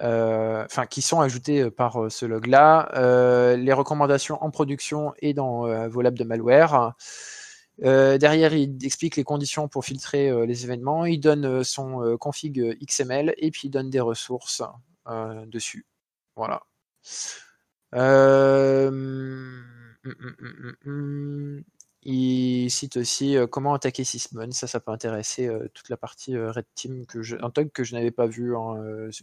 Enfin, 0.00 0.84
qui 0.86 1.00
sont 1.00 1.20
ajoutées 1.20 1.70
par 1.70 2.10
ce 2.10 2.26
log-là, 2.26 3.54
les 3.56 3.72
recommandations 3.72 4.42
en 4.44 4.50
production 4.50 5.14
et 5.20 5.32
dans 5.32 5.88
vos 5.88 6.02
labs 6.02 6.18
de 6.18 6.24
malware, 6.24 6.94
euh, 7.84 8.18
derrière, 8.18 8.54
il 8.54 8.84
explique 8.84 9.16
les 9.16 9.24
conditions 9.24 9.68
pour 9.68 9.84
filtrer 9.84 10.28
euh, 10.30 10.46
les 10.46 10.64
événements. 10.64 11.04
Il 11.04 11.20
donne 11.20 11.44
euh, 11.44 11.64
son 11.64 12.16
config 12.18 12.78
XML 12.84 13.34
et 13.38 13.50
puis 13.50 13.68
il 13.68 13.70
donne 13.70 13.90
des 13.90 14.00
ressources 14.00 14.62
dessus. 15.46 15.86
Voilà. 16.36 16.62
Hum, 17.92 19.64
hum, 20.04 20.76
hum, 20.86 21.62
il 22.04 22.70
cite 22.70 22.96
aussi 22.96 23.36
comment 23.50 23.74
attaquer 23.74 24.04
Sysmon. 24.04 24.50
Ça, 24.50 24.66
ça 24.66 24.80
peut 24.80 24.92
intéresser 24.92 25.48
toute 25.74 25.88
la 25.88 25.96
partie 25.96 26.36
Red 26.36 26.66
Team, 26.74 27.04
un 27.40 27.50
talk 27.50 27.72
que 27.72 27.84
je 27.84 27.94
n'avais 27.94 28.10
pas 28.10 28.26
vu, 28.26 28.56
hein, 28.56 28.74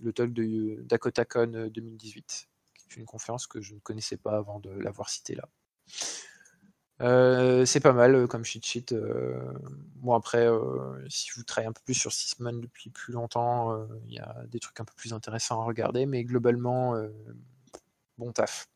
le 0.01 0.13
talk 0.13 0.31
de 0.33 0.81
DakotaCon 0.83 1.69
2018, 1.73 2.47
qui 2.75 2.85
est 2.89 2.95
une 2.97 3.05
conférence 3.05 3.47
que 3.47 3.61
je 3.61 3.73
ne 3.73 3.79
connaissais 3.79 4.17
pas 4.17 4.37
avant 4.37 4.59
de 4.59 4.69
l'avoir 4.69 5.09
cité 5.09 5.35
là. 5.35 5.49
Euh, 7.01 7.65
c'est 7.65 7.79
pas 7.79 7.93
mal 7.93 8.13
euh, 8.15 8.27
comme 8.27 8.43
cheat 8.43 8.65
sheet. 8.65 8.91
Euh. 8.91 9.39
Bon 9.95 10.13
après, 10.13 10.47
si 11.09 11.29
vous 11.35 11.43
travaillez 11.43 11.69
un 11.69 11.73
peu 11.73 11.81
plus 11.83 11.93
sur 11.93 12.11
Sysman 12.11 12.59
depuis 12.61 12.89
plus 12.89 13.13
longtemps, 13.13 13.85
il 14.05 14.13
y 14.13 14.19
a 14.19 14.43
des 14.47 14.59
trucs 14.59 14.79
un 14.79 14.85
peu 14.85 14.93
plus 14.95 15.13
intéressants 15.13 15.61
à 15.61 15.65
regarder, 15.65 16.05
mais 16.05 16.23
globalement, 16.23 16.95
bon 18.17 18.31
taf. 18.31 18.67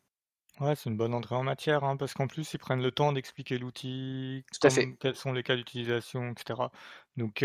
Ouais, 0.60 0.76
c'est 0.76 0.88
une 0.88 0.96
bonne 0.96 1.14
entrée 1.14 1.34
en 1.34 1.42
matière, 1.42 1.82
hein, 1.82 1.96
parce 1.96 2.14
qu'en 2.14 2.28
plus, 2.28 2.52
ils 2.54 2.58
prennent 2.58 2.82
le 2.82 2.92
temps 2.92 3.12
d'expliquer 3.12 3.58
l'outil, 3.58 4.44
quels 5.00 5.16
sont 5.16 5.32
les 5.32 5.42
cas 5.42 5.56
d'utilisation, 5.56 6.30
etc. 6.30 6.60
Donc, 7.16 7.44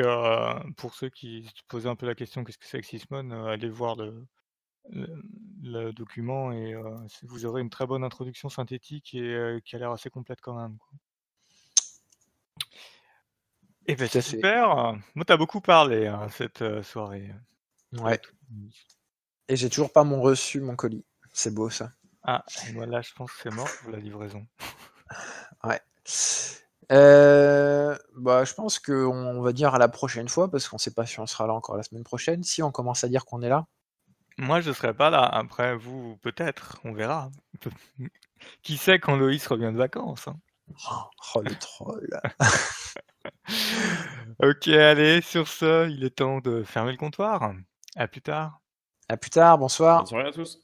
pour 0.75 0.93
ceux 0.93 1.09
qui 1.09 1.45
se 1.55 1.63
posaient 1.69 1.89
un 1.89 1.95
peu 1.95 2.05
la 2.05 2.15
question, 2.15 2.43
qu'est-ce 2.43 2.57
que 2.57 2.65
c'est 2.65 2.81
que 2.81 2.87
Sysmon, 2.87 3.45
allez 3.45 3.69
voir 3.69 3.95
le, 3.95 4.27
le, 4.91 5.91
document 5.91 6.51
et 6.51 6.75
vous 7.23 7.45
aurez 7.45 7.61
une 7.61 7.69
très 7.69 7.85
bonne 7.85 8.03
introduction 8.03 8.49
synthétique 8.49 9.13
et 9.13 9.59
qui 9.63 9.75
a 9.75 9.79
l'air 9.79 9.91
assez 9.91 10.09
complète 10.09 10.41
quand 10.41 10.55
même. 10.55 10.77
Et 13.85 13.93
eh 13.93 13.95
ben 13.95 14.07
c'est 14.07 14.21
super. 14.21 14.93
Moi, 15.15 15.25
t'as 15.25 15.37
beaucoup 15.37 15.61
parlé 15.61 16.05
hein, 16.05 16.27
cette 16.29 16.83
soirée. 16.83 17.33
Ouais. 17.93 18.21
Et 19.47 19.55
j'ai 19.55 19.69
toujours 19.69 19.91
pas 19.91 20.03
mon 20.03 20.21
reçu, 20.21 20.61
mon 20.61 20.75
colis. 20.75 21.05
C'est 21.33 21.53
beau 21.53 21.69
ça. 21.69 21.91
Ah, 22.23 22.43
voilà, 22.73 23.01
je 23.01 23.13
pense 23.13 23.31
que 23.31 23.39
c'est 23.41 23.53
mort 23.55 23.69
pour 23.81 23.91
la 23.91 23.97
livraison. 23.99 24.45
ouais. 25.63 25.81
bah, 26.89 28.43
je 28.43 28.53
pense 28.53 28.77
qu'on 28.77 29.41
va 29.41 29.53
dire 29.53 29.73
à 29.73 29.79
la 29.79 29.87
prochaine 29.87 30.29
fois, 30.29 30.51
parce 30.51 30.67
qu'on 30.67 30.77
sait 30.77 30.93
pas 30.93 31.05
si 31.07 31.19
on 31.19 31.25
sera 31.25 31.47
là 31.47 31.53
encore 31.53 31.77
la 31.77 31.83
semaine 31.83 32.03
prochaine. 32.03 32.43
Si 32.43 32.61
on 32.61 32.71
commence 32.71 33.03
à 33.03 33.07
dire 33.07 33.25
qu'on 33.25 33.41
est 33.41 33.49
là, 33.49 33.65
moi, 34.39 34.61
je 34.61 34.71
serai 34.71 34.93
pas 34.93 35.09
là. 35.09 35.23
Après, 35.23 35.75
vous, 35.75 36.17
peut-être, 36.21 36.79
on 36.85 36.93
verra. 36.93 37.29
Qui 38.63 38.77
sait 38.77 38.99
quand 38.99 39.17
Loïs 39.17 39.45
revient 39.47 39.71
de 39.73 39.77
vacances 39.77 40.27
hein. 40.27 40.39
Oh, 41.35 41.41
le 41.41 41.55
troll. 41.55 42.07
ok, 44.43 44.67
allez, 44.67 45.21
sur 45.21 45.47
ce, 45.47 45.89
il 45.89 46.03
est 46.03 46.17
temps 46.17 46.39
de 46.39 46.63
fermer 46.63 46.91
le 46.91 46.97
comptoir. 46.97 47.53
À 47.95 48.07
plus 48.07 48.21
tard. 48.21 48.61
À 49.09 49.17
plus 49.17 49.31
tard, 49.31 49.57
bonsoir. 49.57 50.01
Bonsoir 50.01 50.27
à 50.27 50.31
tous. 50.31 50.59